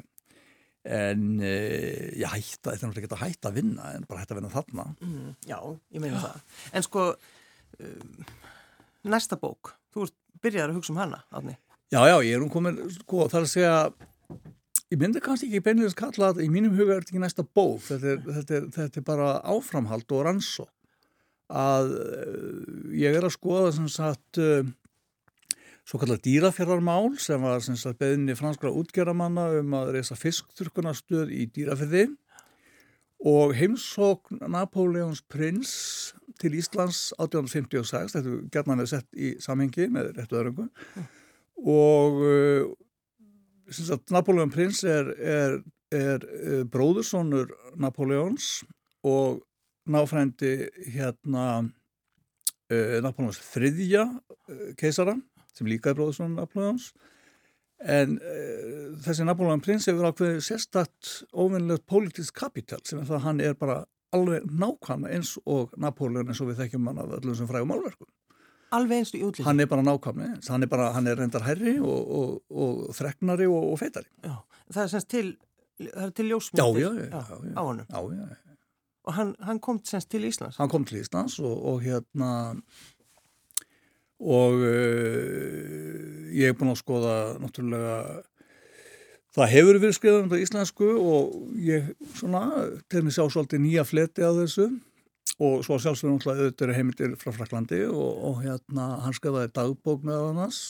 en 0.88 1.26
uh, 1.42 2.06
ég 2.15 2.30
hætta, 2.32 2.72
þetta 2.72 2.78
er 2.78 2.86
náttúrulega 2.88 3.08
ekki 3.10 3.18
að 3.18 3.24
hætta 3.26 3.50
að 3.52 3.58
vinna 3.60 3.89
en 3.98 4.06
bara 4.08 4.22
hætta 4.24 4.36
að 4.36 4.39
vinna 4.39 4.54
þarna. 4.54 4.86
Mm, 5.04 5.34
Já, 5.50 5.58
ég 5.96 6.04
meina 6.06 6.22
það. 6.24 6.46
En 6.80 6.86
sko, 6.86 7.08
uh, 7.84 8.38
næsta 9.10 9.39
bók 9.39 9.74
þú 9.94 10.08
byrjar 10.44 10.72
að 10.72 10.80
hugsa 10.80 10.94
um 10.94 11.02
hana, 11.02 11.24
Átni 11.36 11.56
Já, 11.89 12.04
já, 12.06 12.15
ég 12.22 12.36
er 12.38 12.44
um 12.46 12.52
komin 12.54 12.78
sko, 12.94 13.26
það 13.32 13.39
er 13.39 13.46
að 13.48 13.54
segja 13.54 13.78
ég 14.89 15.00
myndi 15.02 15.22
kannski 15.26 15.48
ekki 15.50 15.63
beinlega 15.65 15.89
að 15.89 16.00
kalla 16.04 16.30
að 16.34 16.44
í 16.46 16.50
mínum 16.54 16.76
huga 16.78 16.96
er 16.96 17.02
þetta 17.04 17.13
ekki 17.15 17.24
næsta 17.24 17.46
bók 17.46 17.82
þetta 17.88 18.12
er, 18.13 18.20
þetta 18.38 18.58
er, 18.60 18.68
þetta 18.76 19.02
er 19.02 19.08
bara 19.08 19.30
áframhald 19.50 20.13
og 20.15 20.24
rannsó 20.28 20.68
að 21.50 21.96
uh, 21.96 22.94
ég 22.94 23.18
er 23.18 23.26
að 23.26 23.34
skoða 23.34 23.72
sem 23.74 23.88
sagt 23.89 24.38
svo 25.89 25.97
kallar 25.97 26.19
dýrafjörðarmál 26.21 27.15
sem 27.17 27.41
var 27.41 27.63
sagt, 27.65 27.97
beðinni 27.97 28.36
franskra 28.38 28.69
útgerramanna 28.69 29.47
um 29.58 29.71
að 29.80 29.95
reysa 29.95 30.17
fiskturkunastöð 30.19 31.32
í 31.34 31.47
dýrafjörði 31.56 32.12
og 33.30 33.56
heimsókn 33.58 34.43
Napoleons 34.54 35.23
prins 35.28 35.71
til 36.39 36.54
Íslands 36.60 37.10
1856, 37.17 38.13
þetta 38.13 38.30
er 38.30 38.43
gætna 38.54 38.78
með 38.78 38.91
sett 38.93 39.10
í 39.17 39.34
samhengi 39.41 39.89
með 39.91 40.13
réttu 40.19 40.38
öðrungum 40.39 40.69
mm. 40.69 41.10
og 41.73 42.21
sagt, 43.73 44.13
Napoleon 44.13 44.54
prins 44.54 44.84
er, 44.88 45.10
er, 45.17 45.58
er, 45.89 46.30
er 46.30 46.69
bróðursónur 46.69 47.49
Napoleons 47.82 48.60
og 49.10 49.41
náfrændi 49.89 50.54
hérna 50.93 51.47
uh, 51.65 52.95
Napoleons 53.02 53.41
þriðja 53.49 54.06
keisara 54.78 55.17
sem 55.58 55.70
líka 55.70 55.92
er 55.92 55.98
bróðsson 56.00 56.36
Napoleons 56.38 56.92
en 57.80 58.18
uh, 58.20 58.98
þessi 59.06 59.26
Napoleon 59.28 59.64
prins 59.64 59.88
hefur 59.90 60.10
ákveðið 60.12 60.42
sérstatt 60.44 61.14
óvinnlegt 61.32 61.88
politísk 61.90 62.36
kapital 62.40 62.82
sem 62.84 63.00
er 63.00 63.08
það 63.08 63.20
að 63.20 63.26
hann 63.28 63.44
er 63.44 63.58
bara 63.60 63.82
alveg 64.16 64.48
nákvæmlega 64.50 65.20
eins 65.20 65.36
og 65.46 65.76
Napoleon 65.80 66.32
eins 66.32 66.42
og 66.44 66.52
við 66.52 66.64
þekkjum 66.64 66.90
hann 66.90 67.04
af 67.04 67.14
öllum 67.20 67.38
sem 67.38 67.50
frægum 67.50 67.76
álverkum. 67.76 68.10
Alveg 68.76 69.02
eins 69.02 69.14
og 69.14 69.20
í 69.20 69.24
útlýtt? 69.28 69.46
Hann 69.48 69.64
er 69.64 69.70
bara 69.70 69.86
nákvæmlega 69.86 70.36
eins, 70.36 70.50
hann 70.52 70.66
er 70.66 70.72
bara, 70.72 70.92
hann 70.96 71.08
er 71.10 71.18
reyndar 71.20 71.46
herri 71.46 71.78
og, 71.80 72.12
og, 72.20 72.36
og 72.50 72.84
þreknari 72.98 73.48
og, 73.50 73.72
og 73.74 73.80
feitari. 73.82 74.10
Já, 74.26 74.36
það 74.74 74.84
er 74.84 74.94
semst 74.96 75.12
til, 75.14 75.34
til 76.18 76.32
ljósmyndir 76.34 76.84
já, 76.84 76.92
já, 77.00 77.10
já, 77.14 77.54
á 77.56 77.62
honum. 77.62 77.86
Já, 77.90 78.00
já, 78.18 78.30
já. 78.34 78.56
Og 79.08 79.16
hann, 79.16 79.36
hann 79.42 79.60
kom 79.64 79.80
semst 79.86 80.10
til 80.12 80.26
Íslands? 80.28 80.60
Hann 80.60 80.70
kom 80.70 80.86
til 80.86 81.00
Íslands 81.02 81.40
og 81.42 81.80
hérna 81.82 82.32
og 84.20 84.60
uh, 84.60 86.34
ég 86.36 86.52
er 86.52 86.58
búin 86.58 86.74
að 86.74 86.82
skoða 86.82 87.16
náttúrulega 87.40 87.96
það 89.36 89.54
hefur 89.54 89.80
verið 89.80 89.98
skriðað 89.98 90.20
um 90.20 90.30
þetta 90.30 90.46
íslensku 90.46 90.90
og 91.00 91.58
ég 91.64 91.90
svona 92.18 92.44
til 92.92 93.04
mig 93.06 93.16
sjá 93.16 93.24
svolítið 93.26 93.64
nýja 93.64 93.86
fleti 93.88 94.26
á 94.26 94.32
þessu 94.36 94.68
og 95.40 95.64
svo 95.64 95.78
sjálfsögur 95.80 96.18
náttúrulega 96.18 96.50
auðvitað 96.50 96.76
heimildir 96.76 97.16
frá 97.22 97.32
Fraklandi 97.36 97.84
og, 97.88 98.24
og 98.28 98.42
hérna 98.44 98.90
hann 99.06 99.16
skrifaði 99.16 99.54
dagbók 99.56 100.04
með 100.08 100.26
annars 100.34 100.64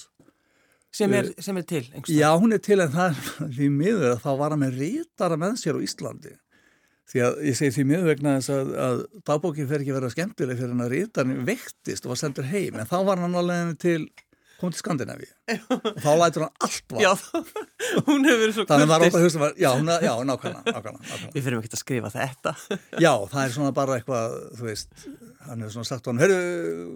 sem 0.94 1.14
er, 1.14 1.30
sem 1.38 1.58
er 1.60 1.66
til? 1.70 1.84
Einhverstað. 1.86 2.16
Já, 2.18 2.30
hún 2.42 2.56
er 2.56 2.62
til 2.66 2.80
en 2.82 2.94
það 2.94 3.12
er 3.12 3.50
því 3.58 3.72
miður 3.74 4.14
að 4.16 4.22
þá 4.26 4.30
var 4.42 4.56
hann 4.56 4.64
með 4.64 4.80
rítara 4.84 5.40
með 5.40 5.60
sér 5.62 5.78
á 5.78 5.86
Íslandi 5.86 6.36
því 7.10 7.26
að 7.26 7.44
ég 7.50 7.58
segi 7.58 7.76
því 7.78 7.86
miður 7.90 8.10
vegna 8.14 8.38
þess 8.38 8.54
að, 8.56 8.72
að 8.86 9.04
dagbókin 9.30 9.70
fer 9.70 9.84
ekki 9.84 9.96
verið 9.96 10.16
skemmtileg 10.16 10.60
fyrir 10.60 10.74
hann 10.76 10.86
að 10.86 10.96
rítarni 10.96 11.38
vektist 11.48 12.06
og 12.06 12.14
var 12.14 12.22
sendur 12.22 12.50
heim 12.50 12.80
en 12.80 12.90
þá 12.90 12.98
var 13.08 13.24
hann 13.24 13.38
alveg 13.40 13.78
til 13.82 14.02
kom 14.60 14.74
til 14.74 14.82
Skandinavi 14.82 15.28
og 15.72 16.00
þá 16.04 16.10
lætur 16.20 16.46
hann 16.46 16.66
allt 16.66 16.94
var 16.94 17.04
Já, 17.04 17.12
hún 18.10 18.28
hefur 18.28 18.42
verið 18.44 18.56
svo 18.58 18.66
að 18.68 19.18
hugsa 19.24 19.42
var, 19.42 19.56
já, 19.60 19.70
hún, 19.78 19.92
já, 20.04 20.12
nákvæmlega, 20.28 20.76
nákvæmlega 20.76 21.32
Við 21.34 21.46
fyrir 21.46 21.60
ekki 21.62 21.72
að 21.72 21.82
skrifa 21.84 22.12
þetta. 22.14 22.56
Já, 23.06 23.12
það 23.32 23.42
er 23.46 23.54
svona 23.56 23.74
bara 23.78 23.98
eitthvað 24.00 24.36
þú 24.60 24.68
veist, 24.68 25.06
hann 25.48 25.64
hefur 25.64 25.76
svona 25.78 25.90
sagt 25.92 26.10
hann 26.12 26.22
hörru, 26.22 26.40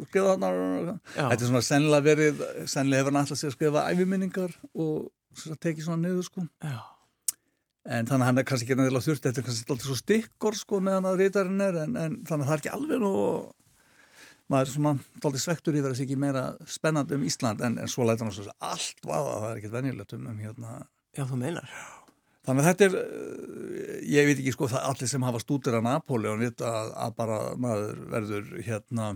skrifa 0.10 0.36
þarna. 0.36 0.98
Þetta 1.16 1.38
er 1.38 1.52
svona 1.54 1.64
sennilega 1.70 2.08
verið, 2.10 2.44
sennilega 2.66 3.04
hefur 3.04 3.16
hann 3.16 3.22
alltaf 3.24 3.40
sér 3.40 3.54
að 3.54 3.58
skrifa 3.58 3.86
æfiminningar 3.94 4.58
og 4.74 5.56
tekið 5.64 5.88
svona 5.88 6.04
niður 6.04 6.28
sko. 6.28 6.50
Já 6.60 6.82
en 7.84 8.08
þannig 8.08 8.24
að 8.24 8.30
hann 8.30 8.40
er 8.40 8.48
kannski 8.48 8.68
ekki 8.70 8.80
nefnilega 8.80 9.08
þurft 9.08 9.26
þetta 9.28 9.42
er 9.42 9.48
kannski 9.48 9.74
alltaf 9.74 9.90
svo 9.90 9.98
stikkor 10.00 10.56
sko 10.56 10.80
meðan 10.84 11.10
að 11.10 11.20
rítarinn 11.20 11.66
er 11.66 11.82
en, 11.84 11.98
en 12.00 12.16
þannig 12.28 12.46
að 12.46 12.50
það 12.50 12.56
er 12.56 12.64
ekki 12.64 12.74
alveg 12.78 13.04
nú 13.04 13.14
maður 14.52 14.70
er 14.70 14.74
svona 14.76 14.94
alltaf 15.24 15.42
svektur 15.44 15.76
yfir 15.78 15.90
að 15.90 15.94
það 15.94 16.00
sé 16.00 16.06
ekki 16.08 16.20
meira 16.20 16.46
spennandi 16.70 17.18
um 17.18 17.26
Ísland 17.28 17.64
en, 17.66 17.80
en 17.82 17.92
svo 17.92 18.08
læta 18.08 18.26
hann 18.26 18.36
svo 18.36 18.48
allt 18.60 19.04
vaða 19.08 19.36
það 19.40 19.50
er 19.50 19.60
ekkert 19.62 19.76
venjulegt 19.78 20.16
um, 20.18 20.30
um 20.32 20.40
hérna. 20.44 20.78
Já 21.14 21.26
þú 21.30 21.40
meinar. 21.42 21.76
Þannig 22.44 22.66
að 22.66 22.70
þetta 22.70 22.86
er, 22.86 22.96
eh, 23.00 24.00
ég 24.12 24.28
veit 24.28 24.40
ekki 24.42 24.54
sko 24.56 24.68
það 24.72 24.88
allir 24.90 25.12
sem 25.12 25.28
hafa 25.28 25.40
stútir 25.40 25.78
að 25.78 25.86
Napoleon 25.88 26.44
vita 26.44 26.72
að, 26.82 26.94
að 27.06 27.14
bara 27.20 27.42
maður 27.56 28.02
verður 28.12 28.50
hérna 28.68 29.12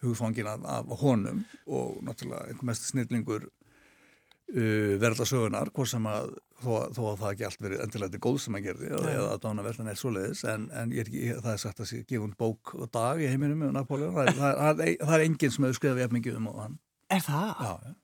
hugfangin 0.00 0.48
af, 0.48 0.64
af 0.64 0.94
honum 1.02 1.42
og 1.68 1.98
náttúrulega 2.06 2.48
einhver 2.48 2.70
mest 2.70 2.86
snillingur 2.88 3.42
uh, 3.44 4.94
verða 5.02 5.26
sögunar, 5.28 5.68
hvort 5.76 5.92
sem 5.92 6.06
að 6.08 6.32
þó, 6.60 6.72
þó 6.96 7.00
að 7.10 7.22
það 7.22 7.30
ekki 7.30 7.46
allt 7.48 7.64
verið 7.64 7.84
endilega 7.84 8.14
til 8.14 8.22
góð 8.26 8.38
sem 8.44 8.58
að 8.58 8.66
gerði 8.68 8.90
eða, 8.90 9.14
eða 9.14 9.30
að 9.34 9.40
dána 9.44 9.64
verðan 9.66 9.92
er 9.92 10.00
svo 10.00 10.12
leiðis 10.14 10.44
en, 10.52 10.68
en 10.76 10.92
er 10.92 11.08
ekki, 11.08 11.24
það 11.38 11.54
er 11.54 11.62
sagt 11.64 11.82
að 11.82 11.90
sé 11.90 12.02
gefun 12.10 12.36
bók 12.40 12.74
og 12.76 12.92
dag 12.94 13.22
í 13.22 13.30
heiminum 13.30 13.64
með 13.64 13.74
Napoleon 13.78 14.14
það, 14.16 14.30
það, 14.38 14.60
það, 14.60 14.84
það 15.00 15.16
er 15.16 15.26
enginn 15.26 15.56
sem 15.56 15.66
hefur 15.66 15.80
skrifað 15.80 16.04
eftir 16.06 16.18
mikið 16.18 16.38
um 16.40 16.52
og 16.52 16.62
hann. 16.64 16.78
Er 17.10 17.26
það? 17.26 17.50
Já, 17.50 17.72
já. 17.88 17.98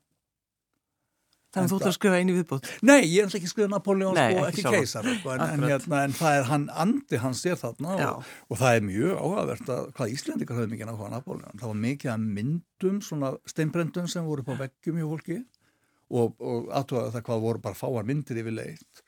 Þannig 1.57 1.63
að 1.63 1.71
þú 1.71 1.77
ætlar 1.77 1.89
að 1.89 1.95
skrifa 1.95 2.17
einu 2.19 2.33
viðbútt? 2.35 2.69
Nei, 2.85 2.97
ég 3.07 3.23
er 3.23 3.35
ekki 3.37 3.49
skrifað 3.49 3.69
Napoleon 3.71 4.17
Nei, 4.17 4.33
sko, 4.35 4.47
ekki 4.49 4.63
keisar 4.67 5.07
sko, 5.07 5.31
en, 5.33 5.43
en, 5.45 5.63
hérna, 5.63 6.01
en 6.03 6.15
það 6.17 6.39
er 6.39 6.47
hann, 6.49 6.65
andi 6.83 7.21
hans 7.23 7.43
er 7.47 7.59
þarna 7.59 7.93
og, 7.95 8.33
og 8.51 8.59
það 8.59 8.79
er 8.79 8.83
mjög 8.85 9.13
áhugavert 9.21 9.71
að 9.73 9.87
hvað 9.97 10.13
Íslendikar 10.13 10.59
höfðu 10.59 10.73
mikið 10.73 10.89
náttúrulega 10.89 11.13
Napoleon 11.15 11.61
það 11.61 11.71
var 11.71 11.79
mikið 11.85 12.11
að 12.13 12.25
myndum, 12.37 12.99
svona 13.07 13.31
steinbrendum 13.47 14.09
sem 14.11 14.27
voru 14.27 14.45
på 14.45 14.57
veggjum 14.59 14.99
í 14.99 15.07
fólki 15.07 15.39
og, 16.07 16.37
og 16.39 16.71
aðtöða 16.71 17.11
það 17.15 17.25
hvað 17.27 17.43
voru 17.43 17.63
bara 17.63 17.77
fáar 17.77 18.07
myndir 18.07 18.41
yfir 18.41 18.55
leitt 18.55 19.03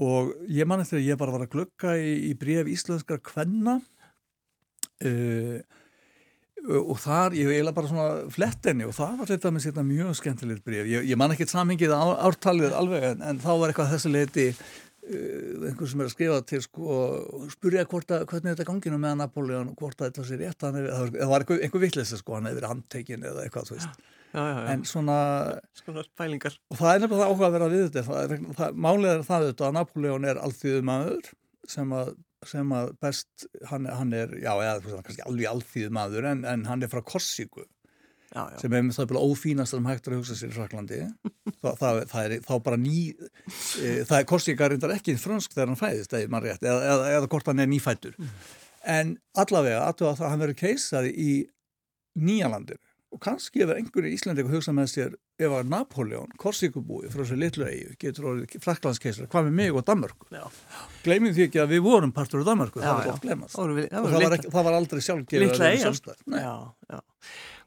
og 0.00 0.32
ég 0.48 0.68
man 0.68 0.80
eftir 0.80 1.00
að 1.00 1.08
ég 1.10 1.20
bara 1.20 1.34
var 1.34 1.46
að 1.46 1.52
glögga 1.52 1.96
í, 2.00 2.12
í 2.30 2.32
bref 2.38 2.68
íslenskar 2.72 3.20
kvenna 3.24 3.78
uh, 5.04 5.58
og 6.62 6.94
þar, 7.02 7.34
ég 7.34 7.50
eiginlega 7.50 7.74
bara 7.74 7.90
svona 7.90 8.30
flettinni 8.30 8.86
og 8.86 8.94
það 8.94 9.18
var 9.18 9.30
þetta 9.32 9.50
með 9.50 9.64
sérna 9.66 9.84
mjög 9.88 10.14
skemmtilegt 10.20 10.64
bref, 10.64 10.86
ég, 10.88 11.08
ég 11.10 11.18
man 11.18 11.34
ekki 11.34 11.48
samingið 11.50 11.92
á, 11.96 12.04
ártalið 12.28 12.76
alveg 12.78 13.08
en, 13.10 13.26
en 13.26 13.42
þá 13.42 13.50
var 13.50 13.72
eitthvað 13.72 13.92
þessi 13.96 14.12
leiti 14.12 14.46
uh, 14.54 15.68
einhver 15.68 15.90
sem 15.90 16.04
er 16.04 16.08
að 16.08 16.14
skrifa 16.14 16.40
til 16.52 16.62
sko 16.64 16.96
og 17.02 17.52
spurja 17.52 17.84
hvort 17.90 18.14
að, 18.14 18.24
hvernig 18.30 18.54
þetta 18.54 18.68
ganginu 18.70 19.00
með 19.02 19.20
Napoleon 19.20 19.72
og 19.74 19.80
hvort 19.80 20.00
að 20.00 20.12
þetta 20.12 20.28
sé 20.28 20.40
rétt 20.40 20.62
það 20.62 20.80
var, 20.86 21.42
einhver, 21.42 21.62
einhver 21.66 21.84
vittlisa 21.84 22.20
sko, 22.20 22.38
hann 22.38 22.48
hefur 22.48 22.62
verið 22.62 22.76
handtekinn 22.76 23.30
eða 23.32 23.44
eitthvað, 23.44 23.72
þú 23.72 23.80
veist 23.80 24.04
Já, 24.32 24.42
já, 24.48 24.58
en 24.72 24.84
svona 24.88 25.18
svona 25.76 26.04
pælingar. 26.16 26.56
Og 26.72 26.78
það 26.80 26.94
er 26.94 27.02
nefnilega 27.02 27.28
áhuga 27.28 27.48
að 27.48 27.56
vera 27.58 27.70
við 27.72 27.82
þetta. 27.86 28.04
Það, 28.06 28.36
það, 28.58 28.78
málið 28.86 29.10
er 29.10 29.26
það 29.28 29.46
auðvitað 29.46 29.66
að 29.68 29.76
Napoleon 29.76 30.28
er 30.30 30.40
alþýðu 30.46 30.86
maður 30.88 31.28
sem 31.68 31.92
að, 31.98 32.14
sem 32.48 32.72
að 32.78 32.94
best 33.04 33.46
hann, 33.68 33.90
hann 34.00 34.16
er, 34.16 34.32
já, 34.40 34.52
eða 34.54 35.02
kannski 35.04 35.26
alveg 35.28 35.50
alþýðu 35.52 35.92
maður 35.98 36.28
en, 36.32 36.42
en 36.48 36.66
hann 36.70 36.84
er 36.86 36.92
frá 36.92 37.02
Korsíku. 37.04 37.66
Já, 38.32 38.46
já. 38.48 38.60
sem 38.62 38.72
er 38.72 38.84
með 38.86 38.96
það 38.96 39.08
bara 39.10 39.22
ófínast 39.28 39.74
sem 39.74 39.88
hægt 39.90 40.06
er 40.08 40.14
að 40.14 40.22
hugsa 40.22 40.34
sér 40.38 40.52
í 40.52 40.54
Fraklandi 40.56 41.00
það, 41.62 41.74
það, 41.82 41.98
það 42.08 42.22
er 42.22 42.44
þá 42.46 42.52
bara 42.64 42.78
ný 42.80 43.00
e, 43.12 43.90
það 44.08 44.14
er 44.16 44.28
Korsíka 44.30 44.68
reyndar 44.72 44.94
ekki 44.94 45.18
fransk 45.20 45.52
þegar 45.52 45.68
hann 45.68 45.80
fæðist 45.80 46.16
eða, 46.16 46.40
eða, 46.40 46.78
eða, 46.94 47.10
eða 47.18 47.28
hvort 47.34 47.50
hann 47.50 47.60
er 47.60 47.68
nýfættur 47.68 48.16
mm. 48.16 48.30
en 48.94 49.10
allavega 49.42 49.82
að 49.84 50.00
það 50.06 50.24
hann 50.30 50.44
verður 50.46 50.60
keisari 50.62 51.12
í 51.12 51.34
Nýjalandir 52.24 52.80
og 53.12 53.20
kannski 53.22 53.64
ef 53.64 53.72
einhverju 53.74 54.10
í 54.10 54.16
Íslandi 54.16 54.44
hugsa 54.48 54.74
með 54.76 54.90
sér 54.92 55.14
ef 55.42 55.54
að 55.58 55.70
Napoleon, 55.72 56.32
Korsíkubúi 56.40 57.10
frá 57.12 57.22
þessu 57.22 57.38
litlu 57.40 57.66
eigi, 57.68 57.94
getur 58.00 58.28
orðið 58.32 58.58
fraklandskeisar 58.64 59.30
hvað 59.32 59.48
með 59.48 59.58
mig 59.60 59.78
og 59.78 59.86
Danmarku 59.88 60.28
gleymið 61.04 61.38
því 61.38 61.48
ekki 61.48 61.62
að 61.62 61.74
við 61.76 61.86
vorum 61.86 62.12
partur 62.16 62.42
af 62.42 62.50
Danmarku 62.50 62.82
já, 62.82 62.88
það 62.88 63.00
var 63.00 63.14
oft 63.14 63.26
glemast 63.26 63.58
og 63.58 63.80
það 63.80 64.18
var, 64.18 64.36
ekki, 64.38 64.52
það 64.56 64.68
var 64.68 64.78
aldrei 64.80 65.02
sjálfgefið 65.08 65.44
litla 65.46 67.02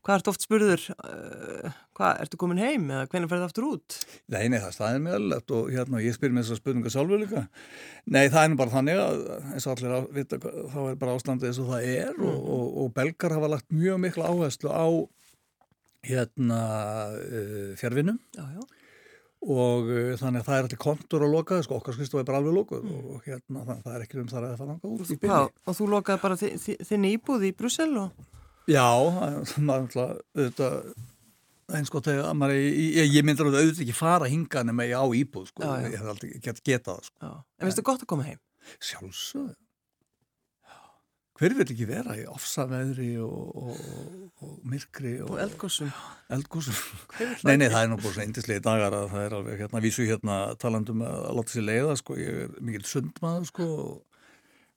hvað 0.05 0.19
ert 0.19 0.29
oft 0.29 0.45
spurður 0.45 0.83
uh, 0.93 1.73
hvað, 1.97 2.19
ertu 2.23 2.39
komin 2.39 2.61
heim 2.61 2.85
eða 2.93 3.07
hvernig 3.09 3.31
það 3.31 3.45
aftur 3.47 3.67
út? 3.71 3.97
Nei, 4.31 4.43
nei, 4.53 4.59
það 4.61 4.75
staðir 4.75 5.03
meðalegt 5.05 5.53
og 5.57 5.71
hérna, 5.73 6.01
ég 6.05 6.15
spyr 6.15 6.33
mér 6.33 6.45
þessar 6.45 6.61
spurningar 6.61 6.93
sjálfur 6.93 7.21
líka. 7.23 7.45
Nei, 8.05 8.27
það 8.29 8.41
er 8.43 8.51
nú 8.51 8.59
bara 8.59 8.73
þannig 8.75 9.01
að 9.01 9.23
eins 9.55 9.65
og 9.65 9.73
allir 9.73 9.95
að 9.97 10.07
vita, 10.19 10.39
þá 10.43 10.79
er 10.83 10.99
bara 11.01 11.17
ástandið 11.17 11.49
eins 11.49 11.61
og 11.63 11.71
það 11.71 11.89
er 11.95 12.11
mm. 12.13 12.25
og, 12.29 12.49
og, 12.55 12.65
og 12.83 12.93
belgar 12.99 13.37
hafa 13.37 13.51
lagt 13.55 13.67
mjög 13.73 14.01
miklu 14.05 14.27
áherslu 14.29 14.69
á 14.73 14.85
hérna 16.05 16.59
uh, 17.15 17.71
fjárvinnum 17.79 18.19
og 19.45 19.89
uh, 19.89 20.13
þannig 20.19 20.41
að 20.41 20.47
það 20.47 20.57
er 20.57 20.67
allir 20.67 20.81
kontur 20.81 21.25
að 21.25 21.35
loka 21.35 21.59
sko, 21.65 21.79
okkar 21.79 21.97
skristu 21.97 22.21
er 22.21 22.27
bara 22.27 22.41
alveg 22.41 22.55
lokað 22.55 22.85
mm. 22.85 23.09
og 23.13 23.25
hérna 23.27 23.65
þannig 23.65 23.75
að 23.75 23.89
það 23.89 23.97
er 23.97 24.05
ekki 24.05 24.21
um 24.21 24.29
það 24.31 24.47
að 24.47 24.55
það 24.61 24.71
langa 24.71 24.93
út 24.93 25.11
í 25.11 25.19
byrni. 25.23 25.41
Og 25.65 25.77
þú 25.79 25.89
lokaði 25.95 26.23
bara 26.23 26.39
þi 26.41 26.53
þi 26.63 26.77
þinn 26.91 27.09
íbúð 27.11 27.49
í 27.49 27.51
Brussel 27.59 27.91
og? 28.01 28.23
Já, 28.65 28.87
maður 29.61 29.99
auðvitað 30.01 30.79
eins 31.75 31.89
og 31.97 32.05
þegar 32.05 32.53
ég, 32.53 33.09
ég 33.09 33.25
myndir 33.25 33.49
auðvitað 33.49 33.83
ekki 33.85 33.97
fara 33.97 34.29
hinga 34.29 34.65
nema 34.65 34.85
ég 34.85 35.01
á 35.01 35.05
íbúð 35.17 35.49
sko, 35.49 35.65
já, 35.65 35.81
já. 35.81 35.91
ég 35.91 36.01
hef 36.01 36.09
aldrei 36.13 36.33
gett 36.45 36.65
getað 36.65 37.05
sko. 37.09 37.29
En 37.29 37.65
finnst 37.65 37.81
það 37.81 37.87
gott 37.89 38.05
að 38.05 38.11
koma 38.13 38.27
heim? 38.27 38.41
Sjálfsög 38.81 39.53
hver 41.35 41.55
vil 41.57 41.67
ekki 41.67 41.87
vera 41.89 42.15
í 42.15 42.23
ofsaveðri 42.31 43.09
og, 43.23 43.59
og, 43.59 43.79
og 44.45 44.57
myrkri 44.71 45.17
og, 45.21 45.33
og 45.33 45.41
eldgósum 45.43 45.91
eldgósum 46.31 46.77
nei, 47.47 47.57
nei, 47.59 47.67
það 47.67 47.81
er 47.81 47.91
nú 47.91 47.99
búin 47.99 48.15
svona 48.15 48.27
indislega 48.29 48.63
dagar 48.63 48.95
að 48.95 49.07
það 49.11 49.25
er 49.25 49.37
alveg 49.39 49.63
hérna, 49.63 49.83
vísu 49.83 50.07
hérna 50.07 50.37
talandum 50.61 51.03
að 51.05 51.25
láta 51.39 51.55
sér 51.55 51.67
leiða 51.67 51.97
sko, 51.99 52.19
ég 52.21 52.45
er 52.45 52.55
mikil 52.63 52.85
sundmaður 52.87 53.49
sko 53.51 53.69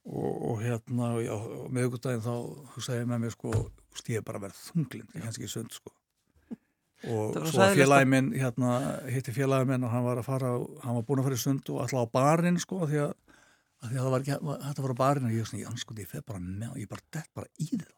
og 0.08 0.62
hérna 0.62 1.12
já, 1.20 1.34
með 1.68 1.88
aukvöldaginn 1.88 2.24
þá 2.24 2.34
hugsaði 2.74 3.02
ég 3.02 3.08
með 3.10 3.22
mér 3.24 3.34
sko, 3.34 3.54
ég 4.08 4.20
er 4.20 4.26
bara 4.26 4.42
verið 4.46 4.60
þunglind 4.70 5.16
ég 5.18 5.26
hans 5.26 5.36
ekki 5.36 5.50
sund 5.52 5.74
sko. 5.74 5.92
Og 7.12 7.36
svo 7.46 7.66
félagi 7.76 8.08
minn 8.10 8.30
hérna, 8.34 8.78
hitti 9.06 9.34
félagi 9.36 9.68
minn 9.68 9.84
og 9.86 9.92
hann 9.92 10.06
var 10.06 10.18
að 10.18 10.26
fara 10.26 10.54
hann 10.82 10.96
var 10.96 11.04
búin 11.06 11.20
að 11.22 11.28
fara 11.28 11.38
í 11.38 11.42
sund 11.42 11.68
og 11.70 11.82
alltaf 11.84 12.08
á 12.08 12.14
barinn 12.16 12.58
sko 12.62 12.80
því 12.88 13.02
að 13.04 13.12
það 13.84 14.10
var 14.12 14.26
þetta 14.26 14.84
var 14.84 14.96
á 14.96 15.02
barinu 15.02 15.30
og 15.30 15.36
ég 15.36 15.44
var 15.44 15.52
svona, 15.52 15.62
ég 15.62 15.70
anskoti, 15.70 16.04
ég 16.04 16.10
feð 16.10 16.26
bara 16.26 16.42
með 16.42 16.74
og 16.74 16.82
ég 16.82 16.90
bara 16.90 17.06
dett 17.14 17.30
bara 17.36 17.50
í 17.62 17.70
það 17.76 17.94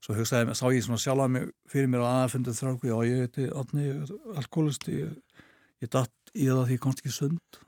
svo 0.00 0.16
hugsaði 0.16 0.56
sá 0.56 0.64
ég 0.72 0.84
svona 0.84 1.00
sjálf 1.00 1.24
að 1.26 1.32
mig 1.34 1.48
fyrir 1.68 1.90
mér 1.92 2.04
á 2.04 2.24
aðfundu 2.24 2.54
þráku, 2.56 2.88
já 2.88 2.96
ég 3.04 3.24
heiti 3.24 3.48
Átni, 3.52 3.90
alkoholisti 4.40 4.96
ég, 5.02 5.42
ég 5.84 5.92
datt 5.92 6.32
í 6.32 6.46
það 6.48 6.62
því 6.68 6.78
ég 6.78 6.82
komst 6.84 7.02
ekki 7.02 7.12
sund. 7.14 7.60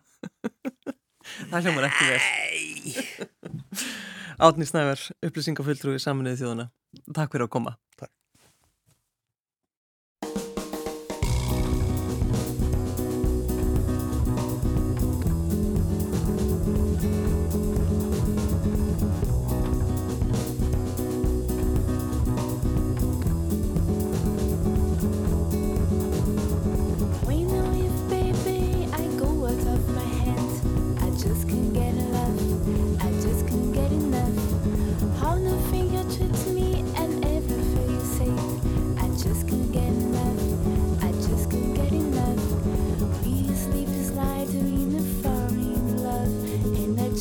Það 1.52 1.66
hljómar 1.68 1.86
ekki 1.86 2.08
vel. 2.08 2.22
Átni 4.46 4.66
Snæver 4.66 5.04
upplýsingafulltrúi 5.22 6.00
saminuði 6.02 6.40
þjóðuna 6.40 6.66
Takk 7.14 7.34
fyrir 7.34 7.46
að 7.46 7.52
koma. 7.54 7.76
Takk 8.00 8.10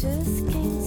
just 0.00 0.46
can't. 0.52 0.77